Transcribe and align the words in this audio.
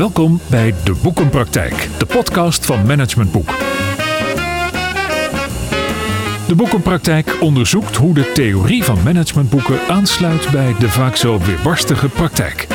Welkom 0.00 0.40
bij 0.46 0.74
De 0.84 0.94
Boekenpraktijk, 1.02 1.88
de 1.98 2.06
podcast 2.06 2.66
van 2.66 2.86
Management 2.86 3.32
Boek. 3.32 3.48
De 6.46 6.54
Boekenpraktijk 6.56 7.36
onderzoekt 7.40 7.96
hoe 7.96 8.14
de 8.14 8.32
theorie 8.32 8.84
van 8.84 9.02
managementboeken 9.02 9.80
aansluit 9.88 10.50
bij 10.50 10.74
de 10.78 10.88
vaak 10.88 11.16
zo 11.16 11.38
weerbarstige 11.38 12.08
praktijk. 12.08 12.66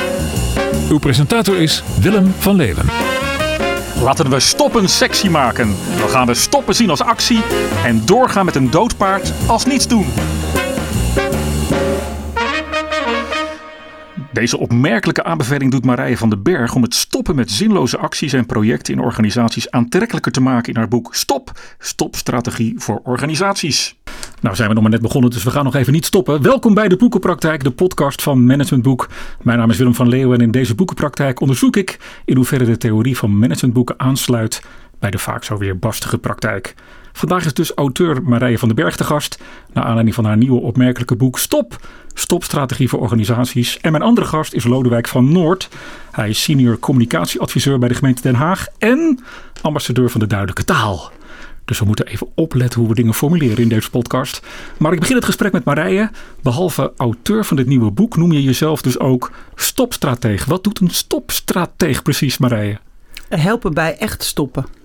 Uw 0.90 0.98
presentator 0.98 1.56
is 1.56 1.82
Willem 2.00 2.32
van 2.38 2.56
Leeuwen. 2.56 2.86
Laten 4.02 4.30
we 4.30 4.40
stoppen 4.40 4.88
sexy 4.88 5.28
maken. 5.28 5.74
Dan 5.98 6.08
gaan 6.08 6.26
we 6.26 6.34
stoppen 6.34 6.74
zien 6.74 6.90
als 6.90 7.02
actie 7.02 7.42
en 7.84 8.02
doorgaan 8.04 8.44
met 8.44 8.56
een 8.56 8.70
doodpaard 8.70 9.32
als 9.46 9.64
niets 9.64 9.88
doen. 9.88 10.06
Deze 14.36 14.58
opmerkelijke 14.58 15.24
aanbeveling 15.24 15.70
doet 15.70 15.84
Marije 15.84 16.16
van 16.16 16.28
den 16.28 16.42
Berg 16.42 16.74
om 16.74 16.82
het 16.82 16.94
stoppen 16.94 17.34
met 17.36 17.50
zinloze 17.50 17.98
acties 17.98 18.32
en 18.32 18.46
projecten 18.46 18.94
in 18.94 19.00
organisaties 19.00 19.70
aantrekkelijker 19.70 20.32
te 20.32 20.40
maken 20.40 20.72
in 20.72 20.78
haar 20.78 20.88
boek 20.88 21.14
Stop, 21.14 21.50
Stopstrategie 21.78 22.74
voor 22.76 23.00
organisaties. 23.04 23.96
Nou 24.40 24.56
zijn 24.56 24.68
we 24.68 24.74
nog 24.74 24.82
maar 24.82 24.92
net 24.92 25.02
begonnen, 25.02 25.30
dus 25.30 25.42
we 25.42 25.50
gaan 25.50 25.64
nog 25.64 25.74
even 25.74 25.92
niet 25.92 26.04
stoppen. 26.04 26.42
Welkom 26.42 26.74
bij 26.74 26.88
de 26.88 26.96
Boekenpraktijk, 26.96 27.64
de 27.64 27.70
podcast 27.70 28.22
van 28.22 28.46
Managementboek. 28.46 29.08
Mijn 29.42 29.58
naam 29.58 29.70
is 29.70 29.76
Willem 29.76 29.94
van 29.94 30.08
Leeuwen 30.08 30.38
en 30.38 30.44
in 30.44 30.50
deze 30.50 30.74
Boekenpraktijk 30.74 31.40
onderzoek 31.40 31.76
ik 31.76 31.98
in 32.24 32.36
hoeverre 32.36 32.64
de 32.64 32.76
theorie 32.76 33.16
van 33.16 33.38
managementboeken 33.38 34.00
aansluit 34.00 34.62
bij 34.98 35.10
de 35.10 35.18
vaak 35.18 35.44
zo 35.44 35.58
weer 35.58 35.78
bastige 35.78 36.18
praktijk. 36.18 36.74
Vandaag 37.16 37.44
is 37.44 37.54
dus 37.54 37.72
auteur 37.74 38.22
Marije 38.22 38.58
van 38.58 38.68
den 38.68 38.76
Berg 38.76 38.96
te 38.96 39.04
gast. 39.04 39.38
Naar 39.72 39.84
aanleiding 39.84 40.14
van 40.14 40.24
haar 40.24 40.36
nieuwe 40.36 40.60
opmerkelijke 40.60 41.16
boek 41.16 41.38
Stop. 41.38 41.86
Stopstrategie 42.14 42.88
voor 42.88 43.00
organisaties. 43.00 43.78
En 43.80 43.90
mijn 43.90 44.02
andere 44.02 44.26
gast 44.26 44.52
is 44.52 44.64
Lodewijk 44.64 45.08
van 45.08 45.32
Noord. 45.32 45.68
Hij 46.10 46.28
is 46.28 46.42
senior 46.42 46.78
communicatieadviseur 46.78 47.78
bij 47.78 47.88
de 47.88 47.94
gemeente 47.94 48.22
Den 48.22 48.34
Haag. 48.34 48.66
En 48.78 49.18
ambassadeur 49.62 50.10
van 50.10 50.20
de 50.20 50.26
duidelijke 50.26 50.64
taal. 50.64 51.10
Dus 51.64 51.78
we 51.78 51.84
moeten 51.84 52.06
even 52.06 52.28
opletten 52.34 52.80
hoe 52.80 52.88
we 52.88 52.94
dingen 52.94 53.14
formuleren 53.14 53.62
in 53.62 53.68
deze 53.68 53.90
podcast. 53.90 54.46
Maar 54.78 54.92
ik 54.92 55.00
begin 55.00 55.16
het 55.16 55.24
gesprek 55.24 55.52
met 55.52 55.64
Marije. 55.64 56.10
Behalve 56.42 56.92
auteur 56.96 57.44
van 57.44 57.56
dit 57.56 57.66
nieuwe 57.66 57.90
boek 57.90 58.16
noem 58.16 58.32
je 58.32 58.42
jezelf 58.42 58.82
dus 58.82 58.98
ook 58.98 59.32
stopstrateeg. 59.54 60.44
Wat 60.44 60.64
doet 60.64 60.80
een 60.80 60.90
stopstrateeg 60.90 62.02
precies, 62.02 62.38
Marije? 62.38 62.78
Helpen 63.28 63.74
bij 63.74 63.96
echt 63.98 64.22
stoppen. 64.22 64.75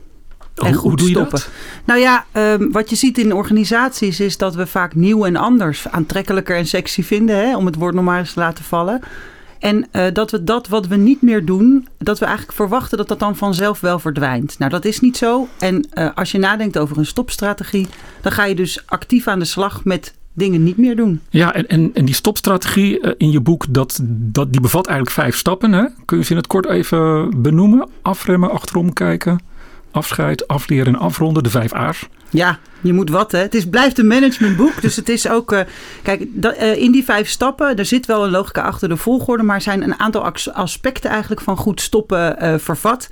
En 0.65 0.73
Hoe, 0.73 0.81
goed 0.81 0.89
hoe 0.89 0.97
doe 0.97 1.07
je 1.07 1.13
stoppen. 1.13 1.39
dat? 1.39 1.49
Nou 1.85 1.99
ja, 1.99 2.25
ehm, 2.31 2.71
wat 2.71 2.89
je 2.89 2.95
ziet 2.95 3.17
in 3.17 3.33
organisaties 3.33 4.19
is 4.19 4.37
dat 4.37 4.55
we 4.55 4.67
vaak 4.67 4.95
nieuw 4.95 5.25
en 5.25 5.35
anders 5.35 5.87
aantrekkelijker 5.87 6.55
en 6.55 6.67
sexy 6.67 7.03
vinden, 7.03 7.35
hè, 7.35 7.57
om 7.57 7.65
het 7.65 7.75
woord 7.75 7.93
nog 7.93 8.03
maar 8.03 8.19
eens 8.19 8.33
te 8.33 8.39
laten 8.39 8.63
vallen. 8.63 9.01
En 9.59 9.87
eh, 9.91 10.05
dat 10.13 10.31
we 10.31 10.43
dat 10.43 10.67
wat 10.67 10.87
we 10.87 10.95
niet 10.95 11.21
meer 11.21 11.45
doen, 11.45 11.87
dat 11.97 12.19
we 12.19 12.25
eigenlijk 12.25 12.57
verwachten 12.57 12.97
dat 12.97 13.07
dat 13.07 13.19
dan 13.19 13.35
vanzelf 13.35 13.79
wel 13.79 13.99
verdwijnt. 13.99 14.59
Nou, 14.59 14.71
dat 14.71 14.85
is 14.85 14.99
niet 14.99 15.17
zo. 15.17 15.47
En 15.59 15.87
eh, 15.91 16.09
als 16.15 16.31
je 16.31 16.37
nadenkt 16.37 16.77
over 16.77 16.97
een 16.97 17.05
stopstrategie, 17.05 17.87
dan 18.21 18.31
ga 18.31 18.45
je 18.45 18.55
dus 18.55 18.83
actief 18.85 19.27
aan 19.27 19.39
de 19.39 19.45
slag 19.45 19.83
met 19.83 20.13
dingen 20.33 20.63
niet 20.63 20.77
meer 20.77 20.95
doen. 20.95 21.21
Ja, 21.29 21.53
en, 21.53 21.67
en, 21.67 21.91
en 21.93 22.05
die 22.05 22.15
stopstrategie 22.15 22.99
eh, 22.99 23.11
in 23.17 23.31
je 23.31 23.41
boek, 23.41 23.65
dat, 23.69 23.99
dat, 24.03 24.51
die 24.51 24.61
bevat 24.61 24.87
eigenlijk 24.87 25.17
vijf 25.17 25.37
stappen. 25.37 25.71
Hè? 25.71 25.85
Kun 26.05 26.17
je 26.17 26.23
ze 26.23 26.31
in 26.31 26.37
het 26.37 26.47
kort 26.47 26.65
even 26.65 27.31
benoemen? 27.41 27.89
Afremmen, 28.01 28.51
achterom 28.51 28.93
kijken, 28.93 29.39
afscheid, 29.91 30.47
afleren 30.47 30.93
en 30.93 30.99
afronden. 30.99 31.43
De 31.43 31.49
vijf 31.49 31.73
A's. 31.73 32.07
Ja, 32.29 32.59
je 32.81 32.93
moet 32.93 33.09
wat 33.09 33.31
hè. 33.31 33.39
Het 33.39 33.55
is, 33.55 33.69
blijft 33.69 33.97
een 33.97 34.07
managementboek. 34.07 34.81
Dus 34.81 34.95
het 34.95 35.09
is 35.09 35.29
ook. 35.29 35.51
eh, 35.51 35.59
kijk, 36.01 36.25
eh, 36.41 36.75
in 36.75 36.91
die 36.91 37.03
vijf 37.03 37.29
stappen, 37.29 37.75
er 37.75 37.85
zit 37.85 38.05
wel 38.05 38.23
een 38.23 38.31
logica 38.31 38.61
achter 38.61 38.89
de 38.89 38.97
volgorde. 38.97 39.43
Maar 39.43 39.61
zijn 39.61 39.83
een 39.83 39.99
aantal 39.99 40.31
aspecten 40.53 41.09
eigenlijk 41.09 41.41
van 41.41 41.57
goed 41.57 41.81
stoppen 41.81 42.39
eh, 42.39 42.53
vervat. 42.57 43.07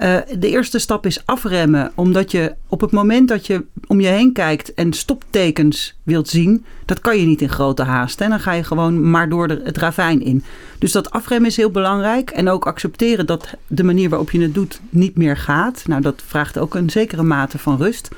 Eh, 0.00 0.16
de 0.38 0.48
eerste 0.48 0.78
stap 0.78 1.06
is 1.06 1.26
afremmen. 1.26 1.92
Omdat 1.94 2.30
je 2.30 2.54
op 2.68 2.80
het 2.80 2.90
moment 2.90 3.28
dat 3.28 3.46
je 3.46 3.64
om 3.86 4.00
je 4.00 4.06
heen 4.06 4.32
kijkt 4.32 4.74
en 4.74 4.92
stoptekens 4.92 5.96
wilt 6.02 6.28
zien. 6.28 6.64
Dat 6.84 7.00
kan 7.00 7.18
je 7.18 7.26
niet 7.26 7.40
in 7.40 7.48
grote 7.48 7.82
haast. 7.82 8.18
Hè? 8.18 8.28
Dan 8.28 8.40
ga 8.40 8.52
je 8.52 8.64
gewoon 8.64 9.10
maar 9.10 9.28
door 9.28 9.48
de, 9.48 9.60
het 9.64 9.76
ravijn 9.76 10.22
in. 10.22 10.44
Dus 10.78 10.92
dat 10.92 11.10
afremmen 11.10 11.48
is 11.48 11.56
heel 11.56 11.70
belangrijk. 11.70 12.30
En 12.30 12.48
ook 12.48 12.66
accepteren 12.66 13.26
dat 13.26 13.54
de 13.66 13.84
manier 13.84 14.08
waarop 14.08 14.30
je 14.30 14.40
het 14.40 14.54
doet 14.54 14.80
niet 14.88 15.16
meer 15.16 15.36
gaat. 15.36 15.82
Nou, 15.86 16.02
dat 16.02 16.22
vraagt 16.26 16.58
ook 16.58 16.74
een 16.74 16.90
zekere 16.90 17.22
mate 17.22 17.58
van 17.58 17.76
rust. 17.76 18.08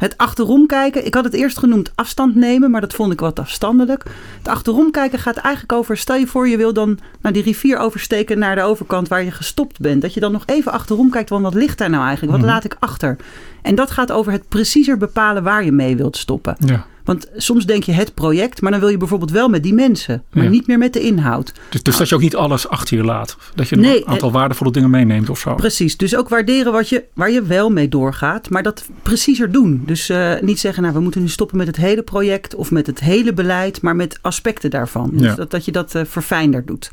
Het 0.00 0.16
achterom 0.18 0.66
kijken, 0.66 1.06
ik 1.06 1.14
had 1.14 1.24
het 1.24 1.32
eerst 1.32 1.58
genoemd 1.58 1.92
afstand 1.94 2.34
nemen, 2.34 2.70
maar 2.70 2.80
dat 2.80 2.92
vond 2.94 3.12
ik 3.12 3.20
wat 3.20 3.38
afstandelijk. 3.38 4.02
Het 4.38 4.48
achterom 4.48 4.90
kijken 4.90 5.18
gaat 5.18 5.36
eigenlijk 5.36 5.72
over, 5.72 5.96
stel 5.96 6.16
je 6.16 6.26
voor 6.26 6.48
je 6.48 6.56
wil 6.56 6.72
dan 6.72 6.98
naar 7.20 7.32
die 7.32 7.42
rivier 7.42 7.78
oversteken 7.78 8.38
naar 8.38 8.54
de 8.54 8.62
overkant 8.62 9.08
waar 9.08 9.24
je 9.24 9.30
gestopt 9.30 9.80
bent. 9.80 10.02
Dat 10.02 10.14
je 10.14 10.20
dan 10.20 10.32
nog 10.32 10.42
even 10.46 10.72
achterom 10.72 11.10
kijkt, 11.10 11.28
want 11.30 11.42
wat 11.42 11.54
ligt 11.54 11.78
daar 11.78 11.90
nou 11.90 12.02
eigenlijk? 12.04 12.32
Wat 12.32 12.40
Mhm. 12.46 12.50
laat 12.50 12.64
ik 12.64 12.76
achter? 12.78 13.16
En 13.62 13.74
dat 13.74 13.90
gaat 13.90 14.12
over 14.12 14.32
het 14.32 14.48
preciezer 14.48 14.96
bepalen 14.96 15.42
waar 15.42 15.64
je 15.64 15.72
mee 15.72 15.96
wilt 15.96 16.16
stoppen. 16.16 16.56
Ja. 16.58 16.86
Want 17.10 17.26
soms 17.36 17.66
denk 17.66 17.82
je 17.82 17.92
het 17.92 18.14
project, 18.14 18.60
maar 18.60 18.70
dan 18.70 18.80
wil 18.80 18.88
je 18.88 18.96
bijvoorbeeld 18.96 19.30
wel 19.30 19.48
met 19.48 19.62
die 19.62 19.74
mensen, 19.74 20.22
maar 20.32 20.44
Ja. 20.44 20.50
niet 20.50 20.66
meer 20.66 20.78
met 20.78 20.92
de 20.92 21.00
inhoud. 21.00 21.52
Dus, 21.68 21.82
dus 21.82 21.96
dat 21.96 22.08
je 22.08 22.14
ook 22.14 22.20
niet 22.20 22.36
alles 22.36 22.68
achter 22.68 22.96
je 22.96 23.04
laat. 23.04 23.36
Dat 23.54 23.68
je 23.68 23.76
Nee, 23.76 23.96
een 23.96 24.06
aantal 24.06 24.32
waardevolle 24.32 24.70
dingen 24.72 24.90
meeneemt 24.90 25.30
of 25.30 25.38
zo. 25.38 25.54
Precies, 25.54 25.96
dus 25.96 26.16
ook 26.16 26.28
waarderen 26.28 26.72
wat 26.72 26.88
je, 26.88 27.04
waar 27.14 27.30
je 27.30 27.42
wel 27.42 27.70
mee 27.70 27.88
doorgaat, 27.88 28.50
maar 28.50 28.62
dat 28.62 28.84
preciezer 29.02 29.52
doen. 29.52 29.82
Dus 29.86 30.08
eh, 30.08 30.32
niet 30.40 30.60
zeggen, 30.60 30.82
nou 30.82 30.94
we 30.94 31.00
moeten 31.00 31.20
nu 31.20 31.28
stoppen 31.28 31.56
met 31.56 31.66
het 31.66 31.76
hele 31.76 32.02
project 32.02 32.54
of 32.54 32.70
met 32.70 32.86
het 32.86 33.00
hele 33.00 33.32
beleid, 33.32 33.82
maar 33.82 33.96
met 33.96 34.18
aspecten 34.22 34.70
daarvan. 34.70 35.10
Dus 35.12 35.26
Ja. 35.26 35.34
dat, 35.34 35.50
dat 35.50 35.64
je 35.64 35.72
dat 35.72 35.94
eh, 35.94 36.02
verfijnder 36.04 36.66
doet. 36.66 36.90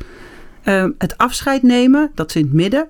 Ehm, 0.64 0.92
het 0.98 1.18
afscheid 1.18 1.64
nemen, 1.64 2.12
dat 2.16 2.30
is 2.30 2.36
in 2.36 2.44
het 2.44 2.54
midden. 2.54 2.88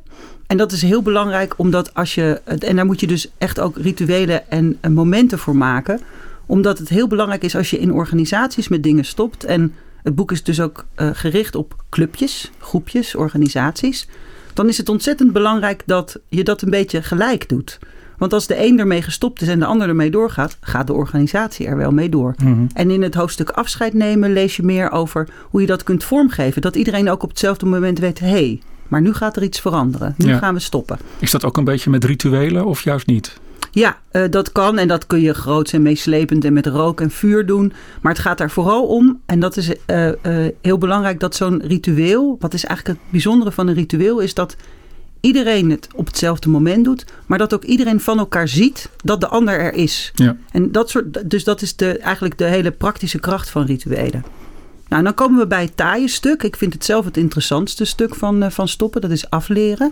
En 0.48 0.58
dat 0.58 0.72
is 0.72 0.82
heel 0.82 1.02
belangrijk, 1.02 1.54
omdat 1.58 1.94
als 1.94 2.16
je, 2.16 2.42
en 2.60 2.76
daar 2.76 2.86
moet 2.86 3.00
je 3.00 3.08
dus 3.08 3.32
echt 3.38 3.60
ook 3.60 3.78
rituelen 3.78 4.50
en 4.50 4.78
eh, 4.82 4.92
momenten 4.92 5.40
voor 5.40 5.56
maken. 5.56 6.00
Omdat 6.48 6.78
het 6.78 6.90
heel 6.90 7.08
belangrijk 7.08 7.44
is 7.44 7.56
als 7.56 7.70
je 7.70 7.80
in 7.80 7.94
organisaties 7.94 8.68
met 8.68 8.84
dingen 8.84 9.06
stopt. 9.06 9.44
En 9.44 9.74
het 10.04 10.16
boek 10.16 10.32
is 10.32 10.44
dus 10.44 10.62
ook 10.62 10.86
eh, 10.96 11.10
gericht 11.14 11.56
op 11.56 11.84
clubjes, 11.90 12.52
groepjes, 12.60 13.16
organisaties 13.16 14.08
dan 14.58 14.68
is 14.68 14.78
het 14.78 14.90
ontzettend 14.90 15.34
belangrijk 15.34 15.84
dat 15.86 16.20
je 16.30 16.44
dat 16.44 16.62
een 16.62 16.70
beetje 16.70 17.02
gelijk 17.02 17.50
doet. 17.50 17.80
Want 18.18 18.34
als 18.34 18.48
de 18.48 18.66
een 18.66 18.80
ermee 18.80 19.02
gestopt 19.02 19.42
is 19.42 19.48
en 19.48 19.60
de 19.60 19.66
ander 19.66 19.88
ermee 19.88 20.12
doorgaat, 20.12 20.58
gaat 20.62 20.88
de 20.88 20.94
organisatie 20.94 21.68
er 21.68 21.78
wel 21.78 21.92
mee 21.92 22.10
door. 22.10 22.36
Mhm. 22.44 22.66
En 22.74 22.92
in 22.92 23.02
het 23.02 23.14
hoofdstuk 23.14 23.50
afscheid 23.50 23.94
nemen 23.94 24.34
lees 24.34 24.56
je 24.56 24.64
meer 24.64 24.92
over 24.92 25.28
hoe 25.50 25.62
je 25.62 25.68
dat 25.68 25.84
kunt 25.84 26.04
vormgeven. 26.04 26.62
Dat 26.62 26.76
iedereen 26.76 27.10
ook 27.10 27.24
op 27.24 27.30
hetzelfde 27.30 27.66
moment 27.66 28.00
weet, 28.00 28.20
hé, 28.20 28.28
hey, 28.28 28.62
maar 28.88 29.02
nu 29.02 29.14
gaat 29.14 29.36
er 29.36 29.44
iets 29.44 29.60
veranderen. 29.60 30.14
Nu 30.18 30.28
Ja. 30.28 30.38
gaan 30.38 30.54
we 30.54 30.60
stoppen. 30.60 30.98
Is 31.20 31.32
dat 31.32 31.46
ook 31.46 31.58
een 31.58 31.64
beetje 31.64 31.90
met 31.90 32.04
rituelen 32.04 32.66
of 32.66 32.82
juist 32.82 33.08
niet? 33.08 33.40
Ja, 33.72 33.98
eh, 34.12 34.24
dat 34.30 34.52
kan 34.52 34.78
en 34.78 34.88
dat 34.88 35.08
kun 35.08 35.22
je 35.22 35.34
groots 35.34 35.74
en 35.74 35.82
meeslepend 35.82 36.46
en 36.46 36.54
met 36.54 36.66
rook 36.66 37.02
en 37.02 37.12
vuur 37.12 37.46
doen. 37.46 37.74
Maar 38.02 38.12
het 38.12 38.22
gaat 38.22 38.38
daar 38.38 38.52
vooral 38.52 38.86
om, 38.86 39.22
en 39.26 39.40
dat 39.40 39.58
is 39.58 39.72
eh, 39.86 40.08
eh, 40.08 40.54
heel 40.62 40.78
belangrijk, 40.78 41.20
dat 41.20 41.36
zo'n 41.36 41.62
ritueel, 41.62 42.38
wat 42.40 42.54
is 42.54 42.66
eigenlijk 42.66 43.00
het 43.00 43.12
bijzondere 43.12 43.52
van 43.52 43.68
een 43.68 43.74
ritueel, 43.74 44.20
is 44.20 44.34
dat 44.34 44.56
iedereen 45.22 45.72
het 45.72 45.88
op 45.96 46.06
hetzelfde 46.06 46.50
moment 46.50 46.86
doet, 46.86 47.06
maar 47.26 47.38
dat 47.38 47.54
ook 47.54 47.64
iedereen 47.64 48.00
van 48.00 48.20
elkaar 48.20 48.48
ziet 48.48 48.90
dat 49.04 49.22
de 49.22 49.28
ander 49.28 49.60
er 49.60 49.74
is. 49.74 50.12
Ja. 50.16 50.38
En 50.52 50.72
dat 50.72 50.90
soort, 50.90 51.30
dus 51.30 51.44
dat 51.44 51.62
is 51.62 51.76
de, 51.76 51.98
eigenlijk 51.98 52.38
de 52.38 52.46
hele 52.46 52.72
praktische 52.72 53.20
kracht 53.20 53.50
van 53.50 53.66
rituelen. 53.66 54.24
Nou, 54.88 55.00
en 55.00 55.04
dan 55.04 55.14
komen 55.14 55.40
we 55.40 55.48
bij 55.48 55.62
het 55.62 55.78
taaie 55.78 56.08
stuk. 56.08 56.44
Ik 56.44 56.56
vind 56.56 56.74
het 56.74 56.86
zelf 56.86 57.06
het 57.06 57.18
interessantste 57.18 57.86
stuk 57.86 58.16
van, 58.16 58.52
van 58.52 58.68
stoppen. 58.68 59.02
Dat 59.02 59.12
is 59.12 59.30
afleren. 59.30 59.92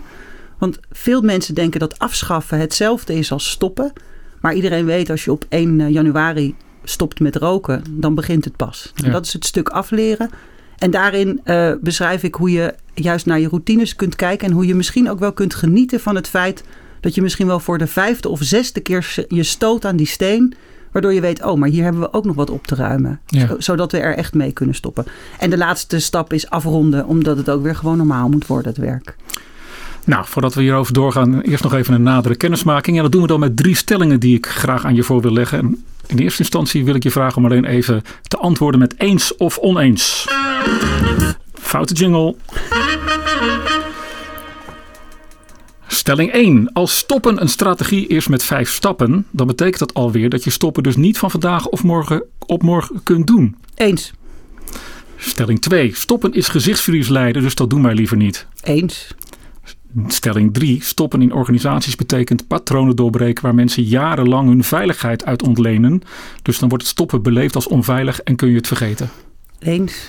Want 0.58 0.78
veel 0.90 1.22
mensen 1.22 1.54
denken 1.54 1.80
dat 1.80 1.98
afschaffen 1.98 2.58
hetzelfde 2.58 3.14
is 3.14 3.32
als 3.32 3.50
stoppen. 3.50 3.92
Maar 4.40 4.54
iedereen 4.54 4.84
weet 4.84 5.10
als 5.10 5.24
je 5.24 5.32
op 5.32 5.44
1 5.48 5.92
januari 5.92 6.54
stopt 6.84 7.20
met 7.20 7.36
roken, 7.36 7.82
dan 7.90 8.14
begint 8.14 8.44
het 8.44 8.56
pas. 8.56 8.92
Ja. 8.94 9.04
En 9.04 9.12
dat 9.12 9.26
is 9.26 9.32
het 9.32 9.44
stuk 9.44 9.68
afleren. 9.68 10.30
En 10.78 10.90
daarin 10.90 11.40
eh, 11.44 11.72
beschrijf 11.80 12.22
ik 12.22 12.34
hoe 12.34 12.50
je 12.50 12.74
juist 12.94 13.26
naar 13.26 13.40
je 13.40 13.48
routines 13.48 13.96
kunt 13.96 14.16
kijken. 14.16 14.48
En 14.48 14.54
hoe 14.54 14.66
je 14.66 14.74
misschien 14.74 15.10
ook 15.10 15.18
wel 15.18 15.32
kunt 15.32 15.54
genieten 15.54 16.00
van 16.00 16.14
het 16.14 16.28
feit 16.28 16.64
dat 17.00 17.14
je 17.14 17.22
misschien 17.22 17.46
wel 17.46 17.60
voor 17.60 17.78
de 17.78 17.86
vijfde 17.86 18.28
of 18.28 18.40
zesde 18.42 18.80
keer 18.80 19.24
je 19.28 19.42
stoot 19.42 19.84
aan 19.84 19.96
die 19.96 20.06
steen. 20.06 20.54
Waardoor 20.92 21.14
je 21.14 21.20
weet, 21.20 21.44
oh, 21.44 21.58
maar 21.58 21.68
hier 21.68 21.82
hebben 21.82 22.00
we 22.00 22.12
ook 22.12 22.24
nog 22.24 22.36
wat 22.36 22.50
op 22.50 22.66
te 22.66 22.74
ruimen. 22.74 23.20
Ja. 23.26 23.54
Zodat 23.58 23.92
we 23.92 23.98
er 23.98 24.16
echt 24.16 24.34
mee 24.34 24.52
kunnen 24.52 24.74
stoppen. 24.74 25.04
En 25.38 25.50
de 25.50 25.56
laatste 25.56 25.98
stap 25.98 26.32
is 26.32 26.50
afronden, 26.50 27.06
omdat 27.06 27.36
het 27.36 27.50
ook 27.50 27.62
weer 27.62 27.74
gewoon 27.74 27.96
normaal 27.96 28.28
moet 28.28 28.46
worden, 28.46 28.72
het 28.72 28.80
werk. 28.80 29.16
Nou, 30.06 30.24
voordat 30.26 30.54
we 30.54 30.60
hierover 30.60 30.92
doorgaan, 30.92 31.40
eerst 31.40 31.62
nog 31.62 31.74
even 31.74 31.94
een 31.94 32.02
nadere 32.02 32.36
kennismaking. 32.36 32.96
En 32.96 33.02
dat 33.02 33.12
doen 33.12 33.20
we 33.22 33.26
dan 33.26 33.40
met 33.40 33.56
drie 33.56 33.74
stellingen 33.74 34.20
die 34.20 34.36
ik 34.36 34.46
graag 34.46 34.84
aan 34.84 34.94
je 34.94 35.02
voor 35.02 35.20
wil 35.20 35.32
leggen. 35.32 35.58
En 35.58 35.84
in 36.06 36.18
eerste 36.18 36.40
instantie 36.40 36.84
wil 36.84 36.94
ik 36.94 37.02
je 37.02 37.10
vragen 37.10 37.36
om 37.36 37.44
alleen 37.44 37.64
even 37.64 38.02
te 38.22 38.36
antwoorden 38.36 38.80
met 38.80 38.94
eens 38.98 39.36
of 39.36 39.58
oneens. 39.58 40.28
Foute 41.54 41.94
jingle. 41.94 42.34
Stelling 45.86 46.32
1. 46.32 46.72
Als 46.72 46.96
stoppen 46.96 47.40
een 47.40 47.48
strategie 47.48 48.06
is 48.06 48.28
met 48.28 48.42
vijf 48.42 48.70
stappen, 48.70 49.26
dan 49.30 49.46
betekent 49.46 49.78
dat 49.78 49.94
alweer 49.94 50.28
dat 50.28 50.44
je 50.44 50.50
stoppen 50.50 50.82
dus 50.82 50.96
niet 50.96 51.18
van 51.18 51.30
vandaag 51.30 51.66
of 51.66 51.82
morgen 51.82 52.22
op 52.38 52.62
morgen 52.62 53.02
kunt 53.02 53.26
doen. 53.26 53.56
Eens. 53.74 54.12
Stelling 55.16 55.60
2. 55.60 55.94
Stoppen 55.94 56.32
is 56.32 56.48
gezichtsverlies 56.48 57.08
lijden, 57.08 57.42
dus 57.42 57.54
dat 57.54 57.70
doen 57.70 57.82
wij 57.82 57.94
liever 57.94 58.16
niet. 58.16 58.46
Eens. 58.62 59.14
Stelling 60.06 60.54
3. 60.54 60.82
Stoppen 60.82 61.22
in 61.22 61.32
organisaties 61.32 61.96
betekent 61.96 62.46
patronen 62.46 62.96
doorbreken 62.96 63.42
waar 63.42 63.54
mensen 63.54 63.82
jarenlang 63.82 64.48
hun 64.48 64.64
veiligheid 64.64 65.24
uit 65.24 65.42
ontlenen. 65.42 66.02
Dus 66.42 66.58
dan 66.58 66.68
wordt 66.68 66.84
het 66.84 66.92
stoppen 66.92 67.22
beleefd 67.22 67.54
als 67.54 67.68
onveilig 67.68 68.20
en 68.20 68.36
kun 68.36 68.48
je 68.48 68.56
het 68.56 68.66
vergeten. 68.66 69.10
Eens. 69.58 70.08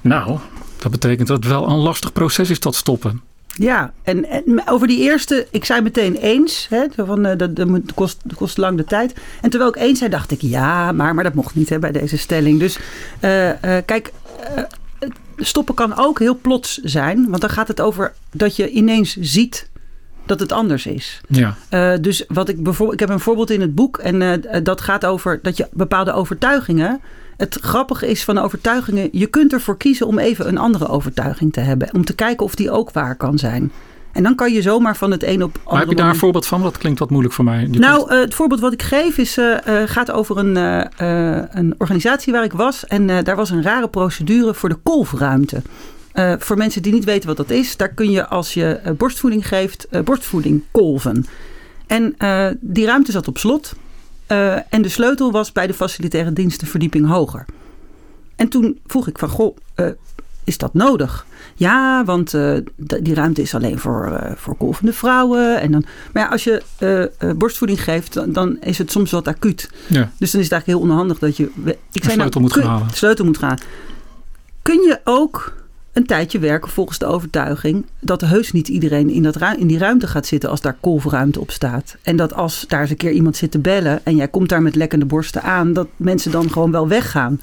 Nou, 0.00 0.38
dat 0.78 0.90
betekent 0.90 1.28
dat 1.28 1.36
het 1.36 1.46
wel 1.46 1.68
een 1.68 1.78
lastig 1.78 2.12
proces 2.12 2.50
is 2.50 2.60
dat 2.60 2.74
stoppen. 2.74 3.20
Ja, 3.54 3.92
en, 4.02 4.28
en, 4.28 4.62
over 4.66 4.86
die 4.86 5.00
eerste, 5.00 5.46
ik 5.50 5.64
zei 5.64 5.80
meteen 5.80 6.14
eens. 6.14 6.66
Hè, 6.70 6.86
van, 6.96 7.26
uh, 7.26 7.32
dat, 7.36 7.56
dat, 7.56 7.68
kost, 7.94 8.20
dat 8.24 8.36
kost 8.36 8.56
lang 8.56 8.76
de 8.76 8.84
tijd. 8.84 9.14
En 9.40 9.50
terwijl 9.50 9.70
ik 9.70 9.80
eens 9.80 9.98
zei, 9.98 10.10
dacht 10.10 10.30
ik 10.30 10.40
ja, 10.40 10.92
maar, 10.92 11.14
maar 11.14 11.24
dat 11.24 11.34
mocht 11.34 11.54
niet 11.54 11.68
hè, 11.68 11.78
bij 11.78 11.92
deze 11.92 12.18
stelling. 12.18 12.58
Dus 12.58 12.78
uh, 13.20 13.48
uh, 13.48 13.54
kijk, 13.84 14.12
stoppen 15.44 15.74
kan 15.74 15.96
ook 15.96 16.18
heel 16.18 16.38
plots 16.40 16.76
zijn. 16.76 17.28
Want 17.28 17.40
dan 17.40 17.50
gaat 17.50 17.68
het 17.68 17.80
over 17.80 18.12
dat 18.30 18.56
je 18.56 18.70
ineens 18.70 19.16
ziet 19.20 19.70
dat 20.26 20.40
het 20.40 20.52
anders 20.52 20.86
is. 20.86 21.20
Ja. 21.28 21.56
Uh, 21.70 21.92
dus 22.00 22.24
wat 22.28 22.48
ik 22.48 22.62
bijvoorbeeld, 22.62 23.00
ik 23.00 23.06
heb 23.06 23.16
een 23.16 23.20
voorbeeld 23.20 23.50
in 23.50 23.60
het 23.60 23.74
boek 23.74 23.98
en 23.98 24.20
uh, 24.20 24.32
dat 24.62 24.80
gaat 24.80 25.04
over 25.04 25.38
dat 25.42 25.56
je 25.56 25.68
bepaalde 25.72 26.12
overtuigingen. 26.12 27.00
Het 27.36 27.58
grappige 27.60 28.06
is 28.06 28.24
van 28.24 28.38
overtuigingen, 28.38 29.08
je 29.12 29.26
kunt 29.26 29.52
ervoor 29.52 29.76
kiezen 29.76 30.06
om 30.06 30.18
even 30.18 30.48
een 30.48 30.58
andere 30.58 30.88
overtuiging 30.88 31.52
te 31.52 31.60
hebben. 31.60 31.94
Om 31.94 32.04
te 32.04 32.14
kijken 32.14 32.46
of 32.46 32.54
die 32.54 32.70
ook 32.70 32.90
waar 32.90 33.16
kan 33.16 33.38
zijn. 33.38 33.72
En 34.12 34.22
dan 34.22 34.34
kan 34.34 34.52
je 34.52 34.62
zomaar 34.62 34.96
van 34.96 35.10
het 35.10 35.22
een 35.22 35.42
op 35.42 35.58
Maar 35.64 35.78
heb 35.78 35.88
je 35.88 35.94
daar 35.94 36.08
een 36.08 36.16
voorbeeld 36.16 36.46
van? 36.46 36.62
Dat 36.62 36.78
klinkt 36.78 36.98
wat 36.98 37.10
moeilijk 37.10 37.34
voor 37.34 37.44
mij. 37.44 37.60
Je 37.60 37.78
nou, 37.78 37.98
kunt... 37.98 38.10
uh, 38.10 38.20
het 38.20 38.34
voorbeeld 38.34 38.60
wat 38.60 38.72
ik 38.72 38.82
geef 38.82 39.18
is, 39.18 39.38
uh, 39.38 39.56
uh, 39.68 39.82
gaat 39.86 40.10
over 40.10 40.38
een, 40.38 40.56
een 41.58 41.74
organisatie 41.78 42.32
waar 42.32 42.44
ik 42.44 42.52
was. 42.52 42.86
En 42.86 43.06
daar 43.06 43.36
was 43.36 43.50
een 43.50 43.62
rare 43.62 43.88
procedure 43.88 44.54
voor 44.54 44.68
de 44.68 44.78
kolfruimte. 44.82 45.62
voor 46.38 46.56
mensen 46.56 46.82
die 46.82 46.92
niet 46.92 47.04
weten 47.04 47.28
wat 47.28 47.36
dat 47.36 47.50
is, 47.50 47.76
daar 47.76 47.88
kun 47.88 48.10
je 48.10 48.26
als 48.26 48.54
je 48.54 48.94
borstvoeding 48.98 49.48
geeft, 49.48 49.88
borstvoeding 50.04 50.62
kolven. 50.70 51.26
En 51.86 52.14
die 52.60 52.86
ruimte 52.86 53.12
zat 53.12 53.28
op 53.28 53.38
slot. 53.38 53.74
en 54.68 54.82
de 54.82 54.88
sleutel 54.88 55.32
was 55.32 55.52
bij 55.52 55.66
de 55.66 55.74
facilitaire 55.74 56.32
diensten 56.32 56.66
verdieping 56.66 57.06
hoger. 57.06 57.44
En 58.36 58.48
toen 58.48 58.80
vroeg 58.86 59.08
ik 59.08 59.18
van, 59.18 59.28
goh, 59.28 59.56
is 60.44 60.58
dat 60.58 60.74
nodig? 60.74 61.26
Ja, 61.54 62.04
want 62.04 62.34
uh, 62.34 62.56
die 62.76 63.14
ruimte 63.14 63.42
is 63.42 63.54
alleen 63.54 63.78
voor, 63.78 64.08
uh, 64.22 64.32
voor 64.36 64.56
kolvende 64.56 64.92
vrouwen. 64.92 65.60
En 65.60 65.72
dan, 65.72 65.84
maar 66.12 66.22
ja, 66.22 66.28
als 66.28 66.44
je 66.44 66.62
uh, 67.20 67.32
borstvoeding 67.32 67.84
geeft, 67.84 68.12
dan, 68.12 68.32
dan, 68.32 68.60
is 68.60 68.78
het 68.78 68.90
soms 68.90 69.10
wat 69.10 69.28
acuut. 69.28 69.70
Ja. 69.86 70.10
Dus 70.18 70.30
dan 70.30 70.40
is 70.40 70.48
het 70.48 70.52
eigenlijk 70.52 70.66
heel 70.66 70.80
onhandig 70.90 71.18
dat 71.18 71.36
je... 71.36 71.44
Ik 71.92 72.02
zei, 72.02 72.14
sleutel 72.14 72.24
nou, 72.24 72.40
moet 72.40 72.52
kun, 72.52 72.62
gaan 72.62 72.70
halen. 72.70 72.94
sleutel 72.94 73.24
moet 73.24 73.38
gaan. 73.38 73.58
Kun 74.62 74.80
je 74.80 75.00
ook 75.04 75.61
een 75.92 76.06
tijdje 76.06 76.38
werken 76.38 76.70
volgens 76.70 76.98
de 76.98 77.06
overtuiging 77.06 77.84
dat 78.00 78.20
heus 78.20 78.52
niet 78.52 78.68
iedereen 78.68 79.10
in, 79.10 79.22
dat 79.22 79.36
in 79.56 79.66
die 79.66 79.78
ruimte 79.78 80.06
gaat 80.06 80.26
zitten 80.26 80.50
als 80.50 80.60
daar 80.60 80.76
kolfruimte 80.80 81.40
op 81.40 81.50
staat. 81.50 81.96
En 82.02 82.16
dat 82.16 82.34
als 82.34 82.64
daar 82.68 82.80
eens 82.80 82.90
een 82.90 82.96
keer 82.96 83.10
iemand 83.10 83.36
zit 83.36 83.50
te 83.50 83.58
bellen 83.58 84.00
en 84.04 84.16
jij 84.16 84.28
komt 84.28 84.48
daar 84.48 84.62
met 84.62 84.74
lekkende 84.74 85.04
borsten 85.04 85.42
aan, 85.42 85.72
dat 85.72 85.88
mensen 85.96 86.30
dan 86.30 86.50
gewoon 86.50 86.70
wel 86.70 86.88
weggaan. 86.88 87.38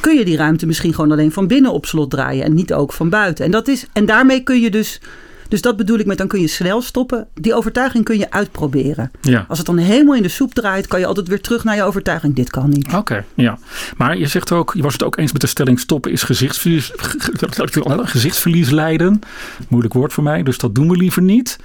Kun 0.00 0.18
je 0.18 0.24
die 0.24 0.36
ruimte 0.36 0.66
misschien 0.66 0.94
gewoon 0.94 1.12
alleen 1.12 1.32
van 1.32 1.46
binnen 1.46 1.72
op 1.72 1.86
slot 1.86 2.10
draaien 2.10 2.44
en 2.44 2.54
niet 2.54 2.72
ook 2.72 2.92
van 2.92 3.08
buiten. 3.08 3.44
En, 3.44 3.50
dat 3.50 3.68
is, 3.68 3.86
en 3.92 4.06
daarmee 4.06 4.40
kun 4.40 4.60
je 4.60 4.70
dus. 4.70 5.00
Dus 5.48 5.60
dat 5.60 5.76
bedoel 5.76 5.98
ik 5.98 6.06
met 6.06 6.18
dan 6.18 6.28
kun 6.28 6.40
je 6.40 6.48
snel 6.48 6.82
stoppen. 6.82 7.26
Die 7.34 7.54
overtuiging 7.54 8.04
kun 8.04 8.18
je 8.18 8.30
uitproberen. 8.30 9.10
Ja. 9.20 9.44
Als 9.48 9.58
het 9.58 9.66
dan 9.66 9.76
helemaal 9.76 10.14
in 10.14 10.22
de 10.22 10.28
soep 10.28 10.54
draait, 10.54 10.86
kan 10.86 11.00
je 11.00 11.06
altijd 11.06 11.28
weer 11.28 11.40
terug 11.40 11.64
naar 11.64 11.76
je 11.76 11.82
overtuiging. 11.82 12.34
Dit 12.34 12.50
kan 12.50 12.68
niet. 12.68 12.86
Oké, 12.86 12.96
okay, 12.96 13.24
ja. 13.34 13.58
Maar 13.96 14.18
je 14.18 14.26
zegt 14.26 14.52
ook, 14.52 14.72
je 14.76 14.82
was 14.82 14.92
het 14.92 15.02
ook 15.02 15.16
eens 15.16 15.32
met 15.32 15.40
de 15.40 15.46
stelling 15.46 15.80
stoppen 15.80 16.12
is 16.12 16.22
gezichtsverlies, 16.22 16.92
gezichtsverlies 18.14 18.70
lijden. 18.70 19.20
Moeilijk 19.68 19.94
woord 19.94 20.12
voor 20.12 20.22
mij, 20.22 20.42
dus 20.42 20.58
dat 20.58 20.74
doen 20.74 20.88
we 20.88 20.96
liever 20.96 21.22
niet. 21.22 21.58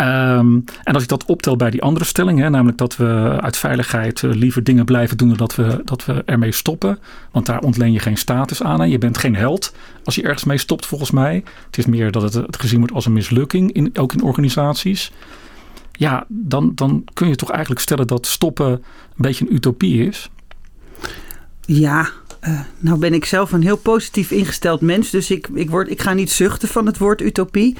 Um, 0.00 0.64
en 0.84 0.94
als 0.94 1.02
ik 1.02 1.08
dat 1.08 1.24
optel 1.24 1.56
bij 1.56 1.70
die 1.70 1.82
andere 1.82 2.04
stelling, 2.04 2.38
hè, 2.38 2.50
namelijk 2.50 2.78
dat 2.78 2.96
we 2.96 3.38
uit 3.40 3.56
veiligheid 3.56 4.22
uh, 4.22 4.34
liever 4.34 4.64
dingen 4.64 4.84
blijven 4.84 5.16
doen 5.16 5.28
dan 5.28 5.36
dat 5.36 5.54
we, 5.54 5.80
dat 5.84 6.04
we 6.04 6.22
ermee 6.24 6.52
stoppen. 6.52 6.98
Want 7.30 7.46
daar 7.46 7.60
ontleen 7.60 7.92
je 7.92 7.98
geen 7.98 8.16
status 8.16 8.62
aan 8.62 8.82
en 8.82 8.90
je 8.90 8.98
bent 8.98 9.18
geen 9.18 9.36
held 9.36 9.74
als 10.04 10.14
je 10.14 10.22
ergens 10.22 10.44
mee 10.44 10.58
stopt 10.58 10.86
volgens 10.86 11.10
mij. 11.10 11.44
Het 11.66 11.78
is 11.78 11.86
meer 11.86 12.10
dat 12.10 12.22
het, 12.22 12.34
het 12.34 12.56
gezien 12.60 12.78
wordt 12.78 12.94
als 12.94 13.06
een 13.06 13.12
mislukking, 13.12 13.72
in, 13.72 13.90
ook 13.98 14.12
in 14.12 14.22
organisaties. 14.22 15.12
Ja, 15.92 16.24
dan, 16.28 16.72
dan 16.74 17.04
kun 17.12 17.28
je 17.28 17.36
toch 17.36 17.50
eigenlijk 17.50 17.80
stellen 17.80 18.06
dat 18.06 18.26
stoppen 18.26 18.70
een 18.70 18.82
beetje 19.16 19.46
een 19.46 19.54
utopie 19.54 20.06
is. 20.06 20.30
Ja, 21.60 22.08
uh, 22.48 22.60
nou 22.78 22.98
ben 22.98 23.14
ik 23.14 23.24
zelf 23.24 23.52
een 23.52 23.62
heel 23.62 23.76
positief 23.76 24.30
ingesteld 24.30 24.80
mens. 24.80 25.10
Dus 25.10 25.30
ik, 25.30 25.48
ik, 25.54 25.70
word, 25.70 25.90
ik 25.90 26.02
ga 26.02 26.12
niet 26.12 26.30
zuchten 26.30 26.68
van 26.68 26.86
het 26.86 26.98
woord 26.98 27.20
utopie. 27.20 27.76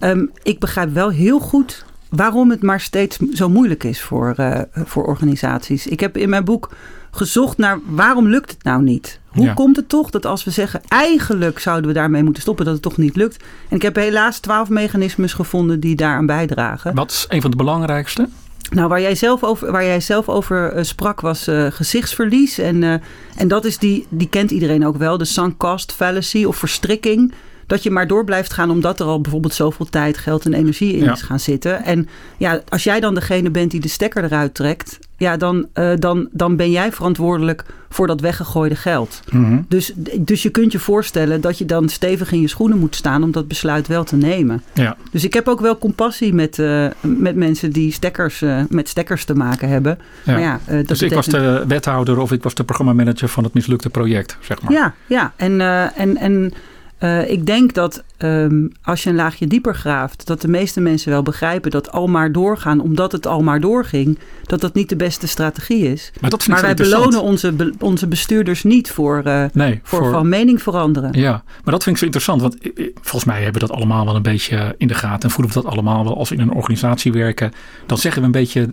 Um, 0.00 0.30
ik 0.42 0.58
begrijp 0.58 0.92
wel 0.94 1.08
heel 1.10 1.38
goed 1.40 1.84
waarom 2.08 2.50
het 2.50 2.62
maar 2.62 2.80
steeds 2.80 3.18
zo 3.32 3.48
moeilijk 3.48 3.84
is 3.84 4.02
voor, 4.02 4.34
uh, 4.40 4.60
voor 4.74 5.04
organisaties. 5.04 5.86
Ik 5.86 6.00
heb 6.00 6.16
in 6.16 6.28
mijn 6.28 6.44
boek 6.44 6.70
gezocht 7.10 7.58
naar 7.58 7.78
waarom 7.86 8.26
lukt 8.28 8.50
het 8.50 8.64
nou 8.64 8.82
niet? 8.82 9.20
Hoe 9.28 9.44
Ja. 9.44 9.54
komt 9.54 9.76
het 9.76 9.88
toch 9.88 10.10
dat 10.10 10.26
als 10.26 10.44
we 10.44 10.50
zeggen 10.50 10.80
eigenlijk 10.88 11.58
zouden 11.58 11.86
we 11.86 11.92
daarmee 11.92 12.22
moeten 12.22 12.42
stoppen, 12.42 12.64
dat 12.64 12.74
het 12.74 12.82
toch 12.82 12.96
niet 12.96 13.16
lukt? 13.16 13.44
En 13.68 13.76
ik 13.76 13.82
heb 13.82 13.96
helaas 13.96 14.38
twaalf 14.38 14.68
mechanismes 14.68 15.32
gevonden 15.32 15.80
die 15.80 15.96
daaraan 15.96 16.26
bijdragen. 16.26 16.94
Wat 16.94 17.10
is 17.10 17.24
een 17.28 17.40
van 17.42 17.50
de 17.50 17.56
belangrijkste? 17.56 18.28
Nou, 18.70 18.88
waar 18.88 19.00
jij 19.00 19.14
zelf 19.14 19.44
over, 19.44 19.72
waar 19.72 19.84
jij 19.84 20.00
zelf 20.00 20.28
over 20.28 20.76
uh, 20.76 20.82
sprak 20.82 21.20
was 21.20 21.48
uh, 21.48 21.66
gezichtsverlies. 21.70 22.58
En, 22.58 22.82
uh, 22.82 22.94
en 23.36 23.48
dat 23.48 23.64
is 23.64 23.78
die, 23.78 24.06
die 24.08 24.28
kent 24.28 24.50
iedereen 24.50 24.86
ook 24.86 24.96
wel, 24.96 25.18
de 25.18 25.24
sunk 25.24 25.56
cost 25.56 25.92
fallacy 25.92 26.44
of 26.44 26.56
verstrikking. 26.56 27.32
Dat 27.66 27.82
je 27.82 27.90
maar 27.90 28.06
door 28.06 28.24
blijft 28.24 28.52
gaan 28.52 28.70
omdat 28.70 29.00
er 29.00 29.06
al 29.06 29.20
bijvoorbeeld 29.20 29.54
zoveel 29.54 29.86
tijd, 29.86 30.18
geld 30.18 30.44
en 30.44 30.54
energie 30.54 30.96
in 30.96 31.04
Ja. 31.04 31.12
is 31.12 31.22
gaan 31.22 31.40
zitten. 31.40 31.84
En 31.84 32.08
ja, 32.36 32.62
als 32.68 32.84
jij 32.84 33.00
dan 33.00 33.14
degene 33.14 33.50
bent 33.50 33.70
die 33.70 33.80
de 33.80 33.88
stekker 33.88 34.24
eruit 34.24 34.54
trekt, 34.54 34.98
ja, 35.20 35.36
dan, 35.36 35.66
uh, 35.74 35.92
dan, 35.98 36.28
dan 36.32 36.56
ben 36.56 36.70
jij 36.70 36.92
verantwoordelijk 36.92 37.64
voor 37.88 38.06
dat 38.06 38.20
weggegooide 38.20 38.74
geld. 38.74 39.20
Mhm. 39.30 39.60
Dus, 39.68 39.92
dus 40.18 40.42
je 40.42 40.50
kunt 40.50 40.72
je 40.72 40.78
voorstellen 40.78 41.40
dat 41.40 41.58
je 41.58 41.64
dan 41.64 41.88
stevig 41.88 42.32
in 42.32 42.40
je 42.40 42.48
schoenen 42.48 42.78
moet 42.78 42.96
staan 42.96 43.22
om 43.22 43.30
dat 43.30 43.48
besluit 43.48 43.86
wel 43.86 44.04
te 44.04 44.16
nemen. 44.16 44.62
Ja. 44.72 44.96
Dus 45.10 45.24
ik 45.24 45.34
heb 45.34 45.48
ook 45.48 45.60
wel 45.60 45.78
compassie 45.78 46.34
met, 46.34 46.58
uh, 46.58 46.86
met 47.00 47.36
mensen 47.36 47.72
die 47.72 47.92
stekkers, 47.92 48.42
uh, 48.42 48.62
met 48.68 48.88
stekkers 48.88 49.24
te 49.24 49.34
maken 49.34 49.68
hebben. 49.68 49.98
Ja. 50.24 50.32
Maar 50.32 50.42
ja, 50.42 50.60
dat 50.66 50.88
Dus 50.88 51.02
ik 51.02 51.12
was 51.12 51.26
de 51.26 51.64
wethouder 51.66 52.18
of 52.18 52.32
ik 52.32 52.42
was 52.42 52.54
de 52.54 52.64
programmamanager 52.64 53.28
van 53.28 53.44
het 53.44 53.54
mislukte 53.54 53.90
project, 53.90 54.36
zeg 54.40 54.62
maar. 54.62 54.72
Ja, 54.72 54.94
ja. 55.06 55.32
en, 55.36 55.60
en, 55.94 56.16
en 56.16 56.52
uh, 57.00 57.30
ik 57.30 57.46
denk 57.46 57.74
dat 57.74 58.02
um, 58.18 58.72
als 58.82 59.02
je 59.02 59.10
een 59.10 59.16
laagje 59.16 59.46
dieper 59.46 59.74
graaft, 59.74 60.26
dat 60.26 60.40
de 60.40 60.48
meeste 60.48 60.80
mensen 60.80 61.10
wel 61.10 61.22
begrijpen 61.22 61.70
dat 61.70 61.92
al 61.92 62.06
maar 62.06 62.32
doorgaan, 62.32 62.80
omdat 62.80 63.12
het 63.12 63.26
al 63.26 63.42
maar 63.42 63.60
doorging, 63.60 64.18
dat 64.44 64.60
dat 64.60 64.74
niet 64.74 64.88
de 64.88 64.96
beste 64.96 65.28
strategie 65.28 65.92
is. 65.92 66.12
Maar, 66.20 66.30
dat 66.30 66.42
vind 66.42 66.60
maar 66.60 66.70
ik 66.70 66.76
wij 66.76 66.86
belonen 66.86 67.22
onze, 67.22 67.52
be, 67.52 67.74
onze 67.78 68.06
bestuurders 68.06 68.62
niet 68.62 68.90
voor, 68.90 69.22
uh, 69.26 69.44
nee, 69.52 69.80
voor, 69.82 69.98
voor, 69.98 70.10
van 70.10 70.28
mening 70.28 70.62
veranderen. 70.62 71.12
Ja, 71.12 71.42
maar 71.64 71.74
dat 71.74 71.82
vind 71.82 71.94
ik 71.94 71.96
zo 71.96 72.04
interessant, 72.04 72.40
want 72.40 72.56
volgens 72.94 73.24
mij 73.24 73.42
hebben 73.42 73.60
we 73.60 73.66
dat 73.66 73.76
allemaal 73.76 74.04
wel 74.04 74.16
een 74.16 74.22
beetje 74.22 74.74
in 74.78 74.88
de 74.88 74.94
gaten 74.94 75.28
en 75.28 75.34
voelen 75.34 75.54
we 75.54 75.62
dat 75.62 75.72
allemaal 75.72 76.04
wel 76.04 76.16
als 76.16 76.28
we 76.28 76.34
in 76.34 76.40
een 76.40 76.52
organisatie 76.52 77.12
werken. 77.12 77.52
Dan 77.86 77.98
zeggen 77.98 78.20
we 78.20 78.26
een 78.26 78.32
beetje, 78.32 78.68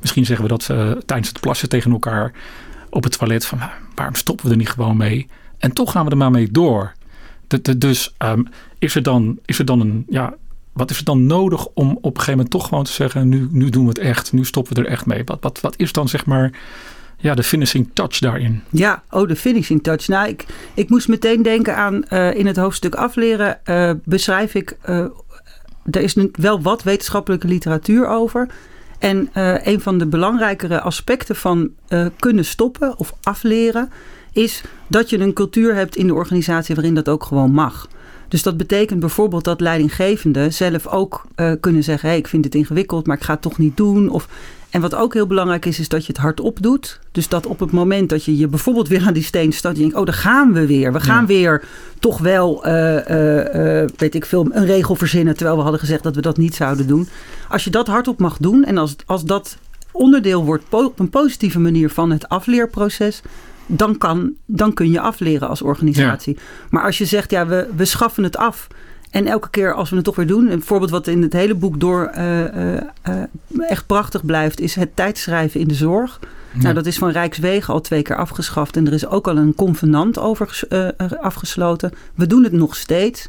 misschien 0.00 0.26
zeggen 0.26 0.44
we 0.44 0.50
dat 0.50 0.68
uh, 0.70 0.90
tijdens 0.90 1.28
het 1.28 1.40
plassen 1.40 1.68
tegen 1.68 1.92
elkaar 1.92 2.32
op 2.90 3.04
het 3.04 3.18
toilet 3.18 3.46
van 3.46 3.58
waarom 3.94 4.14
stoppen 4.14 4.46
we 4.46 4.52
er 4.52 4.58
niet 4.58 4.70
gewoon 4.70 4.96
mee? 4.96 5.28
En 5.58 5.72
toch 5.72 5.92
gaan 5.92 6.04
we 6.04 6.10
er 6.10 6.16
maar 6.16 6.30
mee 6.30 6.50
door. 6.50 6.92
Dus 7.78 8.14
um, 8.18 8.46
is, 8.78 8.94
er 8.94 9.02
dan, 9.02 9.38
is 9.44 9.58
er 9.58 9.64
dan 9.64 9.80
een, 9.80 10.04
ja, 10.08 10.34
wat 10.72 10.90
is 10.90 10.98
er 10.98 11.04
dan 11.04 11.26
nodig 11.26 11.66
om 11.66 11.90
op 11.90 12.04
een 12.04 12.10
gegeven 12.10 12.30
moment 12.32 12.50
toch 12.50 12.68
gewoon 12.68 12.84
te 12.84 12.92
zeggen, 12.92 13.28
nu, 13.28 13.48
nu 13.50 13.70
doen 13.70 13.82
we 13.82 13.88
het 13.88 13.98
echt, 13.98 14.32
nu 14.32 14.44
stoppen 14.44 14.74
we 14.74 14.82
er 14.82 14.88
echt 14.88 15.06
mee. 15.06 15.22
Wat, 15.24 15.38
wat, 15.40 15.60
wat 15.60 15.74
is 15.76 15.92
dan 15.92 16.08
zeg 16.08 16.26
maar 16.26 16.52
ja, 17.16 17.34
de 17.34 17.42
finishing 17.42 17.90
touch 17.92 18.18
daarin? 18.18 18.62
Ja, 18.70 19.02
oh, 19.10 19.28
de 19.28 19.36
finishing 19.36 19.82
touch. 19.82 20.08
Nou, 20.08 20.28
ik, 20.28 20.46
ik 20.74 20.88
moest 20.88 21.08
meteen 21.08 21.42
denken 21.42 21.76
aan 21.76 22.04
uh, 22.10 22.34
in 22.34 22.46
het 22.46 22.56
hoofdstuk 22.56 22.94
afleren, 22.94 23.60
uh, 23.64 23.92
beschrijf 24.04 24.54
ik, 24.54 24.76
uh, 24.88 25.04
er 25.90 26.00
is 26.00 26.16
wel 26.32 26.62
wat 26.62 26.82
wetenschappelijke 26.82 27.46
literatuur 27.46 28.06
over. 28.06 28.48
En 29.00 29.28
een 29.64 29.80
van 29.80 29.98
de 29.98 30.06
belangrijkere 30.06 30.80
aspecten 30.80 31.36
van 31.36 31.70
kunnen 32.18 32.44
stoppen 32.44 32.98
of 32.98 33.14
afleren 33.22 33.90
is 34.32 34.62
dat 34.86 35.10
je 35.10 35.18
een 35.18 35.32
cultuur 35.32 35.74
hebt 35.74 35.96
in 35.96 36.06
de 36.06 36.14
organisatie 36.14 36.74
waarin 36.74 36.94
dat 36.94 37.08
ook 37.08 37.24
gewoon 37.24 37.52
mag. 37.52 37.88
Dus 38.28 38.42
dat 38.42 38.56
betekent 38.56 39.00
bijvoorbeeld 39.00 39.44
dat 39.44 39.60
leidinggevenden 39.60 40.52
zelf 40.52 40.86
ook 40.86 41.26
uh, 41.36 41.52
kunnen 41.60 41.84
zeggen: 41.84 42.08
hey, 42.08 42.18
ik 42.18 42.28
vind 42.28 42.44
het 42.44 42.54
ingewikkeld, 42.54 43.06
maar 43.06 43.16
ik 43.16 43.22
ga 43.22 43.32
het 43.32 43.42
toch 43.42 43.58
niet 43.58 43.76
doen. 43.76 44.08
Of, 44.08 44.28
en 44.70 44.80
wat 44.80 44.94
ook 44.94 45.14
heel 45.14 45.26
belangrijk 45.26 45.66
is, 45.66 45.78
is 45.78 45.88
dat 45.88 46.06
je 46.06 46.12
het 46.12 46.20
hardop 46.20 46.62
doet. 46.62 47.00
Dus 47.12 47.28
dat 47.28 47.46
op 47.46 47.60
het 47.60 47.70
moment 47.70 48.08
dat 48.08 48.24
je 48.24 48.36
je 48.36 48.48
bijvoorbeeld 48.48 48.88
weer 48.88 49.06
aan 49.06 49.12
die 49.12 49.22
steen 49.22 49.52
staat, 49.52 49.74
je 49.76 49.80
denkt: 49.80 49.96
oh, 49.96 50.04
daar 50.04 50.14
gaan 50.14 50.52
we 50.52 50.66
weer. 50.66 50.92
We 50.92 51.00
gaan 51.00 51.20
ja. 51.20 51.26
weer 51.26 51.64
toch 51.98 52.18
wel, 52.18 52.66
uh, 52.66 52.94
uh, 52.94 53.88
weet 53.96 54.14
ik 54.14 54.26
veel, 54.26 54.46
een 54.50 54.66
regel 54.66 54.94
verzinnen. 54.94 55.34
Terwijl 55.34 55.56
we 55.56 55.62
hadden 55.62 55.80
gezegd 55.80 56.02
dat 56.02 56.14
we 56.14 56.20
dat 56.20 56.36
niet 56.36 56.54
zouden 56.54 56.86
doen. 56.86 57.08
Als 57.48 57.64
je 57.64 57.70
dat 57.70 57.86
hardop 57.86 58.18
mag 58.18 58.36
doen 58.38 58.64
en 58.64 58.78
als, 58.78 58.96
als 59.06 59.24
dat 59.24 59.56
onderdeel 59.92 60.44
wordt 60.44 60.64
op 60.70 60.98
een 60.98 61.10
positieve 61.10 61.58
manier 61.58 61.90
van 61.90 62.10
het 62.10 62.28
afleerproces, 62.28 63.22
dan, 63.66 63.98
kan, 63.98 64.32
dan 64.46 64.74
kun 64.74 64.90
je 64.90 65.00
afleren 65.00 65.48
als 65.48 65.62
organisatie. 65.62 66.34
Ja. 66.34 66.42
Maar 66.70 66.82
als 66.82 66.98
je 66.98 67.04
zegt, 67.04 67.30
ja, 67.30 67.46
we, 67.46 67.68
we 67.76 67.84
schaffen 67.84 68.22
het 68.22 68.36
af. 68.36 68.66
En 69.10 69.26
elke 69.26 69.50
keer 69.50 69.74
als 69.74 69.90
we 69.90 69.96
het 69.96 70.04
toch 70.04 70.16
weer 70.16 70.26
doen, 70.26 70.50
een 70.50 70.62
voorbeeld 70.62 70.90
wat 70.90 71.06
in 71.06 71.22
het 71.22 71.32
hele 71.32 71.54
boek 71.54 71.80
door 71.80 72.10
uh, 72.16 72.44
uh, 72.44 72.80
echt 73.68 73.86
prachtig 73.86 74.24
blijft, 74.24 74.60
is 74.60 74.74
het 74.74 74.96
tijdschrijven 74.96 75.60
in 75.60 75.68
de 75.68 75.74
zorg. 75.74 76.20
Nou, 76.52 76.74
dat 76.74 76.86
is 76.86 76.98
van 76.98 77.10
Rijkswegen 77.10 77.74
al 77.74 77.80
twee 77.80 78.02
keer 78.02 78.16
afgeschaft 78.16 78.76
en 78.76 78.86
er 78.86 78.92
is 78.92 79.06
ook 79.06 79.28
al 79.28 79.36
een 79.36 79.54
convenant 79.54 80.18
over 80.18 80.62
afgesloten. 81.20 81.92
We 82.14 82.26
doen 82.26 82.44
het 82.44 82.52
nog 82.52 82.76
steeds. 82.76 83.28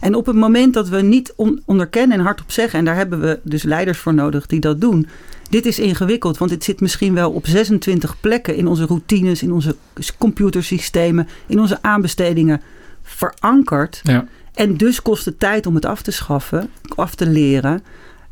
En 0.00 0.14
op 0.14 0.26
het 0.26 0.36
moment 0.36 0.74
dat 0.74 0.88
we 0.88 1.00
niet 1.00 1.32
on 1.36 1.62
onderkennen 1.64 2.18
en 2.18 2.24
hardop 2.24 2.50
zeggen, 2.50 2.78
en 2.78 2.84
daar 2.84 2.96
hebben 2.96 3.20
we 3.20 3.40
dus 3.42 3.62
leiders 3.62 3.98
voor 3.98 4.14
nodig 4.14 4.46
die 4.46 4.60
dat 4.60 4.80
doen. 4.80 5.06
Dit 5.50 5.66
is 5.66 5.78
ingewikkeld, 5.78 6.38
want 6.38 6.50
dit 6.50 6.64
zit 6.64 6.80
misschien 6.80 7.14
wel 7.14 7.30
op 7.30 7.46
26 7.46 8.20
plekken 8.20 8.56
in 8.56 8.66
onze 8.66 8.86
routines, 8.86 9.42
in 9.42 9.52
onze 9.52 9.76
computersystemen, 10.18 11.28
in 11.46 11.60
onze 11.60 11.78
aanbestedingen 11.82 12.60
verankerd. 13.02 14.00
Ja. 14.02 14.26
En 14.54 14.76
dus 14.76 15.02
kost 15.02 15.24
het 15.24 15.38
tijd 15.38 15.66
om 15.66 15.74
het 15.74 15.84
af 15.84 16.02
te 16.02 16.10
schaffen, 16.10 16.70
af 16.94 17.14
te 17.14 17.26
leren. 17.26 17.82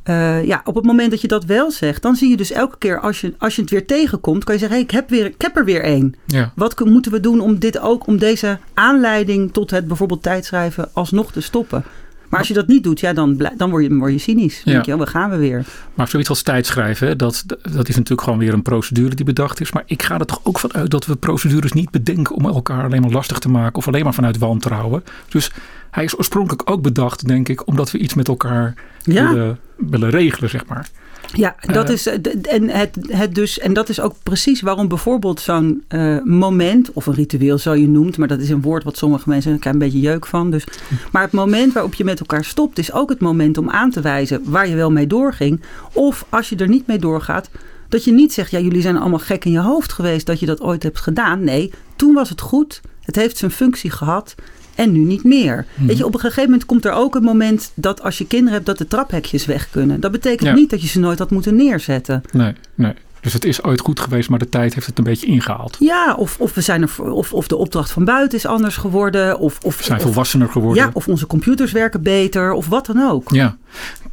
Uh, 0.05 0.45
ja, 0.45 0.61
op 0.65 0.75
het 0.75 0.85
moment 0.85 1.11
dat 1.11 1.21
je 1.21 1.29
dat 1.29 1.45
wel 1.45 1.71
zegt, 1.71 2.03
dan 2.03 2.17
zie 2.17 2.29
je 2.31 2.37
dus 2.37 2.51
elke 2.51 2.79
keer 2.79 3.01
als 3.01 3.21
je, 3.21 3.35
als 3.39 3.57
je 3.57 3.63
het 3.63 3.71
weer 3.71 3.87
tegenkomt, 3.87 4.45
kan 4.45 4.55
je 4.55 4.61
zeggen: 4.61 4.79
hey, 4.79 4.87
ik, 4.87 4.93
heb 4.93 5.11
weer, 5.11 5.25
ik 5.25 5.43
heb 5.43 5.57
er 5.57 5.65
weer 5.65 5.83
één. 5.83 6.15
Ja. 6.27 6.53
Wat 6.57 6.85
moeten 6.85 7.13
we 7.13 7.21
doen 7.21 7.41
om 7.41 7.59
dit 7.59 7.79
ook, 7.79 8.07
om 8.07 8.19
deze 8.19 8.59
aanleiding 8.75 9.53
tot 9.53 9.71
het 9.71 9.87
bijvoorbeeld 9.87 10.23
tijdschrijven 10.23 10.89
alsnog 10.93 11.33
te 11.33 11.41
stoppen? 11.41 11.85
Maar 12.31 12.39
als 12.39 12.49
je 12.49 12.55
dat 12.55 12.67
niet 12.67 12.83
doet, 12.83 13.01
ja, 13.01 13.13
dan, 13.13 13.49
dan 13.57 13.71
word, 13.71 13.85
je, 13.85 13.95
word 13.95 14.13
je 14.13 14.19
cynisch. 14.19 14.63
Dan 14.65 14.73
denk 14.73 14.85
je, 14.85 14.93
oh, 14.93 14.99
we 14.99 15.07
gaan 15.07 15.31
we 15.31 15.37
weer. 15.37 15.65
Maar 15.95 16.09
zoiets 16.09 16.29
als 16.29 16.43
tijdschrijven, 16.43 17.19
dat, 17.19 17.45
dat 17.47 17.89
is 17.89 17.95
natuurlijk 17.95 18.23
gewoon 18.23 18.39
weer 18.39 18.53
een 18.53 18.63
procedure 18.63 19.15
die 19.15 19.25
bedacht 19.25 19.61
is. 19.61 19.73
Maar 19.73 19.83
ik 19.87 20.03
ga 20.03 20.19
er 20.19 20.27
toch 20.27 20.41
ook 20.43 20.59
van 20.59 20.73
uit 20.73 20.91
dat 20.91 21.07
we 21.07 21.17
procedures 21.17 21.73
niet 21.73 21.91
bedenken 21.91 22.35
om 22.35 22.47
elkaar 22.47 22.85
alleen 22.85 23.01
maar 23.01 23.11
lastig 23.11 23.39
te 23.39 23.49
maken. 23.49 23.77
Of 23.77 23.87
alleen 23.89 24.05
maar 24.05 24.15
vanuit 24.15 24.39
wantrouwen. 24.39 25.05
Dus 25.29 25.51
hij 25.91 26.05
is 26.05 26.19
oorspronkelijk 26.19 26.71
ook 26.71 26.83
bedacht, 26.83 27.27
denk 27.27 27.49
ik, 27.49 27.67
omdat 27.67 27.91
we 27.91 27.99
iets 27.99 28.15
met 28.15 28.29
elkaar 28.29 28.75
willen, 29.05 29.59
willen 29.77 30.11
regelen, 30.11 30.51
zeg 30.51 30.67
maar. 30.67 30.89
Ja, 31.33 31.57
dat 31.61 31.87
uh, 31.87 31.95
is, 31.95 32.07
en, 32.07 32.69
het, 32.69 32.97
het 33.09 33.35
dus, 33.35 33.59
en 33.59 33.73
dat 33.73 33.89
is 33.89 34.01
ook 34.01 34.15
precies 34.23 34.61
waarom 34.61 34.89
bijvoorbeeld 34.89 35.41
zo'n 35.41 35.85
uh, 35.89 36.23
moment, 36.23 36.93
of 36.93 37.07
een 37.07 37.15
ritueel 37.15 37.59
zo 37.59 37.75
je 37.75 37.89
noemt, 37.89 38.17
maar 38.17 38.29
dat 38.29 38.41
is 38.41 38.51
een 38.51 38.63
woord 38.63 38.85
wat 38.85 38.97
sommige 38.97 39.29
mensen 39.29 39.53
een 39.53 39.59
klein 39.59 39.79
beetje 39.79 40.01
jeuk 40.01 40.27
van. 40.27 40.51
Dus, 40.51 40.65
maar 41.13 41.23
het 41.23 41.33
moment 41.33 41.73
waarop 41.73 41.95
je 41.95 42.05
met 42.05 42.21
elkaar 42.21 42.45
stopt, 42.45 42.79
is 42.79 42.93
ook 42.93 43.09
het 43.09 43.21
moment 43.21 43.59
om 43.59 43.71
aan 43.71 43.91
te 43.91 44.01
wijzen 44.01 44.43
waar 44.45 44.69
je 44.69 44.75
wel 44.75 44.91
mee 44.91 45.07
doorging. 45.07 45.61
Of 45.93 46.27
als 46.29 46.49
je 46.49 46.57
er 46.57 46.69
niet 46.69 46.87
mee 46.87 46.99
doorgaat, 46.99 47.51
dat 47.89 48.05
je 48.05 48.13
niet 48.13 48.33
zegt, 48.33 48.51
ja, 48.51 48.59
jullie 48.59 48.83
zijn 48.83 48.97
allemaal 48.97 49.19
gek 49.19 49.45
in 49.45 49.53
je 49.53 49.61
hoofd 49.61 49.93
geweest 49.93 50.27
dat 50.27 50.41
je 50.41 50.47
dat 50.47 50.61
ooit 50.61 50.83
hebt 50.83 51.01
gedaan. 51.01 51.45
Nee, 51.45 51.73
toen 51.97 52.15
was 52.15 52.29
het 52.29 52.41
goed. 52.41 52.81
Het 53.01 53.17
heeft 53.17 53.37
zijn 53.37 53.51
functie 53.51 53.91
gehad 53.91 54.35
en 54.75 54.93
nu 54.93 54.99
niet 54.99 55.25
meer. 55.25 55.67
Mhm. 55.75 55.87
Weet 55.87 55.99
je, 55.99 56.07
op 56.07 56.15
een 56.15 56.21
gegeven 56.21 56.45
moment 56.45 56.65
komt 56.65 56.85
er 56.85 56.93
ook 56.93 57.15
een 57.15 57.23
moment 57.23 57.73
dat 57.75 58.03
als 58.03 58.19
je 58.19 58.27
kinderen 58.27 58.53
hebt, 58.53 58.67
dat 58.67 58.79
de 58.79 58.87
traphekjes 58.87 59.47
weg 59.47 59.71
kunnen. 59.71 60.01
Dat 60.01 60.13
betekent 60.13 60.55
niet 60.55 60.71
dat 60.71 60.83
je 60.83 60.89
ze 60.89 61.01
nooit 61.01 61.19
had 61.19 61.31
moeten 61.31 61.57
neerzetten. 61.57 62.23
Nee, 62.33 62.53
nee. 62.75 62.95
Dus 63.21 63.33
het 63.33 63.45
is 63.45 63.63
ooit 63.63 63.81
goed 63.81 64.01
geweest, 64.01 64.29
maar 64.29 64.39
de 64.39 64.49
tijd 64.49 64.75
heeft 64.75 64.87
het 64.87 64.99
een 64.99 65.05
beetje 65.05 65.27
ingehaald. 65.27 65.77
Ja, 65.81 66.15
of, 66.15 66.37
of, 66.39 66.55
we 66.55 66.61
zijn 66.61 66.83
er, 66.83 67.13
of, 67.13 67.33
of 67.33 67.49
de 67.49 67.57
opdracht 67.57 67.91
van 67.91 68.05
buiten 68.05 68.39
is 68.39 68.47
anders 68.47 68.77
geworden. 68.77 69.39
Of, 69.39 69.59
of, 69.63 69.77
we 69.77 69.85
zijn 69.85 70.01
volwassener 70.01 70.49
geworden. 70.49 70.85
Ja, 70.85 70.91
of 70.93 71.09
onze 71.09 71.27
computers 71.27 71.73
werken 71.73 72.03
beter, 72.03 72.53
of 72.53 72.69
wat 72.69 72.87
dan 72.87 73.11
ook. 73.11 73.31
Ja. 73.31 73.57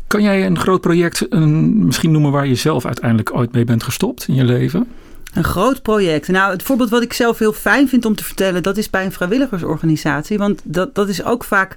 Kan 0.08 0.22
jij 0.22 0.46
een 0.46 0.60
groot 0.60 0.82
project 0.82 1.26
een, 1.30 1.86
misschien 1.86 2.12
noemen 2.12 2.32
waar 2.32 2.48
je 2.48 2.56
zelf 2.56 2.86
uiteindelijk 2.86 3.36
ooit 3.36 3.52
mee 3.52 3.64
bent 3.64 3.84
gestopt 3.84 4.28
in 4.28 4.36
je 4.36 4.44
leven? 4.44 4.88
Een 5.34 5.44
groot 5.44 5.82
project. 5.82 6.28
Nou, 6.28 6.52
het 6.52 6.64
voorbeeld 6.64 6.90
wat 6.90 7.02
ik 7.02 7.14
zelf 7.14 7.40
heel 7.40 7.54
fijn 7.54 7.88
vind 7.88 8.06
om 8.06 8.16
te 8.16 8.24
vertellen, 8.24 8.64
dat 8.64 8.78
is 8.78 8.90
bij 8.90 9.06
een 9.06 9.12
vrijwilligersorganisatie. 9.12 10.38
Want 10.38 10.62
dat, 10.64 10.96
dat 10.96 11.10
is 11.10 11.24
ook 11.24 11.44
vaak, 11.44 11.76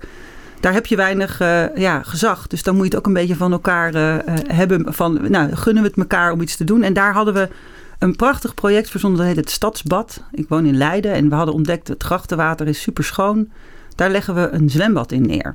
daar 0.60 0.72
heb 0.72 0.86
je 0.86 0.96
weinig 0.96 1.40
uh, 1.40 1.76
ja, 1.76 2.02
gezag. 2.02 2.46
Dus 2.46 2.62
dan 2.62 2.74
moet 2.74 2.84
je 2.84 2.90
het 2.90 2.98
ook 2.98 3.06
een 3.06 3.12
beetje 3.12 3.36
van 3.36 3.52
elkaar 3.52 3.94
uh, 3.94 4.16
hebben. 4.46 4.94
Van, 4.94 5.30
nou, 5.30 5.56
gunnen 5.56 5.82
we 5.82 5.88
het 5.88 5.98
elkaar 5.98 6.32
om 6.32 6.40
iets 6.40 6.56
te 6.56 6.64
doen. 6.64 6.82
En 6.82 6.92
daar 6.92 7.12
hadden 7.12 7.34
we 7.34 7.48
een 7.98 8.16
prachtig 8.16 8.54
project 8.54 8.90
verzonnen, 8.90 9.18
dat 9.18 9.28
heet 9.28 9.36
het 9.36 9.50
Stadsbad. 9.50 10.22
Ik 10.32 10.48
woon 10.48 10.66
in 10.66 10.76
Leiden 10.76 11.12
en 11.12 11.28
we 11.28 11.34
hadden 11.34 11.54
ontdekt, 11.54 11.88
het 11.88 12.02
grachtenwater 12.02 12.66
is 12.66 12.82
super 12.82 13.04
schoon. 13.04 13.48
Daar 13.94 14.10
leggen 14.10 14.34
we 14.34 14.48
een 14.48 14.70
zwembad 14.70 15.12
in 15.12 15.26
neer. 15.26 15.54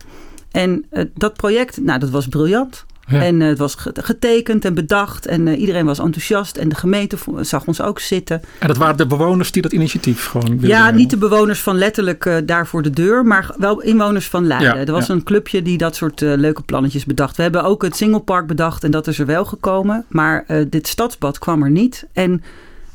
En 0.52 0.86
dat 1.14 1.34
project, 1.34 1.82
nou, 1.82 2.00
dat 2.00 2.10
was 2.10 2.28
briljant. 2.28 2.86
En 3.08 3.40
uh, 3.40 3.48
het 3.48 3.58
was 3.58 3.76
getekend 3.94 4.66
en 4.66 4.74
bedacht 4.74 5.26
en 5.26 5.48
uh, 5.48 5.60
iedereen 5.60 5.86
was 5.86 6.00
enthousiast 6.00 6.58
en 6.58 6.70
de 6.70 6.76
gemeente 6.76 7.18
zag 7.42 7.66
ons 7.66 7.82
ook 7.82 8.00
zitten. 8.00 8.42
En 8.60 8.68
dat 8.68 8.78
waren 8.78 8.98
de 8.98 9.08
bewoners 9.08 9.52
die 9.52 9.62
dat 9.62 9.72
initiatief 9.72 10.26
gewoon 10.26 10.58
Ja, 10.62 10.92
niet 10.92 11.10
de 11.10 11.18
bewoners 11.18 11.60
van 11.60 11.78
letterlijk 11.78 12.26
uh, 12.26 12.36
daar 12.46 12.68
voor 12.68 12.82
de 12.82 12.90
deur, 12.90 13.26
maar 13.26 13.54
wel 13.58 13.82
inwoners 13.82 14.28
van 14.28 14.48
Leiden. 14.48 14.76
Ja, 14.76 14.86
er 14.86 14.92
was 14.92 15.10
een 15.10 15.24
clubje 15.24 15.62
die 15.62 15.78
dat 15.78 15.96
soort 15.96 16.22
leuke 16.22 16.62
plannetjes 16.62 17.06
bedacht. 17.06 17.36
We 17.36 17.42
hebben 17.42 17.64
ook 17.64 17.82
het 17.82 17.96
Singlepark 17.96 18.48
bedacht 18.48 18.84
en 18.84 18.92
dat 18.92 19.08
is 19.08 19.20
er 19.20 19.26
wel 19.26 19.46
gekomen, 19.46 20.06
maar 20.08 20.46
dit 20.70 20.88
stadsbad 20.88 21.40
kwam 21.40 21.64
er 21.64 21.72
niet. 21.72 22.08
En 22.14 22.44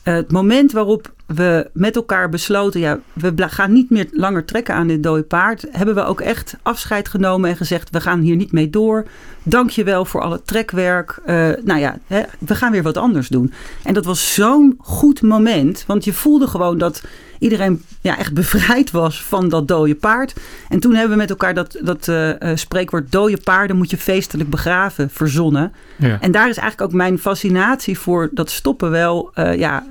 het 0.03 0.33
moment 0.33 0.73
waarop 0.73 1.13
we 1.27 1.71
met 1.73 1.97
elkaar 1.97 2.29
besloten, 2.29 2.81
ja, 2.81 2.99
we 3.13 3.33
gaan 3.37 3.73
niet 3.73 3.91
meer 3.91 4.09
langer 4.13 4.45
trekken 4.45 4.75
aan 4.75 4.87
dit 4.87 5.03
dode 5.03 5.23
paard, 5.23 5.67
hebben 5.71 5.95
we 5.95 6.05
ook 6.05 6.21
echt 6.21 6.57
afscheid 6.63 7.09
genomen 7.09 7.51
en 7.51 7.57
gezegd, 7.57 7.91
we 7.91 8.01
gaan 8.01 8.21
hier 8.21 8.37
niet 8.37 8.53
mee 8.53 8.71
door. 8.71 9.07
Dank 9.43 9.71
je 9.71 9.85
wel 9.85 10.05
voor 10.05 10.21
al 10.21 10.33
het 10.33 10.47
trekwerk. 10.47 11.19
Uh, 11.27 11.49
nou 11.65 11.81
ja, 11.81 11.99
hè, 12.07 12.23
we 12.39 12.55
gaan 12.55 12.73
weer 12.73 12.83
wat 12.83 12.97
anders 12.97 13.29
doen. 13.29 13.53
En 13.83 13.95
dat 13.95 14.05
was 14.05 14.35
zo'n 14.35 14.75
goed 14.79 15.23
moment, 15.23 15.85
want 15.87 16.05
je 16.05 16.13
voelde 16.13 16.47
gewoon 16.47 16.79
dat 16.79 17.03
iedereen 17.39 17.83
ja, 18.01 18.19
echt 18.19 18.35
bevrijd 18.35 18.91
was 18.91 19.23
van 19.23 19.49
dat 19.49 19.69
dode 19.69 19.95
paard. 19.95 20.35
En 20.69 20.81
toen 20.81 20.93
hebben 20.95 21.11
we 21.11 21.17
met 21.17 21.31
elkaar 21.31 21.55
dat, 21.55 21.79
dat 21.81 22.09
uh, 22.09 22.31
spreekwoord 22.55 23.13
dode 23.13 23.39
paarden 23.45 23.77
moet 23.77 23.91
je 23.91 23.99
feestelijk 23.99 24.51
begraven 24.51 25.11
verzonnen. 25.11 25.73
Ja. 25.97 26.21
En 26.21 26.33
daar 26.33 26.49
is 26.49 26.57
eigenlijk 26.57 26.91
ook 26.91 26.97
mijn 26.97 27.19
fascinatie 27.19 27.99
voor 27.99 28.29
dat 28.33 28.51
stoppen 28.51 28.91
wel 28.91 29.31
uh, 29.35 29.59
ja, 29.59 29.85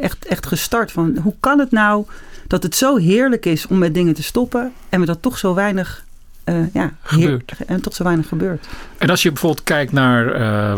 echt, 0.00 0.26
echt 0.26 0.46
gestart. 0.46 0.92
Van 0.92 1.18
hoe 1.22 1.34
kan 1.40 1.58
het 1.58 1.70
nou 1.70 2.04
dat 2.46 2.62
het 2.62 2.74
zo 2.74 2.96
heerlijk 2.96 3.46
is 3.46 3.66
om 3.66 3.78
met 3.78 3.94
dingen 3.94 4.14
te 4.14 4.22
stoppen 4.22 4.72
en 4.88 5.00
we 5.00 5.06
dat 5.06 5.22
toch 5.22 5.38
zo 5.38 5.54
weinig 5.54 6.04
uh, 6.44 6.56
ja, 6.72 6.92
gebeurt. 7.02 7.52
en 7.66 7.82
tot 7.82 7.94
zo 7.94 8.04
weinig 8.04 8.28
gebeurt. 8.28 8.66
En 8.98 9.10
als 9.10 9.22
je 9.22 9.32
bijvoorbeeld 9.32 9.64
kijkt 9.64 9.92
naar, 9.92 10.40
uh, 10.40 10.74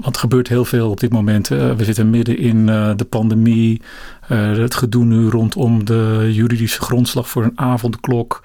want 0.00 0.14
er 0.14 0.20
gebeurt 0.20 0.48
heel 0.48 0.64
veel 0.64 0.90
op 0.90 1.00
dit 1.00 1.12
moment. 1.12 1.50
Uh, 1.50 1.72
we 1.72 1.84
zitten 1.84 2.10
midden 2.10 2.38
in 2.38 2.66
de 2.96 3.06
pandemie. 3.08 3.80
het 4.26 4.74
gedoe 4.74 5.04
nu 5.04 5.28
rondom 5.28 5.84
de 5.84 6.28
juridische 6.32 6.80
grondslag 6.80 7.28
voor 7.28 7.44
een 7.44 7.58
avondklok. 7.58 8.42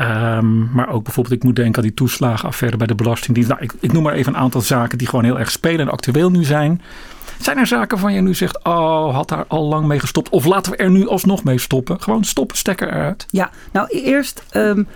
Um, 0.00 0.70
maar 0.72 0.88
ook 0.88 1.04
bijvoorbeeld, 1.04 1.36
ik 1.36 1.44
moet 1.44 1.56
denken 1.56 1.76
aan 1.76 1.82
die 1.82 1.94
toeslagenaffaire 1.94 2.76
bij 2.76 2.86
de 2.86 2.94
Belastingdienst. 2.94 3.50
Nou, 3.50 3.62
ik, 3.62 3.72
ik 3.80 3.92
noem 3.92 4.02
maar 4.02 4.14
even 4.14 4.34
een 4.34 4.40
aantal 4.40 4.60
zaken 4.60 4.98
die 4.98 5.08
gewoon 5.08 5.24
heel 5.24 5.38
erg 5.38 5.50
spelen 5.50 5.80
en 5.80 5.92
actueel 5.92 6.30
nu 6.30 6.44
zijn. 6.44 6.82
Zijn 7.40 7.58
er 7.58 7.66
zaken 7.66 7.98
van 7.98 8.12
je 8.12 8.20
nu 8.20 8.34
zegt, 8.34 8.64
oh, 8.64 9.14
had 9.14 9.28
daar 9.28 9.44
al 9.48 9.64
lang 9.64 9.86
mee 9.86 10.00
gestopt? 10.00 10.28
Of 10.28 10.44
laten 10.44 10.72
we 10.72 10.78
er 10.78 10.90
nu 10.90 11.08
alsnog 11.08 11.44
mee 11.44 11.58
stoppen? 11.58 12.00
Gewoon 12.00 12.24
stoppen, 12.24 12.56
stekker 12.56 12.88
eruit. 12.88 13.26
Ja, 13.30 13.50
nou 13.72 13.88
eerst... 13.88 14.42
Um, 14.52 14.86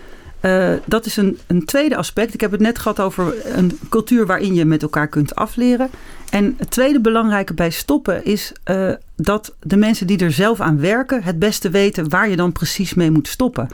uh, 0.42 0.72
dat 0.84 1.06
is 1.06 1.16
een, 1.16 1.38
een 1.46 1.64
tweede 1.64 1.96
aspect. 1.96 2.34
Ik 2.34 2.40
heb 2.40 2.50
het 2.50 2.60
net 2.60 2.78
gehad 2.78 3.00
over 3.00 3.34
een 3.56 3.78
cultuur 3.88 4.26
waarin 4.26 4.54
je 4.54 4.64
met 4.64 4.82
elkaar 4.82 5.08
kunt 5.08 5.34
afleren. 5.34 5.90
En 6.30 6.54
het 6.58 6.70
tweede 6.70 7.00
belangrijke 7.00 7.54
bij 7.54 7.70
stoppen 7.70 8.24
is 8.24 8.52
uh, 8.70 8.92
dat 9.16 9.54
de 9.60 9.76
mensen 9.76 10.06
die 10.06 10.18
er 10.18 10.32
zelf 10.32 10.60
aan 10.60 10.80
werken 10.80 11.22
het 11.22 11.38
beste 11.38 11.70
weten 11.70 12.08
waar 12.08 12.28
je 12.28 12.36
dan 12.36 12.52
precies 12.52 12.94
mee 12.94 13.10
moet 13.10 13.28
stoppen. 13.28 13.68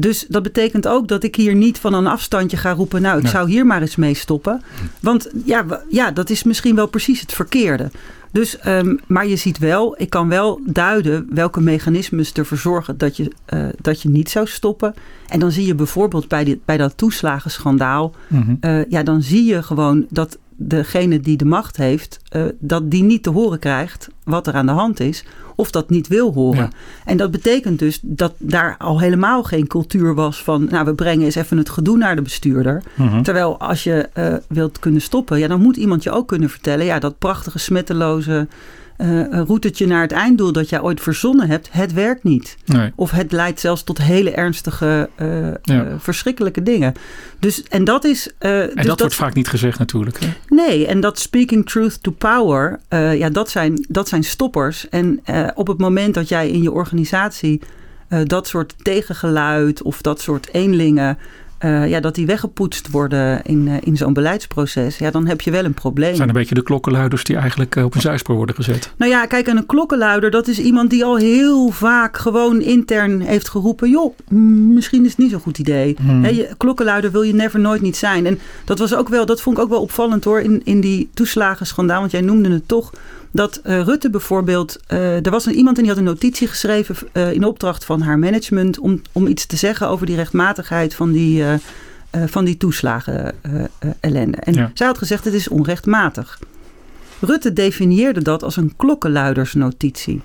Dus 0.00 0.26
dat 0.28 0.42
betekent 0.42 0.88
ook 0.88 1.08
dat 1.08 1.22
ik 1.22 1.36
hier 1.36 1.54
niet 1.54 1.78
van 1.78 1.94
een 1.94 2.06
afstandje 2.06 2.56
ga 2.56 2.72
roepen, 2.72 3.02
nou 3.02 3.20
ik 3.20 3.26
zou 3.26 3.50
hier 3.50 3.66
maar 3.66 3.80
eens 3.80 3.96
mee 3.96 4.14
stoppen. 4.14 4.62
Want 5.00 5.30
ja, 5.44 5.64
ja, 5.88 6.10
dat 6.10 6.30
is 6.30 6.42
misschien 6.42 6.74
wel 6.74 6.86
precies 6.86 7.20
het 7.20 7.32
verkeerde. 7.32 7.90
Dus, 8.30 8.58
um, 8.66 9.00
maar 9.06 9.26
je 9.26 9.36
ziet 9.36 9.58
wel, 9.58 9.94
ik 10.00 10.10
kan 10.10 10.28
wel 10.28 10.60
duiden 10.64 11.26
welke 11.30 11.60
mechanismes 11.60 12.32
ervoor 12.32 12.58
zorgen 12.58 12.98
dat 12.98 13.16
je, 13.16 13.32
uh, 13.54 13.68
dat 13.80 14.02
je 14.02 14.08
niet 14.08 14.30
zou 14.30 14.46
stoppen. 14.46 14.94
En 15.28 15.40
dan 15.40 15.50
zie 15.50 15.66
je 15.66 15.74
bijvoorbeeld 15.74 16.28
bij, 16.28 16.44
dit, 16.44 16.64
bij 16.64 16.76
dat 16.76 16.96
toeslagenschandaal, 16.96 18.14
mm 18.28 18.56
uh, 18.60 18.84
ja, 18.84 19.02
dan 19.02 19.22
zie 19.22 19.44
je 19.44 19.62
gewoon 19.62 20.06
dat 20.10 20.38
degene 20.60 21.20
die 21.20 21.36
de 21.36 21.44
macht 21.44 21.76
heeft, 21.76 22.20
uh, 22.36 22.42
dat 22.58 22.90
die 22.90 23.02
niet 23.02 23.22
te 23.22 23.30
horen 23.30 23.58
krijgt 23.58 24.08
wat 24.24 24.46
er 24.46 24.54
aan 24.54 24.66
de 24.66 24.72
hand 24.72 25.00
is 25.00 25.24
of 25.56 25.70
dat 25.70 25.90
niet 25.90 26.08
wil 26.08 26.32
horen. 26.32 26.70
En 27.04 27.16
dat 27.16 27.30
betekent 27.30 27.78
dus 27.78 27.98
dat 28.02 28.32
daar 28.38 28.74
al 28.78 29.00
helemaal 29.00 29.42
geen 29.42 29.66
cultuur 29.66 30.14
was 30.14 30.42
van, 30.42 30.66
nou 30.70 30.84
we 30.84 30.94
brengen 30.94 31.24
eens 31.24 31.34
even 31.34 31.56
het 31.56 31.70
gedoe 31.70 31.96
naar 31.96 32.16
de 32.16 32.22
bestuurder. 32.22 32.82
Mhm. 32.94 33.22
Terwijl 33.22 33.60
als 33.60 33.84
je 33.84 34.08
uh, 34.14 34.34
wilt 34.48 34.78
kunnen 34.78 35.00
stoppen, 35.00 35.38
ja 35.38 35.48
dan 35.48 35.60
moet 35.60 35.76
iemand 35.76 36.02
je 36.02 36.10
ook 36.10 36.28
kunnen 36.28 36.50
vertellen, 36.50 36.86
ja 36.86 36.98
dat 36.98 37.18
prachtige 37.18 37.58
smetteloze 37.58 38.48
uh, 38.98 39.22
routetje 39.30 39.86
naar 39.86 40.02
het 40.02 40.12
einddoel 40.12 40.52
dat 40.52 40.68
jij 40.68 40.80
ooit 40.80 41.00
verzonnen 41.00 41.48
hebt, 41.48 41.68
het 41.72 41.92
werkt 41.92 42.24
niet. 42.24 42.56
Nee. 42.64 42.92
Of 42.94 43.10
het 43.10 43.32
leidt 43.32 43.60
zelfs 43.60 43.82
tot 43.82 43.98
hele 43.98 44.30
ernstige, 44.30 45.08
uh, 45.22 45.48
ja. 45.62 45.86
verschrikkelijke 45.98 46.62
dingen. 46.62 46.94
Dus, 47.38 47.62
en 47.62 47.84
dat 47.84 48.04
is. 48.04 48.30
en 48.38 48.70
dus 48.74 48.86
dat, 48.86 49.00
wordt 49.00 49.14
vaak 49.14 49.34
niet 49.34 49.48
gezegd 49.48 49.78
natuurlijk. 49.78 50.20
Hè? 50.20 50.26
Nee, 50.48 50.86
en 50.86 51.00
dat 51.00 51.18
speaking 51.18 51.68
truth 51.68 52.02
to 52.02 52.10
power, 52.10 52.80
ja, 53.18 53.30
dat 53.30 53.50
zijn, 53.50 53.86
dat 53.88 54.08
zijn 54.08 54.24
stoppers. 54.24 54.88
En 54.88 55.20
op 55.54 55.66
het 55.66 55.78
moment 55.78 56.14
dat 56.14 56.28
jij 56.28 56.50
in 56.50 56.62
je 56.62 56.72
organisatie 56.72 57.60
dat 58.24 58.46
soort 58.46 58.74
tegengeluid 58.82 59.82
of 59.82 60.02
dat 60.02 60.20
soort 60.20 60.48
eenlingen 60.52 61.18
uh, 61.64 61.88
ja, 61.88 62.00
dat 62.00 62.14
die 62.14 62.26
weggepoetst 62.26 62.90
worden 62.90 63.42
in, 63.42 63.66
uh, 63.66 63.74
in 63.80 63.96
zo'n 63.96 64.12
beleidsproces, 64.12 64.98
ja, 64.98 65.10
dan 65.10 65.26
heb 65.26 65.40
je 65.40 65.50
wel 65.50 65.64
een 65.64 65.74
probleem. 65.74 66.14
zijn 66.14 66.28
een 66.28 66.34
beetje 66.34 66.54
de 66.54 66.62
klokkenluiders 66.62 67.24
die 67.24 67.36
eigenlijk 67.36 67.76
uh, 67.76 67.84
op 67.84 67.94
een 67.94 68.00
zijspoor 68.00 68.36
worden 68.36 68.54
gezet. 68.54 68.92
Nou 68.96 69.10
ja, 69.10 69.26
kijk, 69.26 69.46
en 69.46 69.56
een 69.56 69.66
klokkenluider, 69.66 70.30
dat 70.30 70.48
is 70.48 70.58
iemand 70.58 70.90
die 70.90 71.04
al 71.04 71.16
heel 71.16 71.70
vaak 71.70 72.16
gewoon 72.16 72.60
intern 72.60 73.20
heeft 73.20 73.48
geroepen: 73.48 73.90
joh, 73.90 74.14
misschien 74.74 75.04
is 75.04 75.10
het 75.10 75.18
niet 75.18 75.30
zo'n 75.30 75.40
goed 75.40 75.58
idee. 75.58 75.96
Hmm. 76.00 76.24
He, 76.24 76.30
je, 76.30 76.48
klokkenluider 76.56 77.10
wil 77.10 77.22
je 77.22 77.34
never 77.34 77.60
nooit 77.60 77.80
niet 77.80 77.96
zijn. 77.96 78.26
En 78.26 78.38
dat 78.64 78.78
was 78.78 78.94
ook 78.94 79.08
wel, 79.08 79.26
dat 79.26 79.40
vond 79.40 79.56
ik 79.56 79.62
ook 79.62 79.70
wel 79.70 79.82
opvallend 79.82 80.24
hoor, 80.24 80.40
in, 80.40 80.60
in 80.64 80.80
die 80.80 81.10
toeslagenschandaal, 81.14 82.00
want 82.00 82.10
jij 82.12 82.20
noemde 82.20 82.50
het 82.50 82.68
toch 82.68 82.92
dat 83.30 83.60
uh, 83.64 83.82
Rutte 83.82 84.10
bijvoorbeeld. 84.10 84.76
Uh, 84.92 85.24
er 85.24 85.30
was 85.30 85.46
een, 85.46 85.54
iemand 85.54 85.76
en 85.76 85.82
die 85.82 85.92
had 85.92 86.00
een 86.00 86.06
notitie 86.06 86.48
geschreven 86.48 86.96
uh, 87.12 87.32
in 87.32 87.44
opdracht 87.44 87.84
van 87.84 88.00
haar 88.00 88.18
management. 88.18 88.78
om, 88.78 89.02
om 89.12 89.26
iets 89.26 89.46
te 89.46 89.56
zeggen 89.56 89.88
over 89.88 90.06
die 90.06 90.16
rechtmatigheid 90.16 90.94
van 90.94 91.12
die, 91.12 91.44
van 92.26 92.44
die 92.44 92.56
toeslagen 92.56 93.34
ellende. 94.00 94.36
En 94.36 94.54
ja. 94.54 94.70
zij 94.74 94.86
had 94.86 94.98
gezegd: 94.98 95.24
het 95.24 95.34
is 95.34 95.48
onrechtmatig. 95.48 96.38
Rutte 97.20 97.52
definieerde 97.52 98.22
dat 98.22 98.42
als 98.42 98.56
een 98.56 98.72
klokkenluidersnotitie. 98.76 100.20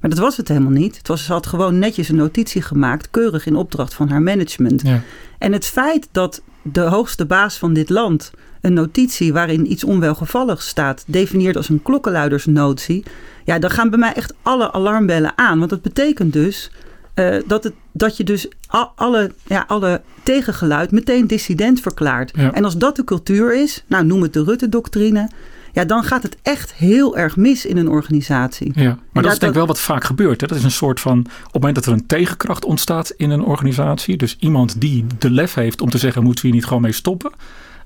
Maar 0.00 0.10
dat 0.10 0.18
was 0.18 0.36
het 0.36 0.48
helemaal 0.48 0.70
niet. 0.70 0.96
Het 0.96 1.08
was, 1.08 1.24
ze 1.24 1.32
had 1.32 1.46
gewoon 1.46 1.78
netjes 1.78 2.08
een 2.08 2.16
notitie 2.16 2.62
gemaakt, 2.62 3.10
keurig 3.10 3.46
in 3.46 3.56
opdracht 3.56 3.94
van 3.94 4.08
haar 4.08 4.22
management. 4.22 4.82
Ja. 4.82 5.02
En 5.38 5.52
het 5.52 5.66
feit 5.66 6.08
dat 6.12 6.42
de 6.62 6.80
hoogste 6.80 7.26
baas 7.26 7.58
van 7.58 7.72
dit 7.72 7.90
land 7.90 8.30
een 8.62 8.72
notitie 8.72 9.32
waarin 9.32 9.72
iets 9.72 9.84
onwelgevalligs 9.84 10.68
staat, 10.68 11.04
definieert 11.06 11.56
als 11.56 11.68
een 11.68 11.82
klokkenluidersnotie, 11.82 13.04
ja, 13.44 13.58
dan 13.58 13.70
gaan 13.70 13.90
bij 13.90 13.98
mij 13.98 14.12
echt 14.12 14.34
alle 14.42 14.72
alarmbellen 14.72 15.32
aan. 15.38 15.58
Want 15.58 15.70
dat 15.70 15.82
betekent 15.82 16.32
dus 16.32 16.70
uh, 17.14 17.36
dat, 17.46 17.64
het, 17.64 17.72
dat 17.92 18.16
je 18.16 18.24
dus 18.24 18.48
alle, 18.94 19.32
ja, 19.46 19.64
alle 19.66 20.02
tegengeluid 20.22 20.90
meteen 20.90 21.26
dissident 21.26 21.80
verklaart. 21.80 22.30
Ja. 22.34 22.52
En 22.52 22.64
als 22.64 22.76
dat 22.76 22.96
de 22.96 23.04
cultuur 23.04 23.54
is, 23.62 23.84
nou 23.86 24.04
noem 24.04 24.22
het 24.22 24.32
de 24.32 24.44
Rutte-doctrine. 24.44 25.30
Ja, 25.72 25.84
dan 25.84 26.04
gaat 26.04 26.22
het 26.22 26.36
echt 26.42 26.74
heel 26.74 27.16
erg 27.16 27.36
mis 27.36 27.66
in 27.66 27.76
een 27.76 27.88
organisatie. 27.88 28.72
Ja, 28.74 28.98
maar 29.12 29.22
dat, 29.22 29.32
is 29.32 29.38
denk 29.38 29.52
ik 29.52 29.58
wel 29.58 29.66
wat 29.66 29.80
vaak 29.80 30.04
gebeurt. 30.04 30.40
Hè? 30.40 30.46
Dat 30.46 30.56
is 30.56 30.64
een 30.64 30.70
soort 30.70 31.00
van, 31.00 31.18
op 31.18 31.26
het 31.44 31.52
moment 31.52 31.74
dat 31.74 31.86
er 31.86 31.92
een 31.92 32.06
tegenkracht 32.06 32.64
ontstaat 32.64 33.10
in 33.16 33.30
een 33.30 33.44
organisatie. 33.44 34.16
Dus 34.16 34.36
iemand 34.40 34.80
die 34.80 35.04
de 35.18 35.30
lef 35.30 35.54
heeft 35.54 35.80
om 35.80 35.90
te 35.90 35.98
zeggen, 35.98 36.22
moeten 36.22 36.42
we 36.44 36.50
hier 36.50 36.56
niet 36.56 36.66
gewoon 36.66 36.82
mee 36.82 36.92
stoppen. 36.92 37.32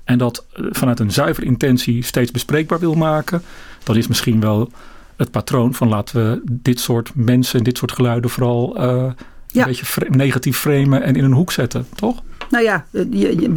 En 0.07 0.17
dat 0.17 0.45
eh, 0.53 0.65
vanuit 0.71 0.99
een 0.99 1.11
zuivere 1.11 1.45
intentie 1.45 2.03
steeds 2.03 2.31
bespreekbaar 2.31 2.79
wil 2.79 2.93
maken. 2.93 3.41
Dat 3.83 3.95
is 3.95 4.07
misschien 4.07 4.39
wel 4.39 4.71
het 5.15 5.31
patroon 5.31 5.73
van 5.73 5.87
laten 5.87 6.15
we 6.15 6.41
dit 6.51 6.79
soort 6.79 7.11
mensen 7.15 7.57
en 7.57 7.63
dit 7.63 7.77
soort 7.77 7.91
geluiden 7.91 8.29
vooral 8.29 8.77
uh, 8.77 9.11
een 9.53 9.65
beetje 9.65 10.05
negatief 10.09 10.57
framen 10.57 11.01
en 11.01 11.15
in 11.15 11.23
een 11.23 11.31
hoek 11.31 11.51
zetten, 11.51 11.87
toch? 11.95 12.23
Nou 12.49 12.63
ja, 12.63 12.85
eh, 12.91 13.01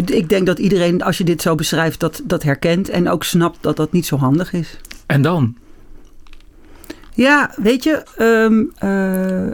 ik 0.06 0.28
denk 0.28 0.46
dat 0.46 0.58
iedereen, 0.58 1.02
als 1.02 1.18
je 1.18 1.24
dit 1.24 1.42
zo 1.42 1.54
beschrijft, 1.54 2.00
dat, 2.00 2.22
dat 2.24 2.42
herkent 2.42 2.88
en 2.88 3.08
ook 3.08 3.24
snapt 3.24 3.58
dat 3.60 3.76
dat 3.76 3.92
niet 3.92 4.06
zo 4.06 4.16
handig 4.16 4.52
is. 4.52 4.76
En 5.06 5.22
dan? 5.22 5.56
Ja, 7.14 7.54
weet 7.56 7.84
je, 7.84 8.02
um, 8.18 8.72
uh, 8.84 9.52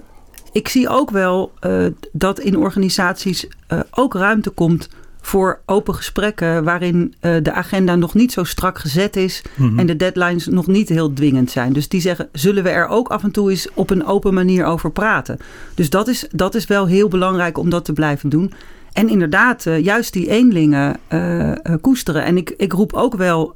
ik 0.52 0.68
zie 0.68 0.88
ook 0.88 1.10
wel 1.10 1.52
uh, 1.60 1.86
dat 2.12 2.38
in 2.40 2.56
organisaties 2.56 3.48
ook 3.90 4.14
ruimte 4.14 4.50
komt 4.50 4.88
voor 5.26 5.60
open 5.64 5.94
gesprekken 5.94 6.64
waarin 6.64 7.14
uh, 7.20 7.34
de 7.42 7.52
agenda 7.52 7.94
nog 7.94 8.14
niet 8.14 8.32
zo 8.32 8.44
strak 8.44 8.78
gezet 8.78 9.16
is 9.16 9.42
mm-hmm. 9.54 9.78
en 9.78 9.86
de 9.86 9.96
deadlines 9.96 10.46
nog 10.46 10.66
niet 10.66 10.88
heel 10.88 11.12
dwingend 11.12 11.50
zijn. 11.50 11.72
Dus 11.72 11.88
die 11.88 12.00
zeggen, 12.00 12.28
zullen 12.32 12.62
we 12.62 12.68
er 12.68 12.88
ook 12.88 13.08
af 13.08 13.22
en 13.22 13.30
toe 13.30 13.50
eens 13.50 13.68
op 13.74 13.90
een 13.90 14.06
open 14.06 14.34
manier 14.34 14.64
over 14.64 14.90
praten? 14.90 15.38
Dus 15.74 15.90
dat 15.90 16.08
is, 16.08 16.26
dat 16.30 16.54
is 16.54 16.66
wel 16.66 16.86
heel 16.86 17.08
belangrijk 17.08 17.58
om 17.58 17.70
dat 17.70 17.84
te 17.84 17.92
blijven 17.92 18.28
doen. 18.28 18.52
En 18.92 19.08
inderdaad, 19.08 19.66
uh, 19.66 19.84
juist 19.84 20.12
die 20.12 20.30
eenlingen 20.30 20.96
uh, 21.12 21.52
koesteren. 21.80 22.24
En 22.24 22.36
ik, 22.36 22.54
ik 22.56 22.72
roep 22.72 22.92
ook 22.92 23.14
wel 23.14 23.54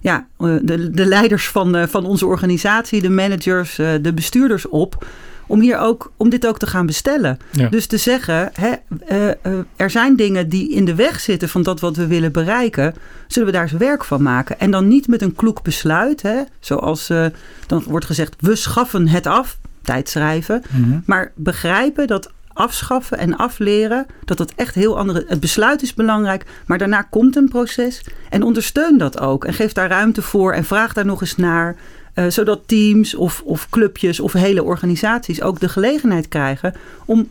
ja, 0.00 0.26
de, 0.38 0.90
de 0.90 1.06
leiders 1.06 1.48
van, 1.48 1.88
van 1.88 2.04
onze 2.04 2.26
organisatie, 2.26 3.00
de 3.00 3.10
managers, 3.10 3.76
de 3.76 4.12
bestuurders 4.14 4.68
op 4.68 5.04
om, 5.46 5.60
hier 5.60 5.78
ook, 5.78 6.12
om 6.16 6.28
dit 6.28 6.46
ook 6.46 6.58
te 6.58 6.66
gaan 6.66 6.86
bestellen. 6.86 7.38
Dus 7.70 7.86
te 7.86 7.96
zeggen, 7.96 8.50
hè, 8.52 8.72
uh, 9.10 9.26
uh, 9.52 9.58
er 9.76 9.90
zijn 9.90 10.16
dingen 10.16 10.48
die 10.48 10.70
in 10.70 10.84
de 10.84 10.94
weg 10.94 11.20
zitten 11.20 11.48
van 11.48 11.62
dat 11.62 11.80
wat 11.80 11.96
we 11.96 12.06
willen 12.06 12.32
bereiken. 12.32 12.94
Zullen 13.26 13.48
we 13.48 13.54
daar 13.54 13.62
eens 13.62 13.72
werk 13.72 14.04
van 14.04 14.22
maken? 14.22 14.60
En 14.60 14.70
dan 14.70 14.88
niet 14.88 15.08
met 15.08 15.22
een 15.22 15.34
kloek 15.34 15.62
besluit, 15.62 16.22
hè, 16.22 16.40
zoals 16.60 17.10
uh, 17.10 17.26
dan 17.66 17.82
wordt 17.86 18.06
gezegd, 18.06 18.34
we 18.38 18.56
schaffen 18.56 19.08
het 19.08 19.26
af, 19.26 19.58
tijdschrijven. 19.82 20.62
Mm 20.70 21.02
Maar 21.06 21.32
begrijpen 21.34 22.06
dat 22.06 22.30
afschaffen 22.52 23.18
en 23.18 23.36
afleren, 23.36 24.06
dat 24.24 24.36
dat 24.36 24.52
echt 24.56 24.74
heel 24.74 24.98
andere. 24.98 25.24
Het 25.28 25.40
besluit 25.40 25.82
is 25.82 25.94
belangrijk, 25.94 26.44
maar 26.66 26.78
daarna 26.78 27.02
komt 27.02 27.36
een 27.36 27.48
proces. 27.48 28.04
En 28.30 28.42
ondersteun 28.42 28.98
dat 28.98 29.20
ook. 29.20 29.44
En 29.44 29.54
geef 29.54 29.72
daar 29.72 29.88
ruimte 29.88 30.22
voor 30.22 30.52
en 30.52 30.64
vraag 30.64 30.92
daar 30.92 31.06
nog 31.06 31.20
eens 31.20 31.36
naar. 31.36 31.76
Uh, 32.14 32.26
zodat 32.28 32.60
teams 32.66 33.14
of, 33.14 33.42
of 33.44 33.68
clubjes 33.70 34.20
of 34.20 34.32
hele 34.32 34.62
organisaties 34.62 35.42
ook 35.42 35.60
de 35.60 35.68
gelegenheid 35.68 36.28
krijgen 36.28 36.74
om 37.04 37.30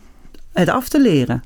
het 0.52 0.68
af 0.68 0.88
te 0.88 1.00
leren. 1.00 1.42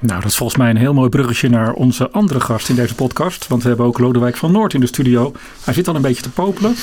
Nou, 0.00 0.20
dat 0.20 0.30
is 0.30 0.36
volgens 0.36 0.58
mij 0.58 0.70
een 0.70 0.76
heel 0.76 0.94
mooi 0.94 1.08
bruggetje 1.08 1.48
naar 1.48 1.72
onze 1.72 2.10
andere 2.10 2.40
gast 2.40 2.68
in 2.68 2.74
deze 2.74 2.94
podcast. 2.94 3.46
Want 3.46 3.62
we 3.62 3.68
hebben 3.68 3.86
ook 3.86 3.98
Lodewijk 3.98 4.36
van 4.36 4.52
Noord 4.52 4.74
in 4.74 4.80
de 4.80 4.86
studio. 4.86 5.32
Hij 5.64 5.74
zit 5.74 5.88
al 5.88 5.94
een 5.94 6.02
beetje 6.02 6.22
te 6.22 6.30
popelen. 6.30 6.74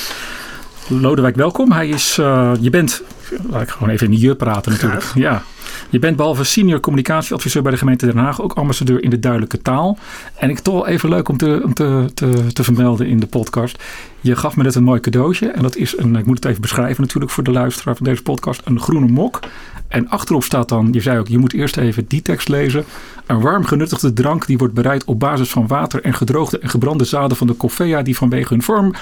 Lodewijk, 0.87 1.35
welkom. 1.35 1.71
Hij 1.71 1.87
is, 1.87 2.17
uh, 2.17 2.51
je 2.59 2.69
bent, 2.69 3.03
laat 3.49 3.61
ik 3.61 3.69
gewoon 3.69 3.89
even 3.89 4.11
in 4.11 4.19
je 4.19 4.35
praten 4.35 4.71
natuurlijk. 4.71 5.03
Graag. 5.03 5.15
Ja. 5.15 5.43
Je 5.89 5.99
bent 5.99 6.15
behalve 6.15 6.43
senior 6.43 6.79
communicatieadviseur 6.79 7.61
bij 7.61 7.71
de 7.71 7.77
gemeente 7.77 8.05
Den 8.05 8.17
Haag 8.17 8.41
ook 8.41 8.53
ambassadeur 8.53 9.03
in 9.03 9.09
de 9.09 9.19
duidelijke 9.19 9.61
taal. 9.61 9.97
En 10.35 10.49
ik 10.49 10.59
toch 10.59 10.73
wel 10.73 10.87
even 10.87 11.09
leuk 11.09 11.29
om 11.29 11.37
te, 11.37 11.61
om 11.63 11.73
te, 11.73 12.05
te, 12.13 12.47
te 12.53 12.63
vermelden 12.63 13.07
in 13.07 13.19
de 13.19 13.27
podcast. 13.27 13.83
Je 14.21 14.35
gaf 14.35 14.55
me 14.55 14.63
net 14.63 14.75
een 14.75 14.83
mooi 14.83 14.99
cadeautje. 14.99 15.47
En 15.47 15.61
dat 15.61 15.75
is 15.75 15.97
een, 15.97 16.15
ik 16.15 16.25
moet 16.25 16.35
het 16.35 16.45
even 16.45 16.61
beschrijven 16.61 17.01
natuurlijk 17.01 17.31
voor 17.31 17.43
de 17.43 17.51
luisteraar 17.51 17.95
van 17.95 18.05
deze 18.05 18.21
podcast, 18.21 18.61
een 18.63 18.79
groene 18.79 19.07
mok. 19.07 19.39
En 19.87 20.09
achterop 20.09 20.43
staat 20.43 20.69
dan, 20.69 20.89
je 20.91 21.01
zei 21.01 21.19
ook, 21.19 21.27
je 21.27 21.37
moet 21.37 21.53
eerst 21.53 21.77
even 21.77 22.05
die 22.07 22.21
tekst 22.21 22.47
lezen. 22.47 22.85
Een 23.25 23.41
warm 23.41 23.65
genuttigde 23.65 24.13
drank 24.13 24.45
die 24.45 24.57
wordt 24.57 24.73
bereid 24.73 25.03
op 25.03 25.19
basis 25.19 25.49
van 25.49 25.67
water 25.67 26.03
en 26.03 26.13
gedroogde 26.13 26.59
en 26.59 26.69
gebrande 26.69 27.05
zaden 27.05 27.37
van 27.37 27.47
de 27.47 27.57
coffea 27.57 28.01
die 28.01 28.17
vanwege 28.17 28.53
hun 28.53 28.63
vorm 28.63 28.93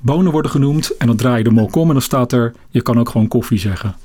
bonen 0.00 0.32
worden 0.32 0.50
genoemd. 0.50 0.96
En 0.96 1.06
dan 1.06 1.16
draai 1.16 1.38
je 1.38 1.44
de 1.44 1.50
mok 1.50 1.76
om 1.76 1.86
en 1.86 1.92
dan 1.92 2.02
staat 2.02 2.32
er, 2.32 2.52
je 2.70 2.82
kan 2.82 2.98
ook 2.98 3.08
gewoon 3.08 3.28
koffie 3.28 3.58
zeggen. 3.58 3.96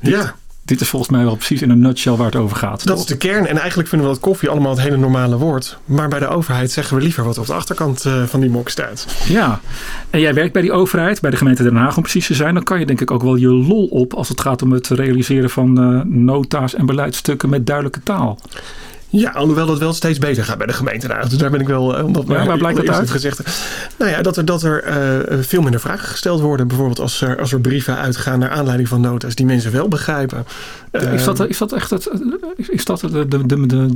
Ja. 0.00 0.34
Dit 0.64 0.80
is 0.80 0.88
volgens 0.88 1.10
mij 1.10 1.24
wel 1.24 1.34
precies 1.36 1.62
in 1.62 1.70
een 1.70 1.80
nutshell 1.80 2.12
waar 2.12 2.26
het 2.26 2.36
over 2.36 2.56
gaat. 2.56 2.86
Dat 2.86 2.98
is 2.98 3.04
de 3.04 3.16
kern. 3.16 3.46
En 3.46 3.58
eigenlijk 3.58 3.88
vinden 3.88 4.08
we 4.08 4.14
dat 4.14 4.22
koffie 4.22 4.48
allemaal 4.48 4.70
het 4.70 4.80
hele 4.80 4.96
normale 4.96 5.36
woord. 5.36 5.78
Maar 5.84 6.08
bij 6.08 6.18
de 6.18 6.28
overheid 6.28 6.70
zeggen 6.70 6.96
we 6.96 7.02
liever 7.02 7.24
wat 7.24 7.38
op 7.38 7.46
de 7.46 7.52
achterkant 7.52 8.04
uh, 8.04 8.22
van 8.22 8.40
die 8.40 8.50
mok 8.50 8.68
staat. 8.68 9.06
Ja. 9.28 9.60
En 10.10 10.20
jij 10.20 10.34
werkt 10.34 10.52
bij 10.52 10.62
die 10.62 10.72
overheid, 10.72 11.20
bij 11.20 11.30
de 11.30 11.36
gemeente 11.36 11.62
Den 11.62 11.76
Haag 11.76 11.96
om 11.96 12.02
precies 12.02 12.26
te 12.26 12.34
zijn. 12.34 12.54
Dan 12.54 12.62
kan 12.62 12.78
je 12.78 12.86
denk 12.86 13.00
ik 13.00 13.10
ook 13.10 13.22
wel 13.22 13.36
je 13.36 13.48
lol 13.48 13.86
op 13.86 14.14
als 14.14 14.28
het 14.28 14.40
gaat 14.40 14.62
om 14.62 14.72
het 14.72 14.88
realiseren 14.88 15.50
van 15.50 15.94
uh, 15.94 16.00
nota's 16.04 16.74
en 16.74 16.86
beleidsstukken 16.86 17.48
met 17.48 17.66
duidelijke 17.66 18.02
taal. 18.02 18.38
Ja, 19.08 19.30
alhoewel 19.30 19.66
dat 19.66 19.78
wel 19.78 19.92
steeds 19.92 20.18
beter 20.18 20.44
gaat 20.44 20.58
bij 20.58 20.66
de 20.66 20.72
gemeente. 20.72 21.24
Dus 21.28 21.38
daar 21.38 21.50
ben 21.50 21.60
ik 21.60 21.66
wel... 21.66 21.96
Eh, 21.96 22.04
omdat 22.04 22.24
ja, 22.26 22.46
waar 22.46 22.58
blijkt 22.58 22.86
dat 22.86 22.96
uit? 22.96 23.10
Gezegd, 23.10 23.40
nou 23.98 24.10
ja, 24.10 24.22
dat 24.22 24.36
er, 24.36 24.44
dat 24.44 24.62
er 24.62 24.84
uh, 25.32 25.38
veel 25.42 25.62
minder 25.62 25.80
vragen 25.80 26.08
gesteld 26.08 26.40
worden. 26.40 26.68
Bijvoorbeeld 26.68 27.00
als 27.00 27.20
er, 27.20 27.40
als 27.40 27.52
er 27.52 27.60
brieven 27.60 27.96
uitgaan 27.96 28.38
naar 28.38 28.50
aanleiding 28.50 28.88
van 28.88 29.00
nota's 29.00 29.34
die 29.34 29.46
mensen 29.46 29.72
wel 29.72 29.88
begrijpen. 29.88 30.46
Is 30.90 31.24
dat, 31.24 31.48
is 31.48 31.58
dat 31.58 31.72
echt 31.72 31.90
het... 31.90 32.10
Is 32.56 32.84
dat 32.84 33.00
de, 33.00 33.28
de, 33.28 33.46
de, 33.46 33.66
de, 33.66 33.92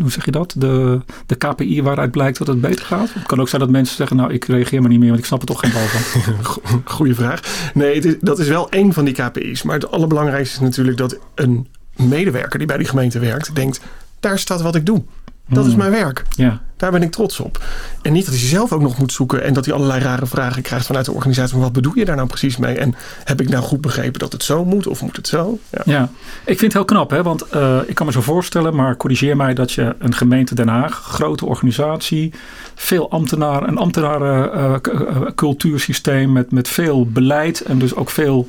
hoe 0.00 0.10
zeg 0.10 0.24
je 0.24 0.30
dat? 0.30 0.54
De, 0.56 1.00
de 1.26 1.34
KPI 1.34 1.82
waaruit 1.82 2.10
blijkt 2.10 2.38
dat 2.38 2.46
het 2.46 2.60
beter 2.60 2.84
gaat? 2.84 3.12
Het 3.12 3.26
kan 3.26 3.40
ook 3.40 3.48
zijn 3.48 3.60
dat 3.60 3.70
mensen 3.70 3.96
zeggen, 3.96 4.16
nou 4.16 4.32
ik 4.32 4.44
reageer 4.44 4.80
maar 4.80 4.90
niet 4.90 4.98
meer, 4.98 5.08
want 5.08 5.20
ik 5.20 5.26
snap 5.26 5.40
er 5.40 5.46
toch 5.46 5.60
geen 5.60 5.72
bal 5.72 5.86
van. 5.86 6.44
Goeie 6.96 7.14
vraag. 7.14 7.40
Nee, 7.74 7.94
is, 7.94 8.14
dat 8.20 8.38
is 8.38 8.48
wel 8.48 8.70
één 8.70 8.92
van 8.92 9.04
die 9.04 9.14
KPI's. 9.14 9.62
Maar 9.62 9.74
het 9.74 9.90
allerbelangrijkste 9.90 10.54
is 10.54 10.60
natuurlijk 10.60 10.96
dat 10.96 11.18
een 11.34 11.66
medewerker 11.96 12.58
die 12.58 12.66
bij 12.66 12.76
die 12.76 12.86
gemeente 12.86 13.18
werkt, 13.18 13.54
denkt 13.54 13.80
daar 14.24 14.38
staat 14.38 14.62
wat 14.62 14.74
ik 14.74 14.86
doe. 14.86 15.02
Dat 15.48 15.64
is 15.64 15.70
hmm. 15.70 15.78
mijn 15.78 15.90
werk. 15.90 16.24
Ja. 16.30 16.60
Daar 16.76 16.90
ben 16.90 17.02
ik 17.02 17.10
trots 17.10 17.40
op. 17.40 17.64
En 18.02 18.12
niet 18.12 18.24
dat 18.24 18.34
hij 18.34 18.44
zelf 18.44 18.72
ook 18.72 18.80
nog 18.80 18.98
moet 18.98 19.12
zoeken 19.12 19.42
en 19.42 19.54
dat 19.54 19.64
hij 19.64 19.74
allerlei 19.74 20.02
rare 20.02 20.26
vragen 20.26 20.62
krijgt 20.62 20.86
vanuit 20.86 21.04
de 21.04 21.12
organisatie. 21.12 21.54
Maar 21.54 21.64
wat 21.64 21.72
bedoel 21.72 21.92
je 21.94 22.04
daar 22.04 22.16
nou 22.16 22.28
precies 22.28 22.56
mee? 22.56 22.78
En 22.78 22.94
heb 23.24 23.40
ik 23.40 23.48
nou 23.48 23.62
goed 23.62 23.80
begrepen 23.80 24.20
dat 24.20 24.32
het 24.32 24.42
zo 24.42 24.64
moet 24.64 24.86
of 24.86 25.02
moet 25.02 25.16
het 25.16 25.28
zo? 25.28 25.58
Ja, 25.70 25.82
ja. 25.84 26.08
ik 26.44 26.58
vind 26.58 26.60
het 26.60 26.72
heel 26.72 26.84
knap, 26.84 27.10
hè? 27.10 27.22
want 27.22 27.44
uh, 27.54 27.78
ik 27.86 27.94
kan 27.94 28.06
me 28.06 28.12
zo 28.12 28.20
voorstellen, 28.20 28.74
maar 28.74 28.96
corrigeer 28.96 29.36
mij 29.36 29.54
dat 29.54 29.72
je 29.72 29.94
een 29.98 30.14
gemeente 30.14 30.54
Den 30.54 30.68
Haag, 30.68 30.94
grote 30.94 31.46
organisatie, 31.46 32.32
veel 32.74 33.10
ambtenaren, 33.10 33.68
een 33.68 33.78
ambtenarencultuursysteem 33.78 36.22
uh, 36.22 36.26
uh, 36.26 36.32
met, 36.32 36.52
met 36.52 36.68
veel 36.68 37.06
beleid 37.06 37.60
en 37.60 37.78
dus 37.78 37.94
ook 37.94 38.10
veel 38.10 38.48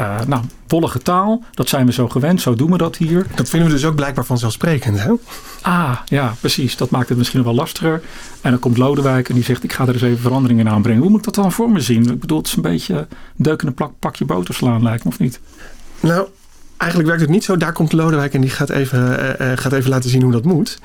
uh, 0.00 0.20
nou, 0.26 0.42
wollige 0.66 0.98
taal. 0.98 1.44
Dat 1.50 1.68
zijn 1.68 1.86
we 1.86 1.92
zo 1.92 2.08
gewend, 2.08 2.40
zo 2.40 2.54
doen 2.54 2.70
we 2.70 2.78
dat 2.78 2.96
hier. 2.96 3.26
Dat 3.34 3.48
vinden 3.48 3.68
we 3.68 3.74
dus 3.74 3.84
ook 3.84 3.94
blijkbaar 3.94 4.24
vanzelfsprekend, 4.24 5.02
hè? 5.02 5.12
Ah, 5.62 5.96
ja, 6.04 6.34
precies. 6.40 6.76
Dat 6.76 6.90
maakt 6.90 7.08
het 7.08 7.18
misschien 7.18 7.42
wel 7.42 7.54
lastiger. 7.54 8.02
En 8.40 8.50
dan 8.50 8.60
komt 8.60 8.76
Lodewijk 8.76 9.28
en 9.28 9.34
die 9.34 9.44
zegt, 9.44 9.64
ik 9.64 9.72
ga 9.72 9.86
er 9.86 9.92
eens 9.92 10.02
even 10.02 10.18
veranderingen 10.18 10.66
in 10.66 10.72
aanbrengen. 10.72 11.00
Hoe 11.00 11.10
moet 11.10 11.18
ik 11.18 11.24
dat 11.24 11.34
dan 11.34 11.52
voor 11.52 11.70
me 11.70 11.80
zien? 11.80 12.10
Ik 12.10 12.20
bedoel, 12.20 12.38
het 12.38 12.46
is 12.46 12.56
een 12.56 12.62
beetje 12.62 13.06
deukende 13.36 13.72
plak, 13.72 13.92
pakje 13.98 14.24
boter 14.24 14.54
slaan, 14.54 14.82
lijkt 14.82 15.04
me, 15.04 15.10
of 15.10 15.18
niet? 15.18 15.40
Nou, 16.00 16.26
eigenlijk 16.76 17.10
werkt 17.10 17.24
het 17.24 17.34
niet 17.34 17.44
zo. 17.44 17.56
Daar 17.56 17.72
komt 17.72 17.92
Lodewijk 17.92 18.34
en 18.34 18.40
die 18.40 18.50
gaat 18.50 18.70
even, 18.70 19.36
uh, 19.40 19.52
gaat 19.54 19.72
even 19.72 19.90
laten 19.90 20.10
zien 20.10 20.22
hoe 20.22 20.32
dat 20.32 20.44
moet. 20.44 20.78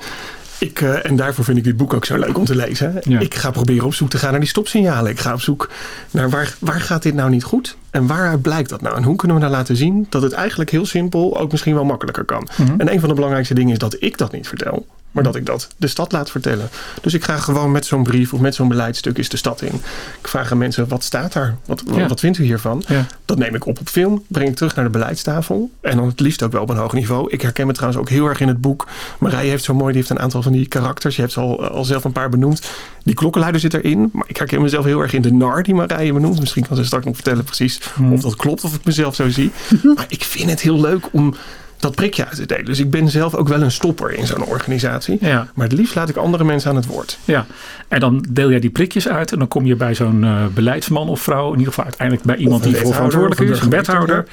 Ik, 0.58 0.80
uh, 0.80 1.06
en 1.06 1.16
daarvoor 1.16 1.44
vind 1.44 1.58
ik 1.58 1.64
dit 1.64 1.76
boek 1.76 1.94
ook 1.94 2.04
zo 2.04 2.18
leuk 2.18 2.38
om 2.38 2.44
te 2.44 2.56
lezen. 2.56 3.00
Ja. 3.02 3.20
Ik 3.20 3.34
ga 3.34 3.50
proberen 3.50 3.86
op 3.86 3.94
zoek 3.94 4.10
te 4.10 4.18
gaan 4.18 4.30
naar 4.30 4.40
die 4.40 4.48
stopsignalen. 4.48 5.10
Ik 5.10 5.20
ga 5.20 5.32
op 5.32 5.40
zoek 5.40 5.70
naar 6.10 6.30
waar, 6.30 6.56
waar 6.58 6.80
gaat 6.80 7.02
dit 7.02 7.14
nou 7.14 7.30
niet 7.30 7.44
goed? 7.44 7.76
En 7.96 8.06
waaruit 8.06 8.42
blijkt 8.42 8.68
dat 8.68 8.80
nou? 8.80 8.96
En 8.96 9.02
hoe 9.02 9.16
kunnen 9.16 9.36
we 9.36 9.42
nou 9.42 9.54
laten 9.54 9.76
zien 9.76 10.06
dat 10.08 10.22
het 10.22 10.32
eigenlijk 10.32 10.70
heel 10.70 10.86
simpel 10.86 11.38
ook 11.38 11.50
misschien 11.50 11.74
wel 11.74 11.84
makkelijker 11.84 12.24
kan? 12.24 12.48
Mm 12.56 12.66
-hmm. 12.66 12.80
En 12.80 12.92
een 12.92 13.00
van 13.00 13.08
de 13.08 13.14
belangrijkste 13.14 13.54
dingen 13.54 13.72
is 13.72 13.78
dat 13.78 13.96
ik 13.98 14.18
dat 14.18 14.32
niet 14.32 14.48
vertel 14.48 14.86
maar 15.16 15.24
dat 15.24 15.36
ik 15.36 15.46
dat 15.46 15.68
de 15.76 15.86
stad 15.86 16.12
laat 16.12 16.30
vertellen. 16.30 16.68
Dus 17.00 17.14
ik 17.14 17.24
ga 17.24 17.36
gewoon 17.36 17.72
met 17.72 17.86
zo'n 17.86 18.02
brief 18.02 18.32
of 18.32 18.40
met 18.40 18.54
zo'n 18.54 18.68
beleidstuk 18.68 19.18
is 19.18 19.28
de 19.28 19.36
stad 19.36 19.62
in. 19.62 19.74
Ik 20.20 20.28
vraag 20.28 20.52
aan 20.52 20.58
mensen, 20.58 20.88
wat 20.88 21.04
staat 21.04 21.32
daar? 21.32 21.56
Wat, 21.64 21.82
ja. 21.94 22.08
wat 22.08 22.20
vindt 22.20 22.38
u 22.38 22.44
hiervan? 22.44 22.82
Ja. 22.88 23.06
Dat 23.24 23.38
neem 23.38 23.54
ik 23.54 23.66
op 23.66 23.80
op 23.80 23.88
film, 23.88 24.24
breng 24.28 24.48
ik 24.48 24.56
terug 24.56 24.74
naar 24.74 24.84
de 24.84 24.90
beleidstafel. 24.90 25.70
En 25.80 25.96
dan 25.96 26.06
het 26.06 26.20
liefst 26.20 26.42
ook 26.42 26.52
wel 26.52 26.62
op 26.62 26.70
een 26.70 26.76
hoog 26.76 26.92
niveau. 26.92 27.30
Ik 27.30 27.42
herken 27.42 27.66
me 27.66 27.72
trouwens 27.72 28.00
ook 28.00 28.08
heel 28.08 28.26
erg 28.26 28.40
in 28.40 28.48
het 28.48 28.60
boek. 28.60 28.86
Marije 29.18 29.50
heeft 29.50 29.64
zo 29.64 29.74
mooi, 29.74 29.92
die 29.92 29.96
heeft 29.96 30.10
een 30.10 30.20
aantal 30.20 30.42
van 30.42 30.52
die 30.52 30.66
karakters. 30.66 31.14
Je 31.14 31.20
hebt 31.20 31.32
ze 31.32 31.40
al, 31.40 31.66
al 31.68 31.84
zelf 31.84 32.04
een 32.04 32.12
paar 32.12 32.28
benoemd. 32.28 32.70
Die 33.02 33.14
klokkenluider 33.14 33.60
zit 33.60 33.74
erin. 33.74 34.10
Maar 34.12 34.24
ik 34.28 34.36
herken 34.36 34.62
mezelf 34.62 34.84
heel 34.84 35.00
erg 35.00 35.12
in 35.12 35.22
de 35.22 35.32
nar 35.32 35.62
die 35.62 35.74
Marije 35.74 36.12
benoemt. 36.12 36.40
Misschien 36.40 36.66
kan 36.66 36.76
ze 36.76 36.84
straks 36.84 37.04
nog 37.04 37.14
vertellen 37.14 37.44
precies 37.44 37.80
hmm. 37.94 38.12
of 38.12 38.20
dat 38.20 38.36
klopt 38.36 38.64
of 38.64 38.74
ik 38.74 38.84
mezelf 38.84 39.14
zo 39.14 39.28
zie. 39.28 39.50
maar 39.94 40.06
ik 40.08 40.24
vind 40.24 40.50
het 40.50 40.60
heel 40.60 40.80
leuk 40.80 41.08
om 41.10 41.34
dat 41.78 41.94
prikje 41.94 42.26
uit 42.26 42.36
te 42.36 42.46
delen. 42.46 42.64
Dus 42.64 42.78
ik 42.78 42.90
ben 42.90 43.08
zelf 43.08 43.34
ook 43.34 43.48
wel 43.48 43.62
een 43.62 43.70
stopper 43.70 44.12
in 44.12 44.26
zo'n 44.26 44.44
organisatie. 44.44 45.18
Ja. 45.20 45.50
Maar 45.54 45.68
het 45.68 45.78
liefst 45.78 45.94
laat 45.94 46.08
ik 46.08 46.16
andere 46.16 46.44
mensen 46.44 46.70
aan 46.70 46.76
het 46.76 46.86
woord. 46.86 47.18
Ja, 47.24 47.46
en 47.88 48.00
dan 48.00 48.24
deel 48.28 48.50
jij 48.50 48.60
die 48.60 48.70
prikjes 48.70 49.08
uit 49.08 49.32
en 49.32 49.38
dan 49.38 49.48
kom 49.48 49.66
je 49.66 49.76
bij 49.76 49.94
zo'n 49.94 50.22
uh, 50.22 50.46
beleidsman 50.46 51.08
of 51.08 51.20
vrouw, 51.20 51.46
in 51.46 51.58
ieder 51.58 51.66
geval 51.66 51.84
uiteindelijk 51.84 52.26
bij 52.26 52.36
iemand 52.36 52.62
die 52.62 52.76
voor 52.76 52.94
verantwoordelijk 52.94 53.40
is, 53.40 53.60
een 53.60 53.70
wethouder. 53.70 54.26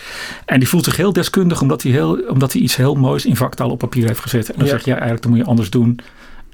En 0.46 0.60
die 0.60 0.68
voelt 0.68 0.84
zich 0.84 0.98
heel 0.98 1.14
deskundig 1.14 1.62
omdat 1.62 1.84
hij, 1.84 1.92
heel, 1.92 2.20
omdat 2.28 2.54
hij 2.54 2.62
iets 2.62 2.76
heel 2.76 2.96
moois 2.96 3.26
in 3.26 3.36
vaktaal 3.36 3.70
op 3.70 3.80
papier 3.80 4.08
heeft 4.08 4.20
gezet. 4.20 4.52
En 4.52 4.60
dan 4.60 4.68
zeg 4.68 4.84
je 4.84 4.90
ja, 4.90 4.98
eigenlijk, 4.98 5.22
dat 5.22 5.32
moet 5.32 5.42
je 5.42 5.48
anders 5.48 5.70
doen. 5.70 6.00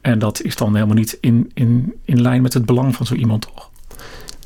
En 0.01 0.19
dat 0.19 0.41
is 0.41 0.55
dan 0.55 0.73
helemaal 0.73 0.95
niet 0.95 1.17
in, 1.21 1.51
in, 1.53 1.93
in 2.05 2.21
lijn 2.21 2.41
met 2.41 2.53
het 2.53 2.65
belang 2.65 2.95
van 2.95 3.05
zo 3.05 3.13
iemand 3.13 3.41
toch? 3.41 3.68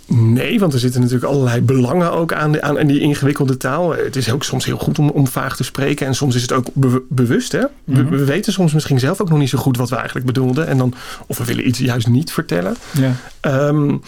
Nee, 0.08 0.60
want 0.60 0.74
er 0.74 0.80
zitten 0.80 1.02
natuurlijk 1.02 1.32
allerlei 1.32 1.62
belangen 1.62 2.12
ook 2.12 2.34
aan, 2.34 2.52
de, 2.52 2.62
aan, 2.62 2.88
die 2.88 3.00
ingewikkelde 3.00 3.58
taal. 3.58 3.96
Het 3.96 4.16
is 4.16 4.32
ook 4.32 4.44
soms 4.44 4.66
heel 4.66 4.78
goed 4.78 5.00
om, 5.00 5.10
om 5.10 5.28
vaag 5.28 5.56
te 5.56 5.64
spreken. 5.64 6.08
En 6.08 6.16
soms 6.16 6.36
is 6.36 6.42
het 6.42 6.52
ook 6.52 6.68
bewust. 7.10 7.52
Hè? 7.52 7.64
we, 7.84 8.06
we, 8.06 8.26
weten 8.26 8.54
soms 8.54 8.74
misschien 8.74 9.00
zelf 9.00 9.22
ook 9.22 9.30
nog 9.30 9.40
niet 9.40 9.50
zo 9.50 9.58
goed 9.58 9.78
wat 9.78 9.90
we 9.90 9.96
eigenlijk 9.96 10.26
bedoelden. 10.26 10.68
En 10.68 10.78
dan, 10.78 10.94
of 11.28 11.38
we 11.38 11.46
willen 11.46 11.68
iets 11.68 11.80
juist 11.80 12.08
niet 12.08 12.32
vertellen. 12.32 12.76
Ja. 12.92 13.68
Um, 13.68 14.02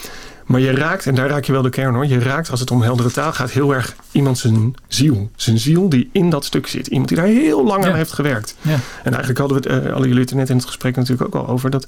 maar 0.46 0.60
je 0.60 0.72
raakt, 0.72 1.06
en 1.06 1.16
daar 1.16 1.30
raak 1.30 1.44
je 1.44 1.52
wel 1.52 1.62
de 1.62 1.70
kern 1.70 1.94
hoor. 1.94 2.06
Je 2.06 2.20
raakt 2.20 2.52
als 2.52 2.60
het 2.60 2.72
om 2.72 2.82
heldere 2.82 3.12
taal 3.12 3.34
gaat 3.34 3.52
heel 3.52 3.74
erg 3.74 3.96
iemand 4.12 4.38
zijn 4.38 4.74
ziel. 4.88 5.30
Zijn 5.36 5.60
ziel 5.60 5.90
die 5.90 6.10
in 6.12 6.30
dat 6.30 6.46
stuk 6.46 6.68
zit. 6.68 6.88
Iemand 6.88 7.10
die 7.10 7.18
daar 7.18 7.28
heel 7.28 7.66
lang 7.66 7.84
ja. 7.84 7.90
aan 7.90 7.96
heeft 7.96 8.12
gewerkt. 8.12 8.56
Ja. 8.62 8.80
En 9.04 9.12
eigenlijk 9.12 9.38
hadden 9.38 9.62
we 9.62 9.70
het, 9.70 9.86
uh, 9.86 9.94
alle 9.94 10.08
jullie 10.08 10.22
het 10.22 10.30
er 10.30 10.36
net 10.36 10.50
in 10.50 10.56
het 10.56 10.66
gesprek 10.66 10.96
natuurlijk 10.96 11.36
ook 11.36 11.44
al 11.44 11.54
over. 11.54 11.70
Dat 11.70 11.88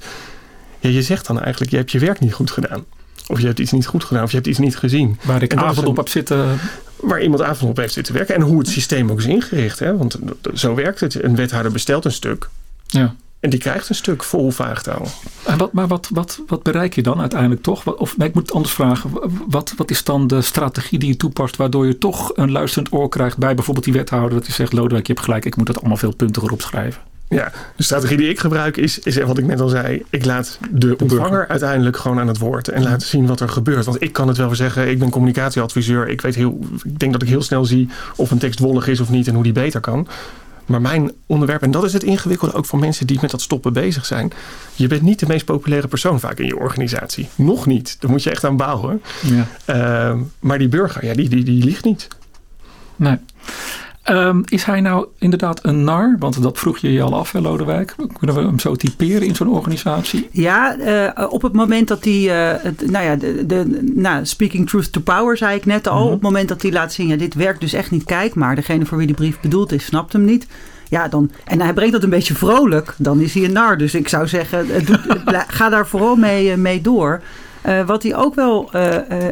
ja, 0.78 0.88
je 0.88 1.02
zegt 1.02 1.26
dan 1.26 1.40
eigenlijk, 1.40 1.70
je 1.70 1.76
hebt 1.76 1.92
je 1.92 1.98
werk 1.98 2.20
niet 2.20 2.32
goed 2.32 2.50
gedaan. 2.50 2.84
Of 3.28 3.40
je 3.40 3.46
hebt 3.46 3.58
iets 3.58 3.72
niet 3.72 3.86
goed 3.86 4.04
gedaan, 4.04 4.22
of 4.22 4.30
je 4.30 4.36
hebt 4.36 4.48
iets 4.48 4.58
niet 4.58 4.76
gezien. 4.76 5.18
Waar 5.22 5.42
ik 5.42 5.54
avond 5.54 5.86
op 5.86 5.96
heb 5.96 6.08
zitten. 6.08 6.58
Waar 6.96 7.22
iemand 7.22 7.42
avond 7.42 7.70
op 7.70 7.76
heeft 7.76 7.92
zitten 7.92 8.14
werken. 8.14 8.34
En 8.34 8.40
hoe 8.40 8.58
het 8.58 8.68
systeem 8.68 9.10
ook 9.10 9.18
is 9.18 9.26
ingericht. 9.26 9.78
Hè? 9.78 9.96
Want 9.96 10.18
zo 10.54 10.74
werkt 10.74 11.00
het. 11.00 11.22
Een 11.22 11.36
wethouder 11.36 11.72
bestelt 11.72 12.04
een 12.04 12.12
stuk. 12.12 12.48
Ja. 12.86 13.14
En 13.40 13.50
die 13.50 13.58
krijgt 13.58 13.88
een 13.88 13.94
stuk 13.94 14.24
vol 14.24 14.50
vaagtaal. 14.50 15.08
Wat, 15.56 15.72
maar 15.72 15.86
wat, 15.86 16.08
wat, 16.12 16.40
wat 16.46 16.62
bereik 16.62 16.94
je 16.94 17.02
dan 17.02 17.20
uiteindelijk 17.20 17.62
toch? 17.62 17.96
Of 17.96 18.16
nee, 18.16 18.28
ik 18.28 18.34
moet 18.34 18.42
het 18.42 18.54
anders 18.54 18.74
vragen. 18.74 19.10
Wat, 19.48 19.74
wat 19.76 19.90
is 19.90 20.04
dan 20.04 20.26
de 20.26 20.42
strategie 20.42 20.98
die 20.98 21.08
je 21.08 21.16
toepast 21.16 21.56
waardoor 21.56 21.86
je 21.86 21.98
toch 21.98 22.30
een 22.34 22.50
luisterend 22.50 22.92
oor 22.92 23.08
krijgt 23.08 23.38
bij 23.38 23.54
bijvoorbeeld 23.54 23.84
die 23.84 23.94
wethouder. 23.94 24.30
Dat 24.30 24.46
hij 24.46 24.54
zegt, 24.54 24.72
Lodewijk, 24.72 25.06
je 25.06 25.12
hebt 25.12 25.24
gelijk, 25.24 25.44
ik 25.44 25.56
moet 25.56 25.66
dat 25.66 25.78
allemaal 25.78 25.96
veel 25.96 26.14
puntiger 26.14 26.52
opschrijven. 26.52 27.02
Ja, 27.28 27.52
de 27.76 27.82
strategie 27.82 28.16
die 28.16 28.28
ik 28.28 28.38
gebruik 28.38 28.76
is, 28.76 28.98
is 28.98 29.16
wat 29.16 29.38
ik 29.38 29.46
net 29.46 29.60
al 29.60 29.68
zei. 29.68 30.02
Ik 30.10 30.24
laat 30.24 30.58
de 30.70 30.96
ontvanger 31.02 31.48
uiteindelijk 31.48 31.96
gewoon 31.96 32.18
aan 32.18 32.28
het 32.28 32.38
woord. 32.38 32.68
En 32.68 32.82
laten 32.82 33.06
zien 33.06 33.26
wat 33.26 33.40
er 33.40 33.48
gebeurt. 33.48 33.84
Want 33.84 34.02
ik 34.02 34.12
kan 34.12 34.28
het 34.28 34.36
wel 34.36 34.54
zeggen, 34.54 34.90
ik 34.90 34.98
ben 34.98 35.10
communicatieadviseur. 35.10 36.08
Ik, 36.08 36.20
weet 36.20 36.34
heel, 36.34 36.58
ik 36.84 36.98
denk 36.98 37.12
dat 37.12 37.22
ik 37.22 37.28
heel 37.28 37.42
snel 37.42 37.64
zie 37.64 37.88
of 38.16 38.30
een 38.30 38.38
tekst 38.38 38.58
wollig 38.58 38.88
is 38.88 39.00
of 39.00 39.10
niet 39.10 39.28
en 39.28 39.34
hoe 39.34 39.42
die 39.42 39.52
beter 39.52 39.80
kan. 39.80 40.08
Maar 40.66 40.80
mijn 40.80 41.12
onderwerp, 41.26 41.62
en 41.62 41.70
dat 41.70 41.84
is 41.84 41.92
het 41.92 42.02
ingewikkelde 42.02 42.54
ook 42.54 42.66
voor 42.66 42.78
mensen 42.78 43.06
die 43.06 43.18
met 43.20 43.30
dat 43.30 43.40
stoppen 43.40 43.72
bezig 43.72 44.06
zijn. 44.06 44.32
Je 44.74 44.86
bent 44.86 45.02
niet 45.02 45.18
de 45.18 45.26
meest 45.26 45.44
populaire 45.44 45.88
persoon 45.88 46.20
vaak 46.20 46.38
in 46.38 46.46
je 46.46 46.56
organisatie. 46.56 47.28
Nog 47.34 47.66
niet. 47.66 47.96
Daar 48.00 48.10
moet 48.10 48.22
je 48.22 48.30
echt 48.30 48.44
aan 48.44 48.56
bouwen. 48.56 49.02
Ja. 49.22 49.46
Uh, 50.14 50.20
maar 50.38 50.58
die 50.58 50.68
burger, 50.68 51.04
ja, 51.04 51.14
die, 51.14 51.28
die, 51.28 51.44
die 51.44 51.64
liegt 51.64 51.84
niet. 51.84 52.08
Nee. 52.96 53.16
Um, 54.10 54.42
is 54.48 54.64
hij 54.64 54.80
nou 54.80 55.06
inderdaad 55.18 55.64
een 55.64 55.84
nar? 55.84 56.16
Want 56.18 56.42
dat 56.42 56.58
vroeg 56.58 56.78
je 56.78 56.92
je 56.92 57.02
al 57.02 57.14
af, 57.14 57.32
hè, 57.32 57.40
Lodewijk. 57.40 57.94
Kunnen 58.18 58.36
we 58.36 58.42
hem 58.42 58.58
zo 58.58 58.74
typeren 58.74 59.26
in 59.26 59.34
zo'n 59.34 59.48
organisatie? 59.48 60.28
Ja, 60.30 60.76
uh, 60.76 61.32
op 61.32 61.42
het 61.42 61.52
moment 61.52 61.88
dat 61.88 62.04
hij, 62.04 62.14
uh, 62.14 62.70
nou 62.86 63.04
ja, 63.04 63.16
de, 63.16 63.46
de, 63.46 63.90
nou, 63.94 64.26
speaking 64.26 64.68
truth 64.68 64.92
to 64.92 65.00
power 65.00 65.36
zei 65.36 65.56
ik 65.56 65.66
net 65.66 65.86
al. 65.86 65.94
Mm 65.94 66.00
-hmm. 66.00 66.06
Op 66.06 66.12
het 66.12 66.22
moment 66.22 66.48
dat 66.48 66.62
hij 66.62 66.72
laat 66.72 66.92
zien, 66.92 67.06
ja, 67.06 67.16
dit 67.16 67.34
werkt 67.34 67.60
dus 67.60 67.72
echt 67.72 67.90
niet. 67.90 68.04
Kijk 68.04 68.34
maar, 68.34 68.54
degene 68.54 68.86
voor 68.86 68.98
wie 68.98 69.06
de 69.06 69.14
brief 69.14 69.40
bedoeld 69.40 69.72
is, 69.72 69.84
snapt 69.84 70.12
hem 70.12 70.24
niet. 70.24 70.46
Ja, 70.88 71.08
dan, 71.08 71.30
en 71.44 71.60
hij 71.60 71.72
brengt 71.72 71.92
dat 71.92 72.02
een 72.02 72.10
beetje 72.10 72.34
vrolijk, 72.34 72.94
dan 72.98 73.20
is 73.20 73.34
hij 73.34 73.44
een 73.44 73.52
nar. 73.52 73.78
Dus 73.78 73.94
ik 73.94 74.08
zou 74.08 74.28
zeggen, 74.28 74.84
doet, 74.84 75.00
ga 75.48 75.68
daar 75.68 75.86
vooral 75.86 76.16
mee, 76.16 76.56
mee 76.56 76.80
door. 76.80 77.22
Uh, 77.66 77.86
wat 77.86 78.02
hij 78.02 78.16
ook 78.16 78.34
wel 78.34 78.70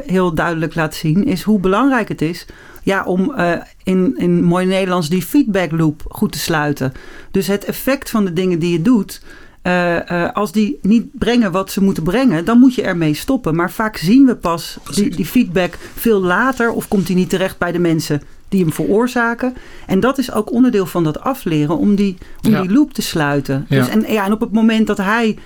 heel 0.06 0.34
duidelijk 0.34 0.74
laat 0.74 0.94
zien, 0.94 1.24
is 1.24 1.42
hoe 1.42 1.60
belangrijk 1.60 2.08
het 2.08 2.22
is 2.22 2.46
ja, 2.86 3.04
om 3.04 3.32
uh, 3.36 3.52
in, 3.82 4.14
in 4.18 4.44
mooi 4.44 4.66
Nederlands 4.66 5.08
die 5.08 5.22
feedback 5.22 5.70
loop 5.70 6.02
goed 6.08 6.32
te 6.32 6.38
sluiten. 6.38 6.92
Dus 7.30 7.46
het 7.46 7.64
effect 7.64 8.10
van 8.10 8.24
de 8.24 8.32
dingen 8.32 8.58
die 8.58 8.72
je 8.72 8.82
doet. 8.82 9.22
Uh, 9.62 9.94
uh, 9.94 10.32
als 10.32 10.52
die 10.52 10.78
niet 10.82 11.06
brengen 11.12 11.52
wat 11.52 11.70
ze 11.70 11.82
moeten 11.82 12.02
brengen, 12.02 12.44
dan 12.44 12.58
moet 12.58 12.74
je 12.74 12.82
ermee 12.82 13.14
stoppen. 13.14 13.54
Maar 13.54 13.70
vaak 13.70 13.96
zien 13.96 14.26
we 14.26 14.36
pas 14.36 14.78
die, 14.94 15.16
die, 15.16 15.24
feedback 15.24 15.78
veel 15.94 16.20
later 16.20 16.70
of 16.70 16.88
komt 16.88 17.06
die 17.06 17.16
niet 17.16 17.30
terecht 17.30 17.58
bij 17.58 17.72
de 17.72 17.78
mensen 17.78 18.22
die 18.48 18.60
hem 18.60 18.72
veroorzaken. 18.72 19.54
En 19.86 20.00
dat 20.00 20.18
is 20.18 20.32
ook 20.32 20.52
onderdeel 20.52 20.86
van 20.86 21.04
dat 21.04 21.20
afleren 21.20 21.78
om 21.78 21.94
die, 21.94 22.16
om 22.42 22.50
ja. 22.50 22.60
die 22.60 22.72
loop 22.72 22.92
te 22.92 23.02
sluiten. 23.02 23.66
Ja. 23.68 23.78
Dus, 23.78 23.88
en, 23.88 24.12
ja, 24.12 24.24
en 24.24 24.32
op 24.32 24.40
het 24.40 24.52
moment 24.52 24.86
dat 24.86 24.98
hij 24.98 25.36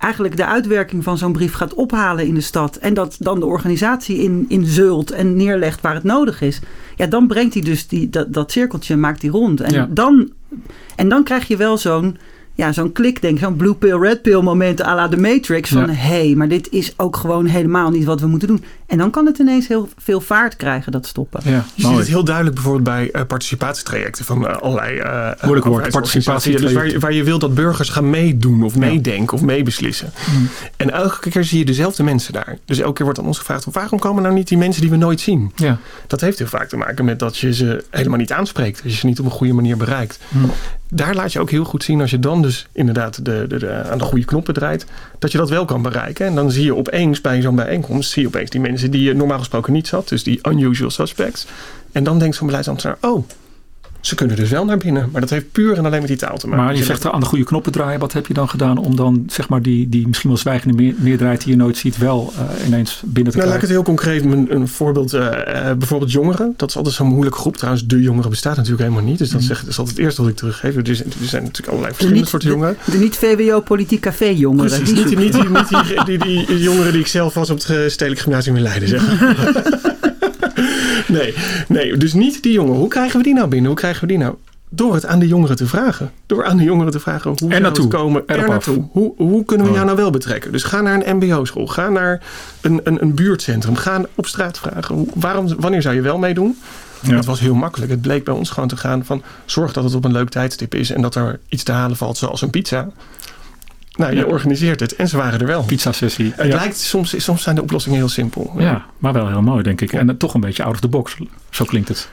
eigenlijk 0.00 0.36
de 0.36 0.46
uitwerking 0.46 1.04
van 1.04 1.18
zo'n 1.18 1.32
brief 1.32 1.52
gaat 1.52 1.74
ophalen 1.74 2.26
in 2.26 2.34
de 2.34 2.40
stad. 2.40 2.76
En 2.76 2.94
dat 2.94 3.16
dan 3.18 3.40
de 3.40 3.46
organisatie 3.46 4.18
in, 4.18 4.44
in 4.48 4.64
zult 4.64 5.10
en 5.10 5.36
neerlegt 5.36 5.80
waar 5.80 5.94
het 5.94 6.04
nodig 6.04 6.40
is. 6.40 6.60
Ja, 7.00 7.06
dan 7.06 7.26
brengt 7.26 7.54
hij 7.54 7.62
dus 7.62 7.88
die, 7.88 8.10
dat, 8.10 8.32
dat 8.32 8.52
cirkeltje, 8.52 8.96
maakt 8.96 9.22
hij 9.22 9.30
rond. 9.30 9.60
En, 9.60 9.94
dan, 9.94 10.32
en 10.96 11.08
dan 11.08 11.24
krijg 11.24 11.48
je 11.48 11.56
wel 11.56 11.78
zo'n 11.78 12.16
ja, 12.60 12.72
zo'n 12.72 12.92
klik, 12.92 13.20
denk 13.20 13.38
zo'n 13.38 13.56
blue 13.56 13.74
pill, 13.74 13.98
red 13.98 14.22
pill 14.22 14.40
moment 14.40 14.82
à 14.82 14.94
la 14.94 15.08
de 15.08 15.16
Matrix. 15.16 15.70
Van 15.70 15.88
hé, 15.88 15.94
hey, 15.94 16.34
maar 16.34 16.48
dit 16.48 16.68
is 16.70 16.92
ook 16.96 17.16
gewoon 17.16 17.46
helemaal 17.46 17.90
niet 17.90 18.04
wat 18.04 18.20
we 18.20 18.26
moeten 18.26 18.48
doen. 18.48 18.64
En 18.86 18.98
dan 18.98 19.10
kan 19.10 19.26
het 19.26 19.38
ineens 19.38 19.68
heel 19.68 19.88
veel 19.98 20.20
vaart 20.20 20.56
krijgen, 20.56 20.92
dat 20.92 21.06
stoppen. 21.06 21.40
Ja, 21.44 21.64
je 21.74 21.86
ziet 21.86 21.96
het 21.96 22.06
heel 22.06 22.24
duidelijk 22.24 22.54
bijvoorbeeld 22.54 22.84
bij 22.84 23.08
uh, 23.12 23.26
participatietrajecten 23.26 24.24
van 24.24 24.42
uh, 24.42 24.56
allerlei 24.56 24.98
uh, 24.98 25.30
Moeilijk 25.42 25.66
woord, 25.66 25.90
participatie. 25.90 26.60
Dus 26.60 26.72
waar 26.72 26.88
je, 26.88 26.98
waar 26.98 27.12
je 27.12 27.24
wilt 27.24 27.40
dat 27.40 27.54
burgers 27.54 27.88
gaan 27.88 28.10
meedoen 28.10 28.62
of 28.62 28.76
meedenken 28.76 29.36
of 29.36 29.42
meebeslissen. 29.42 30.12
Mm. 30.30 30.48
En 30.76 30.90
elke 30.90 31.30
keer 31.30 31.44
zie 31.44 31.58
je 31.58 31.64
dezelfde 31.64 32.02
mensen 32.02 32.32
daar. 32.32 32.58
Dus 32.64 32.78
elke 32.78 32.92
keer 32.92 33.04
wordt 33.04 33.20
aan 33.20 33.26
ons 33.26 33.38
gevraagd, 33.38 33.66
waarom 33.72 33.98
komen 33.98 34.22
nou 34.22 34.34
niet 34.34 34.48
die 34.48 34.58
mensen 34.58 34.82
die 34.82 34.90
we 34.90 34.96
nooit 34.96 35.20
zien? 35.20 35.52
Ja. 35.56 35.78
Dat 36.06 36.20
heeft 36.20 36.38
heel 36.38 36.46
vaak 36.46 36.68
te 36.68 36.76
maken 36.76 37.04
met 37.04 37.18
dat 37.18 37.38
je 37.38 37.54
ze 37.54 37.84
helemaal 37.90 38.18
niet 38.18 38.32
aanspreekt. 38.32 38.82
Dat 38.82 38.92
je 38.92 38.98
ze 38.98 39.06
niet 39.06 39.18
op 39.18 39.24
een 39.24 39.30
goede 39.30 39.52
manier 39.52 39.76
bereikt. 39.76 40.18
Mm. 40.28 40.50
Daar 40.92 41.14
laat 41.14 41.32
je 41.32 41.40
ook 41.40 41.50
heel 41.50 41.64
goed 41.64 41.84
zien 41.84 42.00
als 42.00 42.10
je 42.10 42.18
dan 42.18 42.42
dus 42.42 42.49
inderdaad 42.72 43.24
de, 43.24 43.44
de, 43.48 43.72
aan 43.90 43.98
de 43.98 44.04
goede 44.04 44.24
knoppen 44.24 44.54
draait, 44.54 44.86
dat 45.18 45.32
je 45.32 45.38
dat 45.38 45.48
wel 45.48 45.64
kan 45.64 45.82
bereiken. 45.82 46.26
En 46.26 46.34
dan 46.34 46.50
zie 46.50 46.64
je 46.64 46.76
opeens 46.76 47.20
bij 47.20 47.42
zo'n 47.42 47.54
bijeenkomst, 47.54 48.10
zie 48.10 48.22
je 48.22 48.28
opeens 48.28 48.50
die 48.50 48.60
mensen 48.60 48.90
die 48.90 49.02
je 49.02 49.14
normaal 49.14 49.38
gesproken 49.38 49.72
niet 49.72 49.88
zat, 49.88 50.08
dus 50.08 50.22
die 50.22 50.38
unusual 50.48 50.90
suspects. 50.90 51.46
En 51.92 52.04
dan 52.04 52.18
denkt 52.18 52.36
zo'n 52.36 52.46
beleidsambtenaar, 52.46 52.96
oh, 53.00 53.24
ze 54.00 54.14
kunnen 54.14 54.36
dus 54.36 54.50
wel 54.50 54.64
naar 54.64 54.76
binnen. 54.76 55.08
Maar 55.12 55.20
dat 55.20 55.30
heeft 55.30 55.52
puur 55.52 55.76
en 55.76 55.84
alleen 55.86 55.98
met 55.98 56.08
die 56.08 56.16
taal 56.16 56.38
te 56.38 56.46
maken. 56.46 56.64
Maar 56.64 56.76
je 56.76 56.84
zegt 56.84 57.04
er 57.04 57.10
aan 57.10 57.20
de 57.20 57.26
goede 57.26 57.44
knoppen 57.44 57.72
draaien. 57.72 58.00
Wat 58.00 58.12
heb 58.12 58.26
je 58.26 58.34
dan 58.34 58.48
gedaan 58.48 58.78
om 58.78 58.96
dan 58.96 59.24
zeg 59.26 59.48
maar 59.48 59.62
die, 59.62 59.88
die 59.88 60.06
misschien 60.06 60.30
wel 60.30 60.38
zwijgende 60.38 60.94
meerderheid 60.98 61.44
die 61.44 61.52
je 61.52 61.56
nooit 61.56 61.76
ziet 61.76 61.98
wel 61.98 62.32
uh, 62.34 62.66
ineens 62.66 63.02
binnen 63.04 63.32
te 63.32 63.38
nou, 63.38 63.48
krijgen? 63.48 63.48
Laat 63.48 63.54
ik 63.54 63.60
het 63.60 63.70
heel 63.70 63.82
concreet. 63.82 64.24
Een, 64.24 64.54
een 64.54 64.68
voorbeeld. 64.68 65.14
Uh, 65.14 65.28
bijvoorbeeld 65.78 66.12
jongeren. 66.12 66.54
Dat 66.56 66.68
is 66.68 66.76
altijd 66.76 66.94
zo'n 66.94 67.06
moeilijke 67.06 67.38
groep. 67.38 67.56
Trouwens, 67.56 67.86
de 67.86 68.02
jongeren 68.02 68.30
bestaat 68.30 68.56
natuurlijk 68.56 68.82
helemaal 68.82 69.04
niet. 69.04 69.18
Dus 69.18 69.30
dat, 69.30 69.40
mm. 69.40 69.46
zeg, 69.46 69.60
dat 69.60 69.68
is 69.68 69.78
altijd 69.78 69.96
het 69.96 70.04
eerste 70.04 70.22
wat 70.22 70.30
ik 70.30 70.36
teruggeef. 70.36 70.76
Er 70.76 70.94
zijn, 70.94 71.08
er 71.20 71.28
zijn 71.28 71.42
natuurlijk 71.42 71.68
allerlei 71.68 71.94
verschillende 71.94 72.28
soorten 72.28 72.48
jongeren. 72.48 72.76
De 72.84 72.98
niet 72.98 73.16
VWO 73.16 73.60
politiek 73.60 74.00
café 74.00 74.26
jongeren. 74.26 74.66
Precies, 74.66 74.94
niet, 74.94 75.18
niet, 75.18 75.32
niet, 75.32 75.48
niet 75.48 75.68
die, 76.06 76.18
die, 76.18 76.46
die, 76.46 76.58
jongeren 76.58 76.92
die 76.92 77.00
ik 77.00 77.06
zelf 77.06 77.34
was 77.34 77.50
op 77.50 77.62
het 77.66 77.92
Stedelijk 77.92 78.20
Gymnasium 78.20 78.56
in 78.56 78.62
Leiden. 78.62 78.88
Zeg. 78.88 79.02
nee, 81.18 81.34
nee, 81.68 81.96
dus 81.96 82.12
niet 82.12 82.42
die 82.42 82.52
jongeren. 82.52 82.78
Hoe 82.78 82.88
krijgen 82.88 83.18
we 83.18 83.22
die 83.22 83.34
nou 83.34 83.48
binnen? 83.48 83.66
Hoe 83.66 83.78
krijgen 83.78 84.00
we 84.00 84.06
die 84.06 84.18
nou? 84.18 84.34
Door 84.72 84.94
het 84.94 85.06
aan 85.06 85.18
de 85.18 85.26
jongeren 85.26 85.56
te 85.56 85.66
vragen. 85.66 86.12
Door 86.26 86.44
aan 86.44 86.56
de 86.56 86.62
jongeren 86.62 86.92
te 86.92 87.00
vragen 87.00 87.34
hoe 87.38 87.52
er 87.52 87.60
naartoe. 87.60 87.88
komen. 87.88 88.22
Er, 88.26 88.48
naartoe. 88.48 88.84
Hoe, 88.92 89.12
hoe 89.16 89.44
kunnen 89.44 89.66
we 89.66 89.72
jou 89.72 89.84
nou 89.84 89.96
wel 89.96 90.10
betrekken? 90.10 90.52
Dus 90.52 90.62
ga 90.62 90.80
naar 90.80 91.06
een 91.06 91.16
mbo-school. 91.16 91.66
Ga 91.66 91.88
naar 91.88 92.22
een, 92.60 92.80
een, 92.84 93.02
een 93.02 93.14
buurtcentrum. 93.14 93.76
Ga 93.76 94.04
op 94.14 94.26
straat 94.26 94.58
vragen. 94.58 94.94
Hoe, 94.94 95.08
waarom, 95.14 95.54
wanneer 95.58 95.82
zou 95.82 95.94
je 95.94 96.00
wel 96.00 96.18
meedoen? 96.18 96.56
Het 97.06 97.24
was 97.24 97.40
heel 97.40 97.54
makkelijk. 97.54 97.90
Het 97.90 98.00
bleek 98.00 98.24
bij 98.24 98.34
ons 98.34 98.50
gewoon 98.50 98.68
te 98.68 98.76
gaan 98.76 99.04
van 99.04 99.22
zorg 99.44 99.72
dat 99.72 99.84
het 99.84 99.94
op 99.94 100.04
een 100.04 100.12
leuk 100.12 100.28
tijdstip 100.28 100.74
is 100.74 100.90
en 100.90 101.02
dat 101.02 101.14
er 101.14 101.40
iets 101.48 101.62
te 101.62 101.72
halen 101.72 101.96
valt 101.96 102.16
zoals 102.16 102.42
een 102.42 102.50
pizza. 102.50 102.88
Nou, 104.00 104.16
je 104.16 104.26
organiseert 104.26 104.80
het 104.80 104.96
en 104.96 105.08
ze 105.08 105.16
waren 105.16 105.40
er 105.40 105.46
wel. 105.46 105.62
Pizza 105.62 105.92
sessie. 105.92 106.32
Het 106.36 106.52
lijkt 106.52 106.78
soms, 106.78 107.24
soms 107.24 107.42
zijn 107.42 107.54
de 107.54 107.62
oplossingen 107.62 107.98
heel 107.98 108.08
simpel. 108.08 108.52
Ja, 108.58 108.84
maar 108.98 109.12
wel 109.12 109.28
heel 109.28 109.42
mooi 109.42 109.62
denk 109.62 109.80
ik. 109.80 109.92
En 109.92 110.16
toch 110.16 110.34
een 110.34 110.40
beetje 110.40 110.62
out 110.62 110.74
of 110.74 110.80
the 110.80 110.88
box. 110.88 111.16
Zo 111.50 111.64
klinkt 111.64 111.88
het. 111.88 112.10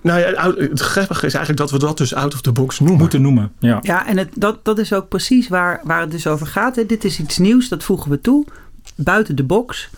Nou 0.00 0.20
ja, 0.20 0.54
het 0.54 0.80
grappige 0.80 1.26
is 1.26 1.34
eigenlijk 1.34 1.56
dat 1.56 1.80
we 1.80 1.86
dat 1.86 1.98
dus 1.98 2.14
out 2.14 2.34
of 2.34 2.40
the 2.40 2.52
box 2.52 2.80
noemen. 2.80 2.98
Moeten 2.98 3.22
noemen, 3.22 3.52
ja. 3.58 3.78
Ja, 3.82 4.06
en 4.06 4.16
het, 4.16 4.28
dat, 4.34 4.64
dat 4.64 4.78
is 4.78 4.92
ook 4.92 5.08
precies 5.08 5.48
waar, 5.48 5.80
waar 5.84 6.00
het 6.00 6.10
dus 6.10 6.26
over 6.26 6.46
gaat. 6.46 6.76
Hè. 6.76 6.86
Dit 6.86 7.04
is 7.04 7.18
iets 7.18 7.38
nieuws, 7.38 7.68
dat 7.68 7.84
voegen 7.84 8.10
we 8.10 8.20
toe. 8.20 8.46
Buiten 8.96 9.36
de 9.36 9.44
box. 9.44 9.90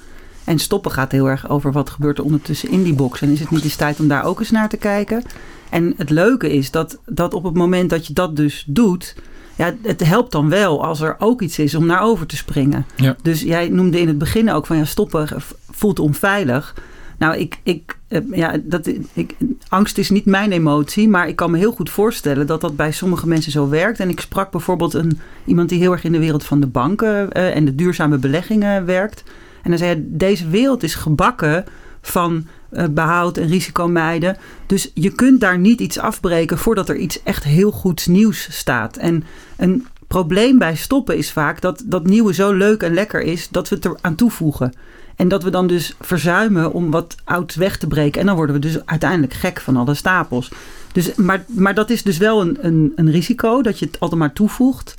En 0.45 0.59
stoppen 0.59 0.91
gaat 0.91 1.13
heel 1.13 1.29
erg 1.29 1.49
over 1.49 1.73
wat 1.73 1.91
gebeurt 1.91 2.19
er 2.19 2.25
ondertussen 2.25 2.71
in 2.71 2.83
die 2.83 2.95
box. 2.95 3.21
En 3.21 3.31
is 3.31 3.41
het 3.41 3.51
niet 3.51 3.65
eens 3.65 3.77
tijd 3.77 4.01
om 4.01 4.09
daar 4.09 4.25
ook 4.25 4.41
eens 4.41 4.51
naar 4.51 4.69
te 4.69 4.77
kijken? 4.77 5.23
En 5.71 5.95
het 5.97 6.11
leuke 6.11 6.53
is 6.53 6.71
dat, 6.71 6.99
dat 7.07 7.35
op 7.35 7.45
het 7.45 7.55
moment 7.55 7.91
dat 7.91 8.07
je 8.07 8.13
dat 8.13 8.37
dus 8.37 8.65
doet... 8.67 9.15
Ja, 9.57 9.75
het 9.83 10.05
helpt 10.07 10.33
dan 10.33 10.49
wel 10.49 10.85
als 10.85 11.01
er 11.01 11.17
ook 11.19 11.43
iets 11.43 11.59
is 11.59 11.75
om 11.75 11.87
naar 11.87 12.03
over 12.03 12.27
te 12.27 12.37
springen. 12.37 12.87
Ja. 12.97 13.17
Dus 13.23 13.43
jij 13.43 13.69
noemde 13.69 14.01
in 14.01 14.09
het 14.09 14.19
begin 14.19 14.51
ook 14.51 14.67
van 14.67 14.77
ja, 14.77 14.85
stoppen 14.85 15.29
voelt 15.71 15.99
onveilig. 15.99 16.75
Nou, 17.19 17.37
ik, 17.37 17.59
ik, 17.63 17.99
eh, 18.09 18.21
ja, 18.31 18.57
dat, 18.63 18.91
ik, 19.13 19.35
angst 19.69 19.99
is 19.99 20.11
niet 20.11 20.25
mijn 20.25 20.53
emotie, 20.53 21.09
maar 21.09 21.29
ik 21.29 21.37
kan 21.37 21.51
me 21.51 21.59
heel 21.59 21.73
goed 21.73 21.91
voorstellen 21.91 22.47
dat 22.47 22.61
dat 22.61 22.77
bij 22.77 22.93
sommige 22.93 23.29
mensen 23.29 23.53
zo 23.53 23.69
werkt. 23.69 24.01
En 24.01 24.09
ik 24.09 24.21
sprak 24.21 24.51
bijvoorbeeld 24.51 24.95
een, 24.95 25.21
iemand 25.45 25.69
die 25.69 25.79
heel 25.79 25.93
erg 25.93 26.05
in 26.05 26.13
de 26.13 26.19
wereld 26.19 26.45
van 26.45 26.61
de 26.61 26.67
banken 26.67 27.29
uh, 27.33 27.57
en 27.57 27.65
de 27.65 27.75
duurzame 27.75 28.19
beleggingen 28.19 28.85
werkt. 28.85 29.25
En 29.63 29.71
dan 29.71 29.79
zei 29.79 29.91
hij, 29.93 30.05
deze 30.07 30.49
wereld 30.49 30.83
is 30.83 30.95
gebakken 30.95 31.65
van 32.01 32.47
behoud 32.91 33.37
en 33.37 33.49
risicomijden. 33.49 34.37
Dus 34.67 34.91
je 34.95 35.11
kunt 35.11 35.41
daar 35.41 35.59
niet 35.59 35.81
iets 35.81 35.99
afbreken 35.99 36.59
voordat 36.59 36.89
er 36.89 36.97
iets 36.97 37.23
echt 37.23 37.45
heel 37.45 37.71
goeds 37.71 38.07
nieuws 38.07 38.49
staat. 38.51 38.97
En 38.97 39.25
een 39.57 39.87
probleem 40.07 40.59
bij 40.59 40.77
stoppen 40.77 41.17
is 41.17 41.33
vaak 41.33 41.61
dat 41.61 41.83
dat 41.87 42.07
nieuwe 42.07 42.35
zo 42.35 42.53
leuk 42.53 42.83
en 42.83 42.95
lekker 42.95 43.21
is 43.21 43.49
dat 43.49 43.69
we 43.69 43.75
het 43.75 43.85
er 43.85 43.97
aan 44.01 44.15
toevoegen. 44.15 44.73
En 45.17 45.29
dat 45.29 45.43
we 45.43 45.51
dan 45.51 45.67
dus 45.67 45.97
verzuimen 46.01 46.73
om 46.73 46.91
wat 46.91 47.15
oud 47.25 47.55
weg 47.55 47.79
te 47.79 47.87
breken. 47.87 48.21
En 48.21 48.27
dan 48.27 48.37
worden 48.37 48.55
we 48.55 48.61
dus 48.61 48.87
uiteindelijk 48.87 49.33
gek 49.33 49.61
van 49.61 49.77
alle 49.77 49.95
stapels. 49.95 50.51
Dus, 50.93 51.15
maar, 51.15 51.45
maar 51.47 51.75
dat 51.75 51.91
is 51.91 52.03
dus 52.03 52.19
wel 52.19 52.41
een, 52.41 52.59
een, 52.61 52.93
een 52.97 53.11
risico 53.11 53.63
dat 53.63 53.79
je 53.79 53.87
het 53.87 54.01
altijd 54.01 54.21
maar 54.21 54.33
toevoegt. 54.33 54.97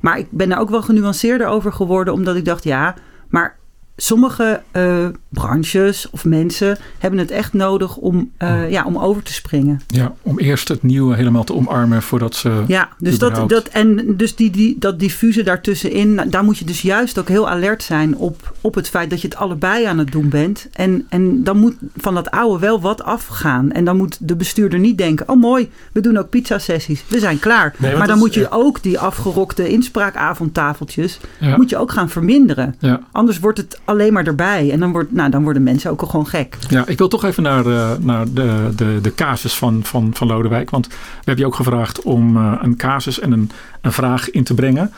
Maar 0.00 0.18
ik 0.18 0.26
ben 0.30 0.52
er 0.52 0.58
ook 0.58 0.70
wel 0.70 0.82
genuanceerder 0.82 1.46
over 1.46 1.72
geworden, 1.72 2.14
omdat 2.14 2.36
ik 2.36 2.44
dacht, 2.44 2.64
ja, 2.64 2.94
maar 3.28 3.58
sommige 4.00 4.62
uh, 4.72 5.06
branches 5.28 6.10
of 6.10 6.24
mensen 6.24 6.78
hebben 6.98 7.18
het 7.18 7.30
echt 7.30 7.52
nodig 7.52 7.96
om, 7.96 8.30
uh, 8.38 8.70
ja, 8.70 8.84
om 8.84 8.98
over 8.98 9.22
te 9.22 9.32
springen. 9.32 9.80
Ja, 9.86 10.14
om 10.22 10.38
eerst 10.38 10.68
het 10.68 10.82
nieuwe 10.82 11.16
helemaal 11.16 11.44
te 11.44 11.54
omarmen 11.54 12.02
voordat 12.02 12.34
ze. 12.34 12.62
Ja, 12.66 12.88
dus, 12.98 13.18
dat, 13.18 13.48
dat, 13.48 13.68
en 13.68 14.16
dus 14.16 14.36
die, 14.36 14.50
die, 14.50 14.76
dat 14.78 14.98
diffuse 14.98 15.42
daartussenin, 15.42 16.14
nou, 16.14 16.28
daar 16.28 16.44
moet 16.44 16.58
je 16.58 16.64
dus 16.64 16.82
juist 16.82 17.18
ook 17.18 17.28
heel 17.28 17.48
alert 17.48 17.82
zijn 17.82 18.16
op, 18.16 18.54
op 18.60 18.74
het 18.74 18.88
feit 18.88 19.10
dat 19.10 19.20
je 19.20 19.28
het 19.28 19.36
allebei 19.36 19.84
aan 19.84 19.98
het 19.98 20.12
doen 20.12 20.28
bent. 20.28 20.68
En, 20.72 21.06
en 21.08 21.44
dan 21.44 21.56
moet 21.56 21.74
van 21.96 22.14
dat 22.14 22.30
oude 22.30 22.58
wel 22.58 22.80
wat 22.80 23.02
afgaan. 23.02 23.72
En 23.72 23.84
dan 23.84 23.96
moet 23.96 24.18
de 24.20 24.36
bestuurder 24.36 24.78
niet 24.78 24.98
denken: 24.98 25.28
oh 25.28 25.40
mooi, 25.40 25.70
we 25.92 26.00
doen 26.00 26.16
ook 26.16 26.30
pizza-sessies, 26.30 27.04
we 27.08 27.18
zijn 27.18 27.38
klaar. 27.38 27.74
Nee, 27.78 27.96
maar 27.96 28.06
dan 28.06 28.16
is, 28.16 28.22
moet 28.22 28.34
je 28.34 28.40
ja. 28.40 28.48
ook 28.50 28.82
die 28.82 28.98
afgerokte 28.98 29.68
inspraakavondtafeltjes 29.68 31.20
ja. 31.40 31.56
moet 31.56 31.70
je 31.70 31.76
ook 31.76 31.92
gaan 31.92 32.08
verminderen. 32.08 32.74
Ja. 32.78 33.00
Anders 33.12 33.38
wordt 33.38 33.58
het 33.58 33.78
alleen 33.88 34.12
maar 34.12 34.26
erbij. 34.26 34.70
En 34.70 34.80
dan, 34.80 34.92
wordt, 34.92 35.12
nou, 35.12 35.30
dan 35.30 35.42
worden 35.42 35.62
mensen 35.62 35.90
ook 35.90 36.00
al 36.00 36.08
gewoon 36.08 36.26
gek. 36.26 36.56
Ja, 36.68 36.86
ik 36.86 36.98
wil 36.98 37.08
toch 37.08 37.24
even 37.24 37.42
naar, 37.42 37.66
uh, 37.66 37.90
naar 38.00 38.32
de, 38.32 38.68
de, 38.76 38.98
de 39.02 39.14
casus 39.14 39.54
van, 39.54 39.80
van, 39.84 40.10
van 40.14 40.26
Lodewijk. 40.26 40.70
Want 40.70 40.86
we 40.86 40.94
hebben 41.14 41.38
je 41.38 41.46
ook 41.46 41.54
gevraagd 41.54 42.02
om 42.02 42.36
uh, 42.36 42.52
een 42.60 42.76
casus 42.76 43.20
en 43.20 43.32
een, 43.32 43.50
een 43.80 43.92
vraag 43.92 44.30
in 44.30 44.44
te 44.44 44.54
brengen. 44.54 44.92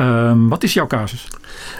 Um, 0.00 0.48
wat 0.48 0.62
is 0.62 0.74
jouw 0.74 0.86
casus? 0.86 1.28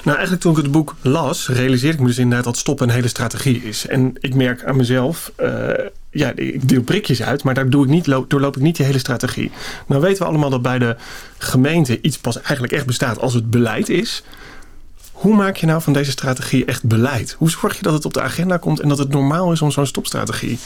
Nou, 0.04 0.16
eigenlijk 0.16 0.40
toen 0.40 0.56
ik 0.56 0.62
het 0.62 0.70
boek 0.70 0.94
las, 1.00 1.48
realiseerde 1.48 1.94
ik 1.94 2.00
me 2.00 2.06
dus 2.06 2.18
inderdaad 2.18 2.44
dat 2.44 2.56
stoppen 2.56 2.88
een 2.88 2.94
hele 2.94 3.08
strategie 3.08 3.62
is. 3.62 3.86
En 3.86 4.12
ik 4.20 4.34
merk 4.34 4.64
aan 4.64 4.76
mezelf, 4.76 5.32
uh, 5.40 5.70
ja, 6.10 6.32
ik 6.34 6.68
deel 6.68 6.82
prikjes 6.82 7.22
uit, 7.22 7.44
maar 7.44 7.54
daar 7.54 7.70
doe 7.70 7.84
ik 7.84 7.90
niet, 7.90 8.04
doorloop 8.04 8.56
ik 8.56 8.62
niet 8.62 8.76
die 8.76 8.86
hele 8.86 8.98
strategie. 8.98 9.50
Nou 9.86 10.00
weten 10.00 10.22
we 10.22 10.28
allemaal 10.28 10.50
dat 10.50 10.62
bij 10.62 10.78
de 10.78 10.96
gemeente 11.38 12.00
iets 12.00 12.18
pas 12.18 12.40
eigenlijk 12.40 12.72
echt 12.72 12.86
bestaat 12.86 13.18
als 13.20 13.34
het 13.34 13.50
beleid 13.50 13.88
is. 13.88 14.22
Hoe 15.18 15.34
maak 15.34 15.56
je 15.56 15.66
nou 15.66 15.82
van 15.82 15.92
deze 15.92 16.10
strategie 16.10 16.64
echt 16.64 16.84
beleid? 16.84 17.34
Hoe 17.38 17.50
zorg 17.50 17.76
je 17.76 17.82
dat 17.82 17.92
het 17.92 18.04
op 18.04 18.14
de 18.14 18.22
agenda 18.22 18.56
komt 18.56 18.80
en 18.80 18.88
dat 18.88 18.98
het 18.98 19.08
normaal 19.08 19.52
is 19.52 19.62
om 19.62 19.70
zo'n 19.70 19.86
stopstrategie? 19.86 20.58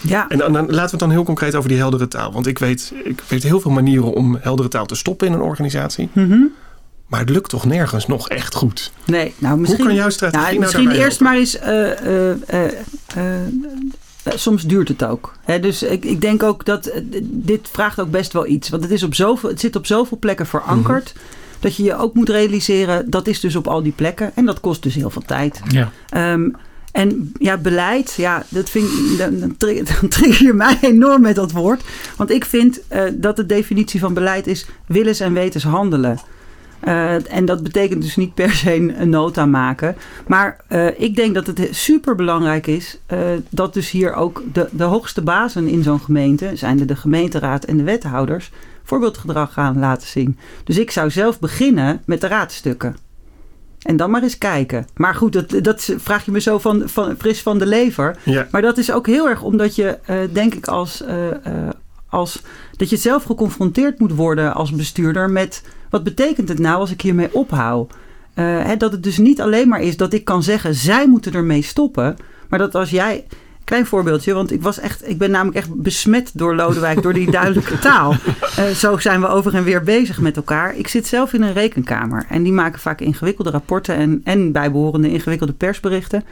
Ja. 0.00 0.28
En 0.28 0.38
dan, 0.38 0.52
dan, 0.52 0.64
laten 0.64 0.84
we 0.84 0.90
het 0.90 0.98
dan 0.98 1.10
heel 1.10 1.24
concreet 1.24 1.54
over 1.54 1.68
die 1.68 1.78
heldere 1.78 2.08
taal. 2.08 2.32
Want 2.32 2.46
ik 2.46 2.58
weet, 2.58 2.92
ik 3.04 3.22
weet 3.28 3.42
heel 3.42 3.60
veel 3.60 3.70
manieren 3.70 4.12
om 4.12 4.38
heldere 4.40 4.68
taal 4.68 4.86
te 4.86 4.94
stoppen 4.94 5.26
in 5.26 5.32
een 5.32 5.40
organisatie. 5.40 6.08
Mm 6.12 6.30
-hmm. 6.30 6.52
Maar 7.06 7.20
het 7.20 7.28
lukt 7.28 7.48
toch 7.48 7.64
nergens 7.64 8.06
nog 8.06 8.28
echt 8.28 8.54
goed. 8.54 8.92
Nee, 9.04 9.34
nou 9.38 9.58
misschien. 9.58 9.80
Hoe 9.80 9.88
kan 9.88 9.96
jouw 9.96 10.10
strategie 10.10 10.58
nou, 10.58 10.72
nou 10.72 10.84
Misschien 10.84 10.90
eerst 10.90 11.18
helpen? 11.18 11.26
maar 11.26 11.36
eens. 11.36 11.58
Uh, 12.54 12.74
uh, 13.16 14.38
soms 14.38 14.62
duurt 14.62 14.88
het 14.88 15.04
ook. 15.04 15.34
He, 15.44 15.60
dus 15.60 15.82
ik, 15.82 16.04
ik, 16.04 16.20
denk 16.20 16.42
ook 16.42 16.64
dat 16.64 16.92
dit 17.22 17.68
vraagt 17.72 18.00
ook 18.00 18.10
best 18.10 18.32
wel 18.32 18.46
iets. 18.46 18.68
Want 18.68 18.82
het, 18.82 18.92
is 18.92 19.02
op 19.02 19.14
zoveel, 19.14 19.48
het 19.48 19.60
zit 19.60 19.76
op 19.76 19.86
zoveel 19.86 20.18
plekken 20.18 20.46
verankerd. 20.46 21.12
Mm 21.14 21.20
-hmm 21.20 21.36
dat 21.60 21.76
je 21.76 21.82
je 21.82 21.96
ook 21.96 22.14
moet 22.14 22.28
realiseren, 22.28 23.10
dat 23.10 23.26
is 23.26 23.40
dus 23.40 23.56
op 23.56 23.66
al 23.66 23.82
die 23.82 23.92
plekken. 23.92 24.30
En 24.34 24.46
dat 24.46 24.60
kost 24.60 24.82
dus 24.82 24.94
heel 24.94 25.10
veel 25.10 25.22
tijd. 25.26 25.60
Ja. 25.68 25.92
Um, 26.32 26.56
en 26.92 27.32
ja, 27.38 27.56
beleid, 27.56 28.14
ja, 28.16 28.44
dat 28.48 28.70
vind 28.70 29.18
dan, 29.18 29.38
dan, 29.38 29.54
dan 30.00 30.08
trigger 30.08 30.46
je 30.46 30.52
mij 30.52 30.78
enorm 30.80 31.20
met 31.20 31.34
dat 31.34 31.52
woord. 31.52 31.82
Want 32.16 32.30
ik 32.30 32.44
vind 32.44 32.80
uh, 32.92 33.02
dat 33.14 33.36
de 33.36 33.46
definitie 33.46 34.00
van 34.00 34.14
beleid 34.14 34.46
is 34.46 34.66
willens 34.86 35.20
en 35.20 35.32
wetens 35.32 35.64
handelen. 35.64 36.18
Uh, 36.84 37.34
en 37.34 37.44
dat 37.44 37.62
betekent 37.62 38.02
dus 38.02 38.16
niet 38.16 38.34
per 38.34 38.50
se 38.50 38.74
een 38.74 39.08
nota 39.08 39.46
maken. 39.46 39.96
Maar 40.26 40.60
uh, 40.68 41.00
ik 41.00 41.16
denk 41.16 41.34
dat 41.34 41.46
het 41.46 41.68
super 41.70 42.14
belangrijk 42.14 42.66
is 42.66 42.98
uh, 43.12 43.18
dat 43.50 43.74
dus 43.74 43.90
hier 43.90 44.14
ook 44.14 44.42
de, 44.52 44.68
de 44.70 44.84
hoogste 44.84 45.22
bazen 45.22 45.68
in 45.68 45.82
zo'n 45.82 46.00
gemeente, 46.00 46.50
zijn 46.54 46.76
de, 46.76 46.84
de 46.84 46.96
gemeenteraad 46.96 47.64
en 47.64 47.76
de 47.76 47.82
wethouders, 47.82 48.50
voorbeeldgedrag 48.82 49.52
gaan 49.52 49.78
laten 49.78 50.08
zien. 50.08 50.38
Dus 50.64 50.78
ik 50.78 50.90
zou 50.90 51.10
zelf 51.10 51.38
beginnen 51.38 52.02
met 52.04 52.20
de 52.20 52.26
raadstukken. 52.26 52.96
En 53.82 53.96
dan 53.96 54.10
maar 54.10 54.22
eens 54.22 54.38
kijken. 54.38 54.86
Maar 54.96 55.14
goed, 55.14 55.32
dat, 55.32 55.64
dat 55.64 55.94
vraag 55.96 56.24
je 56.24 56.30
me 56.30 56.40
zo 56.40 56.58
van, 56.58 56.82
van 56.88 57.14
fris 57.18 57.42
van 57.42 57.58
de 57.58 57.66
lever. 57.66 58.16
Ja. 58.24 58.46
Maar 58.50 58.62
dat 58.62 58.78
is 58.78 58.92
ook 58.92 59.06
heel 59.06 59.28
erg 59.28 59.42
omdat 59.42 59.76
je, 59.76 59.98
denk 60.32 60.54
ik, 60.54 60.66
als, 60.66 61.04
als 62.08 62.42
dat 62.76 62.90
je 62.90 62.96
zelf 62.96 63.24
geconfronteerd 63.24 63.98
moet 63.98 64.14
worden 64.14 64.54
als 64.54 64.72
bestuurder 64.72 65.30
met 65.30 65.62
wat 65.90 66.04
betekent 66.04 66.48
het 66.48 66.58
nou 66.58 66.80
als 66.80 66.90
ik 66.90 67.00
hiermee 67.00 67.34
ophoud? 67.34 67.92
Hè, 68.34 68.76
dat 68.76 68.92
het 68.92 69.02
dus 69.02 69.18
niet 69.18 69.40
alleen 69.40 69.68
maar 69.68 69.80
is 69.80 69.96
dat 69.96 70.12
ik 70.12 70.24
kan 70.24 70.42
zeggen, 70.42 70.74
zij 70.74 71.08
moeten 71.08 71.32
ermee 71.32 71.62
stoppen. 71.62 72.16
Maar 72.48 72.58
dat 72.58 72.74
als 72.74 72.90
jij 72.90 73.24
Klein 73.68 73.86
voorbeeldje, 73.86 74.34
want 74.34 74.52
ik 74.52 74.62
was 74.62 74.78
echt, 74.78 75.08
ik 75.08 75.18
ben 75.18 75.30
namelijk 75.30 75.56
echt 75.56 75.74
besmet 75.74 76.30
door 76.34 76.54
Lodewijk, 76.54 77.02
door 77.02 77.12
die 77.12 77.30
duidelijke 77.40 77.78
taal. 77.78 78.14
Uh, 78.58 78.66
zo 78.66 78.98
zijn 78.98 79.20
we 79.20 79.28
over 79.28 79.54
en 79.54 79.64
weer 79.64 79.82
bezig 79.82 80.20
met 80.20 80.36
elkaar. 80.36 80.76
Ik 80.76 80.88
zit 80.88 81.06
zelf 81.06 81.32
in 81.32 81.42
een 81.42 81.52
rekenkamer 81.52 82.26
en 82.28 82.42
die 82.42 82.52
maken 82.52 82.80
vaak 82.80 83.00
ingewikkelde 83.00 83.50
rapporten 83.50 83.94
en, 83.94 84.20
en 84.24 84.52
bijbehorende 84.52 85.10
ingewikkelde 85.10 85.52
persberichten. 85.52 86.24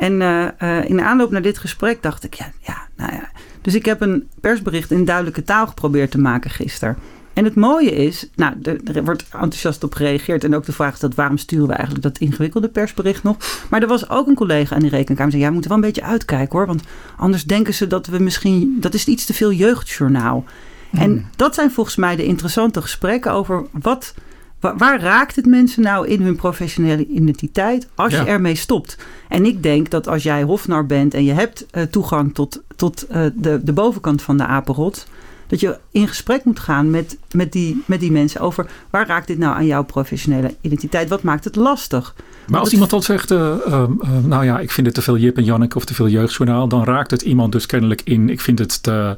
En 0.00 0.20
uh, 0.20 0.46
uh, 0.62 0.84
in 0.84 0.96
de 0.96 1.02
aanloop 1.02 1.30
naar 1.30 1.42
dit 1.42 1.58
gesprek 1.58 2.02
dacht 2.02 2.24
ik, 2.24 2.34
ja, 2.34 2.52
ja, 2.60 2.88
nou 2.96 3.12
ja. 3.12 3.30
Dus 3.60 3.74
ik 3.74 3.84
heb 3.84 4.00
een 4.00 4.28
persbericht 4.40 4.90
in 4.90 5.04
duidelijke 5.04 5.42
taal 5.42 5.66
geprobeerd 5.66 6.10
te 6.10 6.18
maken 6.18 6.50
gisteren. 6.50 6.96
En 7.32 7.44
het 7.44 7.54
mooie 7.54 7.90
is, 7.90 8.28
nou, 8.34 8.54
er 8.94 9.04
wordt 9.04 9.22
enthousiast 9.22 9.84
op 9.84 9.94
gereageerd. 9.94 10.44
En 10.44 10.54
ook 10.54 10.64
de 10.64 10.72
vraag 10.72 10.92
is 10.92 11.00
dat 11.00 11.14
waarom 11.14 11.36
sturen 11.36 11.66
we 11.66 11.72
eigenlijk 11.72 12.02
dat 12.02 12.18
ingewikkelde 12.18 12.68
persbericht 12.68 13.22
nog. 13.22 13.36
Maar 13.70 13.82
er 13.82 13.88
was 13.88 14.08
ook 14.08 14.26
een 14.26 14.34
collega 14.34 14.74
aan 14.74 14.80
die 14.80 14.90
rekenkamer 14.90 15.32
die 15.32 15.40
zei, 15.40 15.42
ja, 15.42 15.48
we 15.48 15.52
moeten 15.52 15.70
wel 15.70 15.80
een 15.80 15.92
beetje 15.92 16.10
uitkijken 16.10 16.58
hoor. 16.58 16.66
Want 16.66 16.82
anders 17.16 17.44
denken 17.44 17.74
ze 17.74 17.86
dat 17.86 18.06
we 18.06 18.18
misschien, 18.18 18.76
dat 18.80 18.94
is 18.94 19.06
iets 19.06 19.24
te 19.24 19.34
veel 19.34 19.52
jeugdjournaal. 19.52 20.44
Hmm. 20.90 21.00
En 21.00 21.26
dat 21.36 21.54
zijn 21.54 21.70
volgens 21.70 21.96
mij 21.96 22.16
de 22.16 22.24
interessante 22.24 22.82
gesprekken 22.82 23.32
over 23.32 23.66
wat, 23.72 24.14
waar, 24.60 24.76
waar 24.76 25.00
raakt 25.00 25.36
het 25.36 25.46
mensen 25.46 25.82
nou 25.82 26.06
in 26.08 26.22
hun 26.22 26.36
professionele 26.36 27.06
identiteit 27.06 27.88
als 27.94 28.12
ja. 28.12 28.20
je 28.20 28.26
ermee 28.26 28.54
stopt. 28.54 28.96
En 29.28 29.44
ik 29.44 29.62
denk 29.62 29.90
dat 29.90 30.08
als 30.08 30.22
jij 30.22 30.42
hofnar 30.42 30.86
bent 30.86 31.14
en 31.14 31.24
je 31.24 31.32
hebt 31.32 31.66
uh, 31.72 31.82
toegang 31.82 32.34
tot, 32.34 32.62
tot 32.76 33.06
uh, 33.10 33.26
de, 33.34 33.60
de 33.64 33.72
bovenkant 33.72 34.22
van 34.22 34.36
de 34.36 34.46
apenrot 34.46 35.06
dat 35.50 35.60
je 35.60 35.78
in 35.90 36.08
gesprek 36.08 36.44
moet 36.44 36.58
gaan 36.58 36.90
met, 36.90 37.18
met, 37.30 37.52
die, 37.52 37.82
met 37.86 38.00
die 38.00 38.12
mensen 38.12 38.40
over 38.40 38.66
waar 38.90 39.06
raakt 39.06 39.26
dit 39.26 39.38
nou 39.38 39.54
aan 39.54 39.66
jouw 39.66 39.84
professionele 39.84 40.54
identiteit? 40.60 41.08
Wat 41.08 41.22
maakt 41.22 41.44
het 41.44 41.56
lastig? 41.56 42.14
Maar 42.46 42.58
als 42.58 42.62
het, 42.62 42.72
iemand 42.72 42.90
dan 42.90 43.02
zegt, 43.02 43.30
uh, 43.30 43.54
uh, 43.66 43.84
nou 44.24 44.44
ja, 44.44 44.58
ik 44.58 44.70
vind 44.70 44.86
het 44.86 44.94
te 44.94 45.02
veel 45.02 45.16
Jip 45.16 45.36
en 45.36 45.44
Janneke 45.44 45.76
of 45.76 45.84
te 45.84 45.94
veel 45.94 46.08
jeugdjournaal, 46.08 46.68
dan 46.68 46.84
raakt 46.84 47.10
het 47.10 47.22
iemand 47.22 47.52
dus 47.52 47.66
kennelijk 47.66 48.00
in, 48.04 48.28
ik 48.28 48.40
vind 48.40 48.58
het 48.58 48.82
te, 48.82 49.16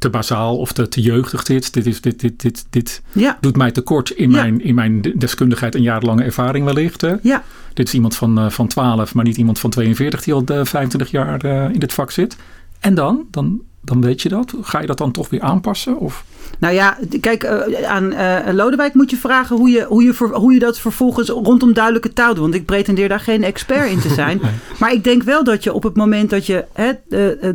te 0.00 0.10
bazaal 0.10 0.58
of 0.58 0.72
te, 0.72 0.88
te 0.88 1.00
jeugdig 1.00 1.42
dit. 1.42 1.72
Dit, 1.72 1.86
is, 1.86 2.00
dit, 2.00 2.20
dit, 2.20 2.40
dit, 2.40 2.66
dit 2.70 3.02
ja. 3.12 3.38
doet 3.40 3.56
mij 3.56 3.70
tekort 3.70 4.10
in, 4.10 4.30
ja. 4.30 4.42
mijn, 4.42 4.64
in 4.64 4.74
mijn 4.74 5.00
deskundigheid 5.14 5.74
en 5.74 5.82
jarenlange 5.82 6.22
ervaring 6.22 6.64
wellicht. 6.64 7.00
Hè? 7.00 7.14
Ja. 7.22 7.42
Dit 7.74 7.86
is 7.86 7.94
iemand 7.94 8.16
van, 8.16 8.38
uh, 8.38 8.50
van 8.50 8.66
12, 8.66 9.14
maar 9.14 9.24
niet 9.24 9.36
iemand 9.36 9.58
van 9.58 9.70
42 9.70 10.22
die 10.22 10.34
al 10.34 10.44
25 10.46 11.10
jaar 11.10 11.44
in 11.44 11.78
dit 11.78 11.92
vak 11.92 12.10
zit. 12.10 12.36
En 12.78 12.94
dan? 12.94 13.26
Dan, 13.30 13.60
dan 13.80 14.00
weet 14.00 14.22
je 14.22 14.28
dat? 14.28 14.54
Ga 14.60 14.80
je 14.80 14.86
dat 14.86 14.98
dan 14.98 15.12
toch 15.12 15.28
weer 15.28 15.40
aanpassen? 15.40 15.98
Of? 15.98 16.24
Nou 16.58 16.74
ja, 16.74 16.98
kijk, 17.20 17.46
aan 17.86 18.14
Lodewijk 18.54 18.94
moet 18.94 19.10
je 19.10 19.16
vragen 19.16 19.56
hoe 19.56 19.70
je, 19.70 19.84
hoe, 19.84 20.02
je 20.02 20.14
hoe 20.32 20.52
je 20.52 20.58
dat 20.58 20.78
vervolgens 20.78 21.28
rondom 21.28 21.72
duidelijke 21.72 22.12
taal 22.12 22.34
doet. 22.34 22.42
Want 22.42 22.54
ik 22.54 22.64
pretendeer 22.64 23.08
daar 23.08 23.20
geen 23.20 23.44
expert 23.44 23.90
in 23.90 24.00
te 24.00 24.14
zijn. 24.22 24.40
Maar 24.78 24.92
ik 24.92 25.04
denk 25.04 25.22
wel 25.22 25.44
dat 25.44 25.64
je 25.64 25.72
op 25.72 25.82
het 25.82 25.96
moment 25.96 26.30
dat 26.30 26.46
je. 26.46 26.64
Hè, 26.72 26.92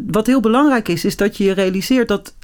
wat 0.07 0.27
heel 0.27 0.39
belangrijk 0.39 0.87
is, 0.87 1.05
is 1.05 1.15
dat 1.15 1.37
je 1.37 1.43
je 1.43 1.51
realiseert 1.51 2.07
dat 2.07 2.34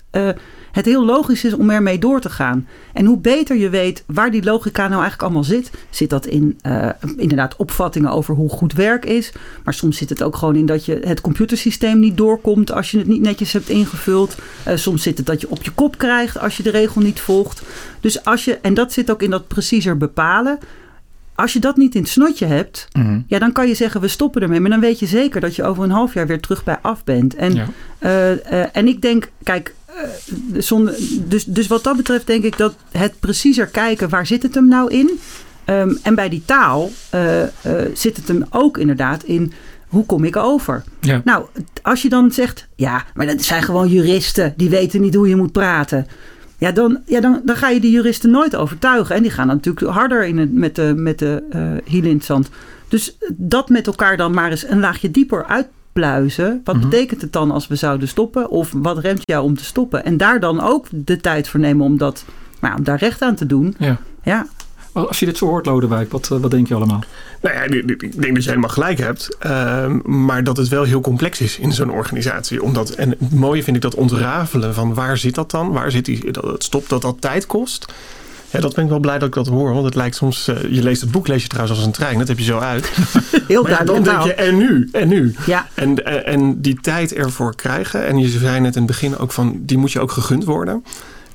het 0.72 0.86
heel 0.86 1.06
logisch 1.06 1.44
is 1.44 1.54
om 1.54 1.70
ermee 1.70 2.00
door 2.00 2.22
te 2.22 2.30
gaan. 2.30 2.68
En 2.94 3.06
hoe 3.06 3.18
beter 3.18 3.58
je 3.58 3.70
weet 3.70 4.04
waar 4.08 4.32
die 4.32 4.44
logica 4.44 4.82
nou 4.82 4.92
eigenlijk 4.92 5.22
allemaal 5.22 5.44
zit, 5.44 5.72
zit 5.90 6.10
dat 6.10 6.26
in 6.26 6.60
uh, 6.68 6.90
inderdaad 7.18 7.56
opvattingen 7.56 8.12
over 8.12 8.36
hoe 8.36 8.50
goed 8.50 8.74
werk 8.74 9.06
is. 9.06 9.32
Maar 9.64 9.74
soms 9.74 9.98
zit 9.98 10.10
het 10.10 10.24
ook 10.24 10.36
gewoon 10.36 10.56
in 10.56 10.66
dat 10.66 10.86
je 10.86 11.00
het 11.04 11.22
computersysteem 11.22 12.00
niet 12.00 12.18
doorkomt 12.18 12.72
als 12.72 12.92
je 12.92 12.98
het 12.98 13.08
niet 13.08 13.22
netjes 13.22 13.54
hebt 13.54 13.70
ingevuld. 13.70 14.36
Uh, 14.68 14.76
soms 14.76 15.04
zit 15.04 15.18
het 15.18 15.26
dat 15.26 15.42
je 15.42 15.50
op 15.50 15.64
je 15.64 15.72
kop 15.72 15.98
krijgt 15.98 16.40
als 16.40 16.58
je 16.58 16.64
de 16.64 16.70
regel 16.72 17.02
niet 17.02 17.20
volgt. 17.20 17.62
Dus 18.00 18.26
als 18.26 18.46
je, 18.46 18.58
en 18.62 18.74
dat 18.74 18.94
zit 18.94 19.12
ook 19.12 19.22
in 19.22 19.30
dat 19.30 19.48
preciezer 19.48 19.98
bepalen 19.98 20.60
als 21.36 21.54
je 21.54 21.60
dat 21.60 21.78
niet 21.78 21.96
in 21.96 22.02
het 22.02 22.10
snotje 22.10 22.46
hebt, 22.46 22.88
mm-hmm. 22.92 23.24
ja, 23.28 23.40
dan 23.40 23.52
kan 23.52 23.68
je 23.68 23.76
zeggen 23.76 24.02
we 24.02 24.08
stoppen 24.08 24.42
ermee. 24.42 24.60
Maar 24.60 24.70
dan 24.70 24.80
weet 24.80 25.00
je 25.00 25.06
zeker 25.06 25.42
dat 25.42 25.56
je 25.56 25.64
over 25.64 25.84
een 25.84 25.92
half 25.92 26.14
jaar 26.14 26.28
weer 26.28 26.40
terug 26.40 26.64
bij 26.64 26.78
af 26.82 27.04
bent. 27.04 27.36
En, 27.36 27.54
ja. 27.54 27.68
uh, 28.00 28.76
en 28.76 28.88
ik 28.88 29.02
denk, 29.02 29.32
kijk, 29.44 29.68
uh, 29.70 29.81
zonder, 30.58 30.96
dus, 31.28 31.46
dus 31.46 31.68
wat 31.68 31.84
dat 31.84 31.98
betreft 31.98 32.28
denk 32.28 32.44
ik 32.44 32.58
dat 32.58 32.76
het 32.92 33.20
preciezer 33.20 33.68
kijken 33.68 34.10
waar 34.10 34.28
zit 34.28 34.44
het 34.44 34.56
hem 34.56 34.68
nou 34.68 34.92
in. 34.92 35.20
Um, 35.66 36.00
en 36.04 36.16
bij 36.16 36.30
die 36.30 36.44
taal 36.46 36.92
zit 37.94 38.18
het 38.18 38.28
hem 38.28 38.46
ook 38.50 38.78
inderdaad 38.78 39.24
in 39.24 39.54
hoe 39.92 40.06
kom 40.06 40.24
ik 40.24 40.36
over? 40.36 40.84
Ja. 41.00 41.22
Nou, 41.24 41.46
als 41.82 42.02
je 42.02 42.10
dan 42.10 42.32
zegt, 42.32 42.68
ja, 42.76 43.06
maar 43.14 43.26
dat 43.26 43.42
zijn 43.42 43.64
gewoon 43.64 43.88
juristen, 43.88 44.54
die 44.58 44.70
weten 44.70 45.02
niet 45.02 45.16
hoe 45.16 45.30
je 45.30 45.36
moet 45.36 45.52
praten. 45.52 46.08
Ja, 46.58 46.72
dan, 46.72 47.00
ja 47.06 47.20
dan, 47.20 47.42
dan 47.46 47.56
ga 47.56 47.70
je 47.70 47.80
die 47.80 47.92
juristen 47.92 48.32
nooit 48.32 48.56
overtuigen. 48.56 49.16
En 49.16 49.22
die 49.22 49.32
gaan 49.32 49.48
dan 49.48 49.56
natuurlijk 49.56 49.88
harder 49.96 50.26
in 50.26 50.38
het, 50.38 50.54
met 50.54 50.76
de, 50.76 50.94
met 50.96 51.20
de 51.20 51.44
uh, 51.56 51.92
hiel 51.92 52.04
in 52.04 52.16
het 52.16 52.26
zand. 52.26 52.50
Dus 52.88 53.18
dat 53.30 53.70
met 53.70 53.88
elkaar 53.88 54.18
dan 54.18 54.34
maar 54.34 54.50
eens 54.50 54.68
een 54.68 54.80
laagje 54.80 55.12
dieper 55.12 55.46
uitpluizen. 55.94 56.62
Wat 56.64 56.76
mhm. 56.76 56.90
betekent 56.90 57.22
het 57.22 57.34
dan 57.34 57.52
als 57.52 57.68
we 57.68 57.76
zouden 57.76 58.08
stoppen? 58.08 58.50
Of 58.50 58.72
wat 58.76 58.98
remt 58.98 59.22
jou 59.24 59.44
om 59.44 59.58
te 59.58 59.66
stoppen? 59.66 60.06
En 60.06 60.18
daar 60.18 60.40
dan 60.40 60.62
ook 60.62 60.88
de 60.90 61.18
tijd 61.18 61.48
voor 61.48 61.60
nemen 61.60 61.86
om, 61.86 61.98
dat, 61.98 62.26
nou, 62.62 62.78
om 62.78 62.84
daar 62.84 62.98
recht 62.98 63.22
aan 63.22 63.36
te 63.36 63.46
doen. 63.46 63.76
Ja. 63.80 63.98
ja, 64.24 64.46
als 64.92 65.20
je 65.20 65.26
dit 65.26 65.38
zo 65.38 65.46
hoort, 65.46 65.66
Lodewijk, 65.66 66.12
wat, 66.12 66.32
eh, 66.32 66.38
wat 66.38 66.52
denk 66.52 66.68
je 66.68 66.76
allemaal? 66.76 67.04
Nou 67.42 67.56
ja, 67.56 67.62
ik 67.62 68.22
denk 68.22 68.34
dat 68.36 68.44
je 68.44 68.50
helemaal 68.50 68.70
gelijk 68.70 68.98
hebt. 68.98 69.38
Uh, 69.46 69.94
maar 70.04 70.44
dat 70.44 70.58
het 70.58 70.68
wel 70.68 70.84
heel 70.84 71.02
complex 71.02 71.42
is 71.42 71.60
in 71.60 71.72
zo'n 71.72 71.92
organisatie. 71.92 72.64
Omdat, 72.64 72.90
en 72.90 73.10
het 73.10 73.34
mooie 73.34 73.64
vind 73.64 73.76
ik 73.76 73.82
dat 73.82 73.96
ontrafelen 73.96 74.74
van 74.74 74.94
waar 74.94 75.18
zit 75.18 75.36
dat 75.36 75.52
dan? 75.52 75.72
Waar 75.72 75.92
zit 75.92 76.06
die, 76.06 76.32
dat 76.32 76.44
het 76.44 76.64
stopt 76.64 76.90
dat 76.90 77.02
dat 77.02 77.22
tijd 77.22 77.46
kost? 77.46 77.94
Ja, 78.52 78.60
dat 78.60 78.76
ben 78.76 78.84
ik 78.84 78.90
wel 78.90 79.00
blij 79.00 79.20
dat 79.20 79.28
ik 79.28 79.34
dat 79.34 79.48
hoor. 79.48 79.74
Want 79.74 79.86
het 79.86 79.96
lijkt 79.96 80.16
soms... 80.16 80.48
Uh, 80.48 80.62
je 80.62 80.84
leest 80.84 81.02
het 81.02 81.12
boek, 81.12 81.28
lees 81.28 81.42
je 81.42 81.48
trouwens 81.48 81.78
als 81.78 81.86
een 81.86 81.94
trein. 81.94 82.18
Dat 82.18 82.28
heb 82.28 82.38
je 82.38 82.44
zo 82.44 82.60
uit. 82.60 82.86
Heel 83.48 83.64
duidelijk. 83.64 83.86
dan 83.86 84.04
denk 84.04 84.24
je, 84.24 84.34
en 84.34 84.58
nu? 84.58 84.90
En 84.92 85.08
nu? 85.08 85.36
Ja. 85.46 85.68
En, 85.74 86.06
en, 86.06 86.26
en 86.26 86.62
die 86.62 86.80
tijd 86.82 87.14
ervoor 87.14 87.56
krijgen. 87.56 88.06
En 88.06 88.18
je 88.18 88.28
zei 88.28 88.60
net 88.60 88.76
in 88.76 88.82
het 88.82 88.92
begin 88.92 89.18
ook 89.18 89.32
van... 89.32 89.60
Die 89.60 89.78
moet 89.78 89.92
je 89.92 90.00
ook 90.00 90.12
gegund 90.12 90.44
worden. 90.44 90.84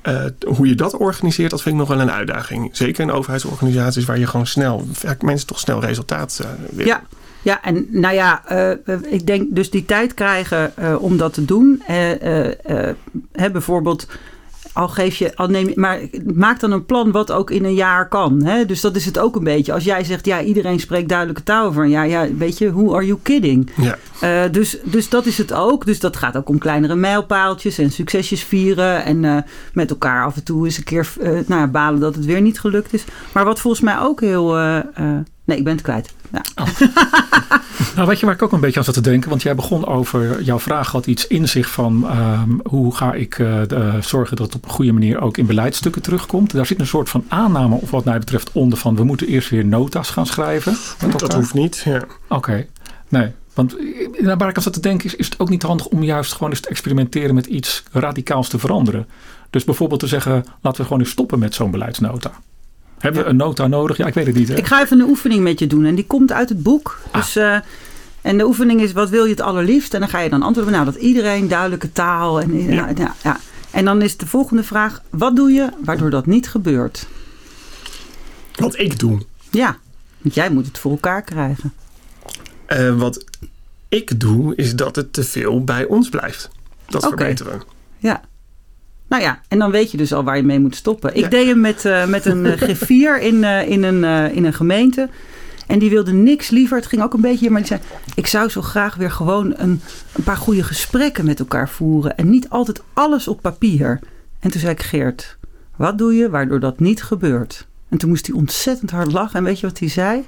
Uh, 0.09 0.25
hoe 0.57 0.69
je 0.69 0.75
dat 0.75 0.97
organiseert, 0.97 1.51
dat 1.51 1.63
vind 1.63 1.75
ik 1.75 1.81
nog 1.81 1.89
wel 1.89 2.01
een 2.01 2.11
uitdaging. 2.11 2.69
Zeker 2.73 3.03
in 3.03 3.11
overheidsorganisaties 3.11 4.05
waar 4.05 4.19
je 4.19 4.27
gewoon 4.27 4.47
snel, 4.47 4.87
vaak 4.93 5.23
mensen 5.23 5.47
toch 5.47 5.59
snel 5.59 5.81
resultaat 5.81 6.39
uh, 6.43 6.49
willen. 6.71 6.87
Ja. 6.87 7.03
Ja, 7.43 7.63
en 7.63 7.87
nou 7.91 8.15
ja, 8.15 8.43
uh, 8.53 8.97
ik 9.13 9.27
denk 9.27 9.55
dus 9.55 9.71
die 9.71 9.85
tijd 9.85 10.15
krijgen 10.15 10.73
om 11.01 11.17
dat 11.17 11.33
te 11.33 11.45
doen. 11.45 11.83
Hè, 13.33 13.51
bijvoorbeeld 13.51 14.07
al 14.77 14.89
geef 14.89 15.17
je, 15.17 15.37
al 15.37 15.49
neem 15.49 15.69
je, 15.69 15.73
maar 15.77 16.01
maak 16.35 16.61
dan 16.61 16.73
een 16.73 16.85
plan 16.85 17.11
wat 17.11 17.33
ook 17.33 17.51
in 17.51 17.65
een 17.65 17.75
jaar 17.75 18.09
kan. 18.09 18.43
Hè? 18.45 18.67
Dus 18.67 18.81
dat 18.81 18.97
is 18.97 19.05
het 19.05 19.19
ook 19.19 19.37
een 19.37 19.45
beetje. 19.45 19.73
Als 19.73 19.85
jij 19.85 20.05
zegt, 20.05 20.27
ja, 20.27 20.43
iedereen 20.43 20.81
spreekt 20.81 21.09
duidelijke 21.09 21.43
taal 21.43 21.73
van 21.73 21.89
ja, 21.91 22.03
ja, 22.03 22.35
weet 22.35 22.59
je, 22.59 22.73
who 22.73 22.95
are 22.95 23.07
you 23.07 23.19
kidding? 23.23 23.71
Ja. 23.77 23.99
Uh, 24.23 24.53
dus, 24.53 24.79
dus 24.85 25.09
dat 25.09 25.27
is 25.27 25.39
het 25.39 25.53
ook. 25.53 25.87
Dus 25.87 26.01
dat 26.01 26.17
gaat 26.17 26.37
ook 26.37 26.49
om 26.49 26.59
kleinere 26.59 26.95
mijlpaaltjes 26.95 27.79
en 27.79 27.91
succesjes 27.91 28.43
vieren 28.43 29.05
en 29.05 29.23
uh, 29.23 29.37
met 29.73 29.91
elkaar 29.91 30.25
af 30.25 30.37
en 30.37 30.45
toe 30.45 30.65
eens 30.65 30.77
een 30.77 30.85
keer 30.85 31.12
uh, 31.21 31.39
nou 31.47 31.67
balen 31.67 32.01
dat 32.01 32.15
het 32.15 32.25
weer 32.25 32.41
niet 32.41 32.61
gelukt 32.61 32.93
is. 32.93 33.05
Maar 33.33 33.45
wat 33.45 33.61
volgens 33.61 33.83
mij 33.83 33.99
ook 33.99 34.21
heel, 34.21 34.55
nee, 35.45 35.59
ik 35.59 35.65
ben 35.65 35.73
het 35.73 35.83
kwijt. 35.83 36.15
Ja. 36.33 36.43
Oh. 36.55 36.81
nou, 37.97 38.09
weet 38.09 38.21
je 38.21 38.27
waar 38.27 38.35
ik 38.35 38.43
ook 38.43 38.53
een 38.53 38.61
beetje 38.61 38.79
aan 38.79 38.85
zat 38.85 38.95
te 38.95 39.01
denken? 39.01 39.31
Want 39.31 39.43
jij 39.43 39.55
begon 39.55 39.87
over, 39.87 40.43
jouw 40.43 40.59
vraag 40.59 40.91
had 40.91 41.07
iets 41.07 41.27
in 41.27 41.49
zich 41.49 41.71
van 41.71 42.19
um, 42.19 42.61
hoe 42.65 42.95
ga 42.95 43.12
ik 43.12 43.39
uh, 43.39 43.61
de, 43.67 43.99
zorgen 44.01 44.37
dat 44.37 44.47
het 44.47 44.57
op 44.57 44.65
een 44.65 44.71
goede 44.71 44.93
manier 44.93 45.21
ook 45.21 45.37
in 45.37 45.47
beleidstukken 45.47 46.03
terugkomt. 46.03 46.53
Daar 46.53 46.67
zit 46.67 46.81
een 46.81 46.87
soort 46.87 47.09
van 47.09 47.25
aanname, 47.29 47.75
of 47.75 47.91
wat 47.91 48.05
mij 48.05 48.19
betreft, 48.19 48.53
onder 48.53 48.79
van 48.79 48.97
we 48.97 49.05
moeten 49.05 49.27
eerst 49.27 49.51
weer 49.51 49.65
nota's 49.65 50.11
gaan 50.11 50.27
schrijven. 50.27 50.77
Dat 51.19 51.35
hoeft 51.35 51.55
niet, 51.55 51.83
ja. 51.85 51.97
Oké, 51.97 52.35
okay. 52.35 52.69
nee. 53.09 53.33
Want 53.57 53.77
eh, 53.77 54.35
waar 54.39 54.49
ik 54.49 54.57
aan 54.57 54.62
zat 54.62 54.73
te 54.73 54.81
denken 54.81 55.07
is, 55.07 55.15
is 55.15 55.27
het 55.27 55.39
ook 55.39 55.49
niet 55.49 55.62
handig 55.62 55.87
om 55.87 56.03
juist 56.03 56.33
gewoon 56.33 56.51
eens 56.51 56.61
te 56.61 56.69
experimenteren 56.69 57.35
met 57.35 57.47
iets 57.47 57.83
radicaals 57.93 58.49
te 58.49 58.59
veranderen. 58.59 59.07
Dus 59.51 59.65
bijvoorbeeld 59.65 60.01
te 60.01 60.07
zeggen, 60.07 60.45
laten 60.61 60.81
we 60.81 60.87
gewoon 60.87 61.03
eens 61.03 61.11
stoppen 61.11 61.39
met 61.39 61.55
zo'n 61.55 61.71
beleidsnota. 61.71 62.33
Hebben 63.07 63.25
we 63.25 63.31
een 63.31 63.37
nota 63.37 63.66
nodig? 63.66 63.97
Ja, 63.97 64.07
ik 64.07 64.14
weet 64.14 64.27
het 64.27 64.35
niet. 64.35 64.49
Hè? 64.49 64.55
Ik 64.55 64.66
ga 64.66 64.83
even 64.83 65.01
een 65.01 65.09
oefening 65.09 65.42
met 65.42 65.59
je 65.59 65.66
doen. 65.66 65.85
En 65.85 65.95
die 65.95 66.07
komt 66.07 66.33
uit 66.33 66.49
het 66.49 66.62
boek. 66.62 67.01
Ah. 67.11 67.21
Dus, 67.21 67.37
uh, 67.37 67.57
en 68.21 68.38
de 68.38 68.47
oefening 68.47 68.81
is, 68.81 68.92
wat 68.92 69.11
wil 69.11 69.25
je 69.25 69.31
het 69.31 69.40
allerliefst? 69.40 69.95
En 69.95 70.01
dan 70.01 70.09
ga 70.09 70.21
je 70.21 70.29
dan 70.29 70.42
antwoorden. 70.42 70.73
Nou, 70.73 70.85
dat 70.85 70.95
iedereen 70.95 71.49
duidelijke 71.49 71.92
taal. 71.92 72.40
En, 72.40 72.62
ja. 72.62 72.88
ja, 72.97 73.14
ja. 73.23 73.40
en 73.71 73.85
dan 73.85 74.03
is 74.03 74.16
de 74.16 74.27
volgende 74.27 74.62
vraag. 74.62 75.03
Wat 75.11 75.37
doe 75.37 75.53
je 75.53 75.69
waardoor 75.85 76.11
dat 76.11 76.27
niet 76.27 76.49
gebeurt? 76.49 77.07
Wat 78.55 78.79
ik 78.79 78.99
doe? 78.99 79.21
Ja, 79.51 79.77
want 80.19 80.35
jij 80.35 80.51
moet 80.51 80.66
het 80.66 80.79
voor 80.79 80.90
elkaar 80.90 81.23
krijgen. 81.23 81.73
Uh, 82.69 82.99
wat 82.99 83.25
ik 83.88 84.21
doe, 84.21 84.55
is 84.55 84.77
dat 84.77 84.97
het 84.97 85.12
te 85.12 85.25
veel 85.25 85.64
bij 85.64 85.85
ons 85.85 86.09
blijft. 86.09 86.51
Dat 86.87 87.05
okay. 87.05 87.16
verbeteren. 87.16 87.62
Ja. 87.99 88.23
Nou 89.09 89.23
ja, 89.23 89.40
en 89.49 89.59
dan 89.59 89.71
weet 89.71 89.90
je 89.90 89.97
dus 89.97 90.12
al 90.12 90.25
waar 90.25 90.37
je 90.37 90.42
mee 90.42 90.61
moet 90.61 90.77
stoppen. 90.77 91.16
Ik 91.16 91.31
deed 91.31 91.47
hem 91.47 91.61
met, 91.61 91.85
uh, 91.85 92.07
met 92.07 92.25
een 92.25 92.45
uh, 92.45 92.53
griffier 92.53 93.21
in, 93.21 93.35
uh, 93.35 93.69
in, 93.69 93.83
een, 93.83 94.33
in 94.33 94.45
een 94.45 94.53
gemeente. 94.53 95.09
En 95.66 95.79
die 95.79 95.90
wilde 95.90 96.12
niks 96.12 96.51
liever. 96.51 96.77
Het 96.77 96.87
ging 96.87 97.03
ook 97.03 97.14
een 97.14 97.21
beetje, 97.21 97.51
maar 97.51 97.61
die 97.61 97.69
zei: 97.69 97.81
Ik 98.14 98.27
zou 98.27 98.49
zo 98.49 98.62
graag 98.62 98.95
weer 98.95 99.11
gewoon 99.11 99.55
een, 99.57 99.81
een 100.12 100.23
paar 100.25 100.37
goede 100.37 100.62
gesprekken 100.62 101.25
met 101.25 101.38
elkaar 101.38 101.69
voeren. 101.69 102.16
En 102.16 102.31
niet 102.31 102.49
altijd 102.49 102.83
alles 102.92 103.29
op 103.29 103.40
papier. 103.40 104.01
En 104.40 104.51
toen 104.51 104.61
zei 104.61 104.73
ik: 104.73 104.83
Geert, 104.83 105.37
wat 105.77 105.99
doe 105.99 106.14
je 106.14 106.31
waardoor 106.31 106.61
dat 106.61 106.81
niet 106.81 107.03
gebeurt? 107.03 107.66
En 107.88 107.99
toen 107.99 108.09
moest 108.09 108.27
hij 108.27 108.37
ontzettend 108.37 108.90
hard 108.90 109.12
lachen. 109.12 109.38
En 109.38 109.45
weet 109.45 109.61
je 109.61 109.66
wat 109.66 109.79
hij 109.79 109.88
zei? 109.88 110.25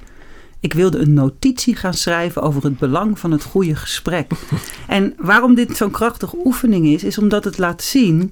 Ik 0.59 0.73
wilde 0.73 0.97
een 0.97 1.13
notitie 1.13 1.75
gaan 1.75 1.93
schrijven 1.93 2.41
over 2.41 2.63
het 2.63 2.77
belang 2.77 3.19
van 3.19 3.31
het 3.31 3.43
goede 3.43 3.75
gesprek. 3.75 4.31
En 4.87 5.13
waarom 5.17 5.55
dit 5.55 5.77
zo'n 5.77 5.91
krachtige 5.91 6.37
oefening 6.45 6.87
is, 6.87 7.03
is 7.03 7.17
omdat 7.17 7.43
het 7.43 7.57
laat 7.57 7.83
zien 7.83 8.31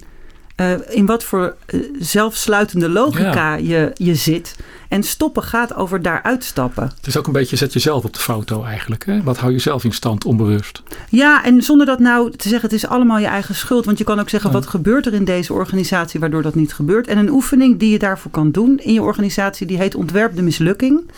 uh, 0.60 0.72
in 0.88 1.06
wat 1.06 1.24
voor 1.24 1.54
uh, 1.66 1.80
zelfsluitende 2.00 2.88
logica 2.88 3.54
ja. 3.54 3.54
je, 3.54 3.90
je 3.94 4.14
zit. 4.14 4.56
En 4.88 5.02
stoppen 5.02 5.42
gaat 5.42 5.74
over 5.74 6.02
daaruit 6.02 6.44
stappen. 6.44 6.92
Het 6.96 7.06
is 7.06 7.16
ook 7.16 7.26
een 7.26 7.32
beetje 7.32 7.56
zet 7.56 7.72
jezelf 7.72 8.04
op 8.04 8.14
de 8.14 8.20
foto 8.20 8.64
eigenlijk. 8.64 9.06
Hè? 9.06 9.22
Wat 9.22 9.38
hou 9.38 9.52
je 9.52 9.58
zelf 9.58 9.84
in 9.84 9.92
stand 9.92 10.24
onbewust? 10.24 10.82
Ja, 11.08 11.44
en 11.44 11.62
zonder 11.62 11.86
dat 11.86 11.98
nou 11.98 12.30
te 12.36 12.48
zeggen 12.48 12.68
het 12.68 12.78
is 12.78 12.86
allemaal 12.86 13.18
je 13.18 13.26
eigen 13.26 13.54
schuld. 13.54 13.84
Want 13.84 13.98
je 13.98 14.04
kan 14.04 14.20
ook 14.20 14.28
zeggen 14.28 14.50
ja. 14.50 14.56
wat 14.56 14.66
gebeurt 14.66 15.06
er 15.06 15.14
in 15.14 15.24
deze 15.24 15.52
organisatie 15.52 16.20
waardoor 16.20 16.42
dat 16.42 16.54
niet 16.54 16.74
gebeurt. 16.74 17.06
En 17.06 17.18
een 17.18 17.30
oefening 17.30 17.78
die 17.78 17.90
je 17.90 17.98
daarvoor 17.98 18.30
kan 18.30 18.50
doen 18.50 18.78
in 18.78 18.92
je 18.92 19.02
organisatie 19.02 19.66
die 19.66 19.78
heet 19.78 19.94
ontwerp 19.94 20.36
de 20.36 20.42
mislukking. 20.42 21.10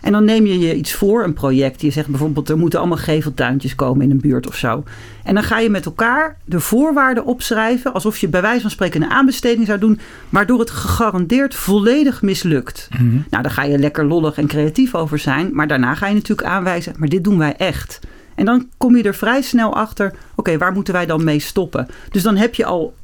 En 0.00 0.12
dan 0.12 0.24
neem 0.24 0.46
je 0.46 0.58
je 0.58 0.74
iets 0.74 0.92
voor, 0.92 1.24
een 1.24 1.32
project. 1.32 1.80
Je 1.80 1.90
zegt 1.90 2.08
bijvoorbeeld, 2.08 2.48
er 2.48 2.58
moeten 2.58 2.78
allemaal 2.78 2.98
geveltuintjes 2.98 3.74
komen 3.74 4.04
in 4.04 4.10
een 4.10 4.20
buurt 4.20 4.46
of 4.46 4.54
zo. 4.54 4.82
En 5.24 5.34
dan 5.34 5.42
ga 5.42 5.58
je 5.58 5.70
met 5.70 5.86
elkaar 5.86 6.36
de 6.44 6.60
voorwaarden 6.60 7.24
opschrijven, 7.24 7.92
alsof 7.92 8.18
je 8.18 8.28
bij 8.28 8.40
wijze 8.40 8.60
van 8.60 8.70
spreken 8.70 9.02
een 9.02 9.10
aanbesteding 9.10 9.66
zou 9.66 9.78
doen, 9.78 10.00
waardoor 10.28 10.58
het 10.58 10.70
gegarandeerd 10.70 11.54
volledig 11.54 12.22
mislukt. 12.22 12.88
Mm 12.90 12.98
-hmm. 12.98 13.24
Nou, 13.30 13.42
daar 13.42 13.52
ga 13.52 13.62
je 13.62 13.78
lekker 13.78 14.04
lollig 14.04 14.38
en 14.38 14.46
creatief 14.46 14.94
over 14.94 15.18
zijn, 15.18 15.50
maar 15.52 15.66
daarna 15.66 15.94
ga 15.94 16.06
je 16.06 16.14
natuurlijk 16.14 16.48
aanwijzen, 16.48 16.94
maar 16.96 17.08
dit 17.08 17.24
doen 17.24 17.38
wij 17.38 17.56
echt. 17.56 18.00
En 18.34 18.44
dan 18.44 18.68
kom 18.76 18.96
je 18.96 19.02
er 19.02 19.14
vrij 19.14 19.42
snel 19.42 19.74
achter, 19.74 20.06
oké, 20.06 20.18
okay, 20.36 20.58
waar 20.58 20.72
moeten 20.72 20.94
wij 20.94 21.06
dan 21.06 21.24
mee 21.24 21.38
stoppen? 21.38 21.86
Dus 22.10 22.22
dan 22.22 22.36
heb 22.36 22.54
je 22.54 22.64
al 22.64 22.94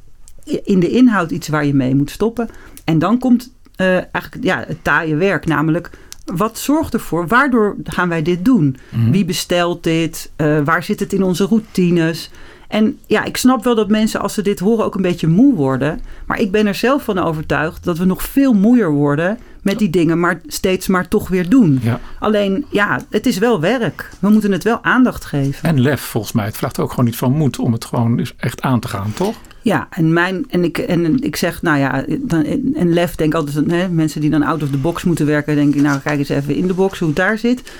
in 0.63 0.79
de 0.79 0.89
inhoud 0.89 1.31
iets 1.31 1.47
waar 1.47 1.65
je 1.65 1.73
mee 1.73 1.95
moet 1.95 2.11
stoppen. 2.11 2.49
En 2.83 2.99
dan 2.99 3.19
komt 3.19 3.53
uh, 3.77 3.87
eigenlijk 3.87 4.43
ja, 4.43 4.63
het 4.67 4.83
taaie 4.83 5.15
werk, 5.15 5.45
namelijk 5.45 5.89
wat 6.25 6.57
zorgt 6.57 6.93
ervoor? 6.93 7.27
Waardoor 7.27 7.75
gaan 7.83 8.09
wij 8.09 8.21
dit 8.21 8.45
doen? 8.45 8.63
Mm 8.63 9.01
-hmm. 9.01 9.11
Wie 9.11 9.25
bestelt 9.25 9.83
dit? 9.83 10.31
Uh, 10.37 10.61
waar 10.63 10.83
zit 10.83 10.99
het 10.99 11.13
in 11.13 11.23
onze 11.23 11.45
routines? 11.45 12.29
En 12.67 12.97
ja, 13.05 13.23
ik 13.23 13.37
snap 13.37 13.63
wel 13.63 13.75
dat 13.75 13.89
mensen 13.89 14.21
als 14.21 14.33
ze 14.33 14.41
dit 14.41 14.59
horen 14.59 14.85
ook 14.85 14.95
een 14.95 15.01
beetje 15.01 15.27
moe 15.27 15.55
worden. 15.55 15.99
Maar 16.25 16.39
ik 16.39 16.51
ben 16.51 16.67
er 16.67 16.75
zelf 16.75 17.03
van 17.03 17.19
overtuigd 17.19 17.83
dat 17.83 17.97
we 17.97 18.05
nog 18.05 18.23
veel 18.23 18.53
moeier 18.53 18.91
worden 18.91 19.37
met 19.65 19.79
die 19.79 19.89
dingen, 19.89 20.19
maar 20.19 20.41
steeds 20.47 20.87
maar 20.87 21.07
toch 21.07 21.27
weer 21.27 21.49
doen. 21.49 21.79
Ja. 21.81 21.99
Alleen, 22.19 22.65
ja, 22.69 22.99
het 23.09 23.25
is 23.25 23.37
wel 23.37 23.59
werk. 23.59 24.09
We 24.19 24.29
moeten 24.29 24.51
het 24.51 24.63
wel 24.63 24.83
aandacht 24.83 25.25
geven. 25.25 25.69
En 25.69 25.81
lef, 25.81 26.01
volgens 26.01 26.33
mij. 26.33 26.45
Het 26.45 26.57
vraagt 26.57 26.79
ook 26.79 26.89
gewoon 26.89 27.05
niet 27.05 27.15
van 27.15 27.31
moed 27.31 27.59
om 27.59 27.73
het 27.73 27.85
gewoon 27.85 28.27
echt 28.37 28.61
aan 28.61 28.79
te 28.79 28.87
gaan, 28.87 29.13
toch? 29.13 29.35
Ja, 29.61 29.87
en, 29.89 30.13
mijn, 30.13 30.45
en, 30.49 30.63
ik, 30.63 30.77
en 30.77 31.19
ik 31.23 31.35
zeg, 31.35 31.61
nou 31.61 31.77
ja, 31.77 32.05
dan, 32.19 32.43
en 32.75 32.93
lef 32.93 33.15
denk 33.15 33.33
altijd, 33.33 33.71
hè, 33.71 33.89
mensen 33.89 34.21
die 34.21 34.29
dan 34.29 34.43
out 34.43 34.63
of 34.63 34.69
the 34.69 34.77
box 34.77 35.03
moeten 35.03 35.25
werken, 35.25 35.55
denk 35.55 35.75
ik, 35.75 35.81
nou 35.81 35.99
kijk 35.99 36.19
eens 36.19 36.29
even 36.29 36.55
in 36.55 36.67
de 36.67 36.73
box 36.73 36.99
hoe 36.99 37.07
het 37.07 37.17
daar 37.17 37.37
zit. 37.37 37.71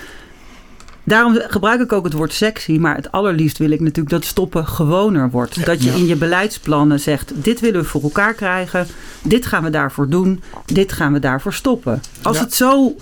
Daarom 1.06 1.34
gebruik 1.48 1.80
ik 1.80 1.92
ook 1.92 2.04
het 2.04 2.12
woord 2.12 2.32
sexy. 2.32 2.78
Maar 2.78 2.96
het 2.96 3.12
allerliefst 3.12 3.58
wil 3.58 3.70
ik 3.70 3.80
natuurlijk 3.80 4.10
dat 4.10 4.24
stoppen 4.24 4.66
gewoner 4.66 5.30
wordt. 5.30 5.66
dat 5.66 5.82
je 5.82 5.90
in 5.90 6.06
je 6.06 6.16
beleidsplannen 6.16 7.00
zegt: 7.00 7.32
dit 7.34 7.60
willen 7.60 7.80
we 7.80 7.86
voor 7.86 8.02
elkaar 8.02 8.34
krijgen. 8.34 8.86
Dit 9.22 9.46
gaan 9.46 9.62
we 9.62 9.70
daarvoor 9.70 10.08
doen. 10.08 10.42
Dit 10.64 10.92
gaan 10.92 11.12
we 11.12 11.18
daarvoor 11.18 11.52
stoppen. 11.52 12.02
Als 12.22 12.38
het 12.38 12.54
zo 12.54 12.96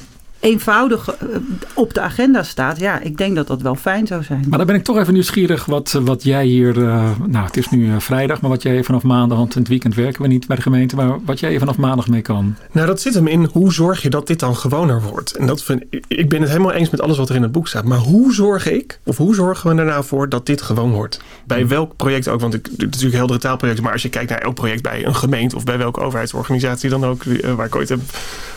eenvoudig 0.45 1.09
eh, 1.09 1.29
op 1.75 1.95
de 1.95 2.01
agenda 2.01 2.43
staat. 2.43 2.79
Ja, 2.79 3.01
ik 3.01 3.17
denk 3.17 3.37
dat 3.37 3.47
dat 3.47 3.63
wel 3.63 3.75
fijn 3.75 4.07
zou 4.07 4.23
zijn. 4.23 4.45
Maar 4.49 4.59
dan 4.59 4.67
ben 4.67 4.77
ik 4.77 4.85
toch 4.85 4.99
even 4.99 5.13
nieuwsgierig 5.13 5.65
wat, 5.65 5.93
wat 5.93 6.23
jij 6.23 6.45
hier, 6.45 6.77
uh, 6.77 7.11
nou 7.27 7.47
het 7.47 7.57
is 7.57 7.69
nu 7.69 8.01
vrijdag, 8.01 8.41
maar 8.41 8.51
wat 8.51 8.63
jij 8.63 8.85
vanaf 8.85 9.03
maandag, 9.03 9.39
want 9.39 9.55
in 9.55 9.61
het 9.61 9.71
weekend 9.71 9.95
werken 9.95 10.23
we 10.23 10.29
niet 10.29 10.47
bij 10.47 10.57
de 10.57 10.63
gemeente, 10.63 10.97
maar 10.97 11.19
wat 11.25 11.41
jij 11.41 11.59
vanaf 11.59 11.77
maandag 11.77 12.09
mee 12.09 12.23
kan. 12.23 12.57
Nou, 12.73 12.87
dat 12.87 13.01
zit 13.01 13.15
hem 13.15 13.27
in 13.27 13.49
hoe 13.53 13.73
zorg 13.73 14.03
je 14.03 14.11
dat 14.11 14.27
dit 14.27 14.41
dan 14.41 14.57
gewoner 14.57 15.03
wordt. 15.03 15.37
En 15.37 15.47
dat 15.47 15.63
vind, 15.63 15.85
ik 16.09 16.29
ben 16.29 16.41
het 16.41 16.51
helemaal 16.51 16.73
eens 16.73 16.91
met 16.91 17.01
alles 17.01 17.17
wat 17.17 17.29
er 17.29 17.35
in 17.35 17.43
het 17.43 17.53
boek 17.53 17.69
staat. 17.69 17.85
Maar 17.85 17.99
hoe 17.99 18.35
zorg 18.35 18.71
ik, 18.71 19.01
of 19.05 19.17
hoe 19.17 19.35
zorgen 19.35 19.75
we 19.75 19.81
ernaar 19.81 20.05
voor 20.05 20.29
dat 20.29 20.47
dit 20.47 20.63
gewoon 20.63 20.91
wordt? 20.91 21.21
Bij 21.47 21.59
hmm. 21.59 21.69
welk 21.69 21.97
project 21.97 22.29
ook, 22.29 22.41
want 22.41 22.55
ik, 22.55 22.67
het 22.67 22.81
is 22.81 22.87
natuurlijk 22.87 23.15
heldere 23.15 23.39
taalprojecten, 23.39 23.85
maar 23.85 23.93
als 23.93 24.03
je 24.03 24.09
kijkt 24.09 24.31
naar 24.31 24.41
elk 24.41 24.55
project 24.55 24.83
bij 24.83 25.07
een 25.07 25.15
gemeente 25.15 25.57
of 25.57 25.65
bij 25.65 25.79
welke 25.79 26.01
overheidsorganisatie 26.01 26.91
dan 26.91 27.05
ook, 27.05 27.23
waar 27.57 27.67
ik 27.67 27.77
ooit 27.77 27.89
heb 27.89 28.01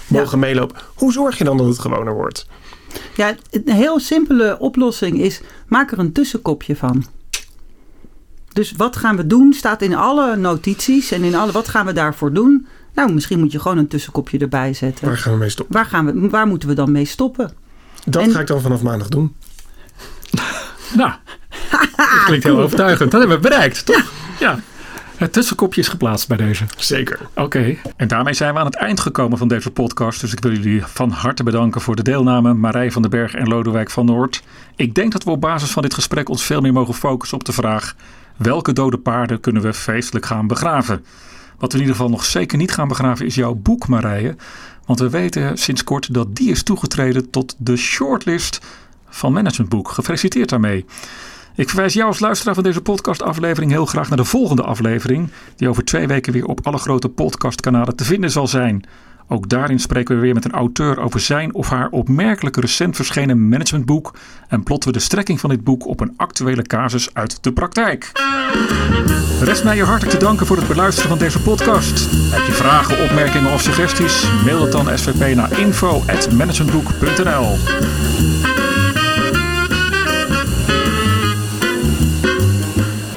mogen 0.07 0.39
meelopen. 0.39 0.77
Hoe 0.95 1.11
zorg 1.11 1.37
je 1.37 1.43
dan 1.43 1.57
dat 1.57 1.67
het 1.67 1.76
gewoner 1.79 2.13
wordt? 2.13 2.47
Ja, 3.15 3.35
een 3.51 3.73
heel 3.73 3.99
simpele 3.99 4.59
oplossing 4.59 5.19
is: 5.19 5.41
maak 5.67 5.91
er 5.91 5.99
een 5.99 6.11
tussenkopje 6.11 6.75
van. 6.75 7.05
Dus 8.53 8.71
wat 8.71 8.95
gaan 8.95 9.15
we 9.15 9.27
doen 9.27 9.53
staat 9.53 9.81
in 9.81 9.95
alle 9.95 10.35
notities 10.35 11.11
en 11.11 11.23
in 11.23 11.35
alle 11.35 11.51
wat 11.51 11.67
gaan 11.67 11.85
we 11.85 11.93
daarvoor 11.93 12.33
doen. 12.33 12.67
Nou, 12.93 13.13
misschien 13.13 13.39
moet 13.39 13.51
je 13.51 13.59
gewoon 13.59 13.77
een 13.77 13.87
tussenkopje 13.87 14.37
erbij 14.37 14.73
zetten. 14.73 15.07
Waar 15.07 15.17
gaan 15.17 15.33
we 15.33 15.39
mee 15.39 15.49
stoppen? 15.49 15.75
Waar, 15.75 15.85
gaan 15.85 16.05
we, 16.05 16.29
waar 16.29 16.47
moeten 16.47 16.69
we 16.69 16.75
dan 16.75 16.91
mee 16.91 17.05
stoppen? 17.05 17.51
Dat 18.05 18.31
ga 18.31 18.39
ik 18.39 18.47
dan 18.47 18.61
vanaf 18.61 18.81
maandag 18.81 19.09
doen. 19.09 19.35
nou, 20.93 21.11
dat 21.71 22.23
klinkt 22.25 22.43
heel 22.43 22.59
overtuigend. 22.63 23.11
Dat 23.11 23.19
hebben 23.19 23.41
we 23.41 23.49
bereikt, 23.49 23.85
toch? 23.85 24.11
Ja. 24.39 24.59
Het 25.17 25.33
tussenkopje 25.33 25.81
is 25.81 25.87
geplaatst 25.87 26.27
bij 26.27 26.37
deze. 26.37 26.65
Zeker. 26.77 27.19
Oké. 27.35 27.75
En 27.95 28.07
daarmee 28.07 28.33
zijn 28.33 28.53
we 28.53 28.59
aan 28.59 28.65
het 28.65 28.75
eind 28.75 28.99
gekomen 28.99 29.37
van 29.37 29.47
deze 29.47 29.71
podcast. 29.71 30.21
Dus 30.21 30.31
ik 30.31 30.39
wil 30.39 30.51
jullie 30.51 30.85
van 30.85 31.09
harte 31.09 31.43
bedanken 31.43 31.81
voor 31.81 31.95
de 31.95 32.03
deelname. 32.03 32.53
Marij 32.53 32.91
van 32.91 33.01
den 33.01 33.11
Berg 33.11 33.33
en 33.33 33.47
Lodewijk 33.47 33.89
van 33.89 34.05
Noord. 34.05 34.43
Ik 34.75 34.93
denk 34.95 35.11
dat 35.11 35.23
we 35.23 35.29
op 35.29 35.41
basis 35.41 35.71
van 35.71 35.81
dit 35.81 35.93
gesprek 35.93 36.29
ons 36.29 36.43
veel 36.43 36.61
meer 36.61 36.73
mogen 36.73 36.93
focussen 36.93 37.37
op 37.37 37.45
de 37.45 37.51
vraag... 37.51 37.95
welke 38.35 38.73
dode 38.73 38.97
paarden 38.97 39.39
kunnen 39.39 39.61
we 39.61 39.73
feestelijk 39.73 40.25
gaan 40.25 40.47
begraven? 40.47 41.05
Wat 41.57 41.71
we 41.71 41.77
in 41.77 41.83
ieder 41.83 41.95
geval 41.95 42.11
nog 42.11 42.25
zeker 42.25 42.57
niet 42.57 42.73
gaan 42.73 42.87
begraven 42.87 43.25
is 43.25 43.35
jouw 43.35 43.53
boek, 43.53 43.87
Marije. 43.87 44.35
Want 44.85 44.99
we 44.99 45.09
weten 45.09 45.57
sinds 45.57 45.83
kort 45.83 46.13
dat 46.13 46.35
die 46.35 46.49
is 46.49 46.63
toegetreden 46.63 47.29
tot 47.29 47.55
de 47.57 47.77
shortlist 47.77 48.59
van 49.09 49.33
Managementboek. 49.33 49.89
Gefeliciteerd 49.89 50.49
daarmee. 50.49 50.85
Ik 51.57 51.69
verwijs 51.69 51.93
jou 51.93 52.07
als 52.07 52.19
luisteraar 52.19 52.53
van 52.53 52.63
deze 52.63 52.81
podcastaflevering 52.81 53.71
heel 53.71 53.85
graag 53.85 54.07
naar 54.07 54.17
de 54.17 54.25
volgende 54.25 54.63
aflevering, 54.63 55.29
die 55.55 55.69
over 55.69 55.85
twee 55.85 56.07
weken 56.07 56.33
weer 56.33 56.45
op 56.45 56.59
alle 56.63 56.77
grote 56.77 57.09
podcastkanalen 57.09 57.95
te 57.95 58.03
vinden 58.03 58.31
zal 58.31 58.47
zijn. 58.47 58.83
Ook 59.27 59.49
daarin 59.49 59.79
spreken 59.79 60.15
we 60.15 60.21
weer 60.21 60.33
met 60.33 60.45
een 60.45 60.51
auteur 60.51 60.99
over 60.99 61.19
zijn 61.19 61.53
of 61.53 61.69
haar 61.69 61.89
opmerkelijk 61.89 62.57
recent 62.57 62.95
verschenen 62.95 63.47
managementboek 63.47 64.15
en 64.47 64.63
plotten 64.63 64.91
we 64.91 64.97
de 64.97 65.03
strekking 65.03 65.39
van 65.39 65.49
dit 65.49 65.63
boek 65.63 65.87
op 65.87 65.99
een 65.99 66.13
actuele 66.17 66.61
casus 66.61 67.13
uit 67.13 67.43
de 67.43 67.53
praktijk. 67.53 68.11
Rest 69.41 69.63
mij 69.63 69.75
je 69.75 69.83
hartelijk 69.83 70.17
te 70.17 70.25
danken 70.25 70.45
voor 70.45 70.57
het 70.57 70.67
beluisteren 70.67 71.09
van 71.09 71.19
deze 71.19 71.41
podcast. 71.41 72.09
Heb 72.11 72.45
je 72.45 72.53
vragen, 72.53 73.03
opmerkingen 73.03 73.53
of 73.53 73.61
suggesties? 73.61 74.27
Mail 74.45 74.61
het 74.61 74.71
dan 74.71 74.97
SVP 74.97 75.35
naar 75.35 75.59
info.managementboek.nl 75.59 77.57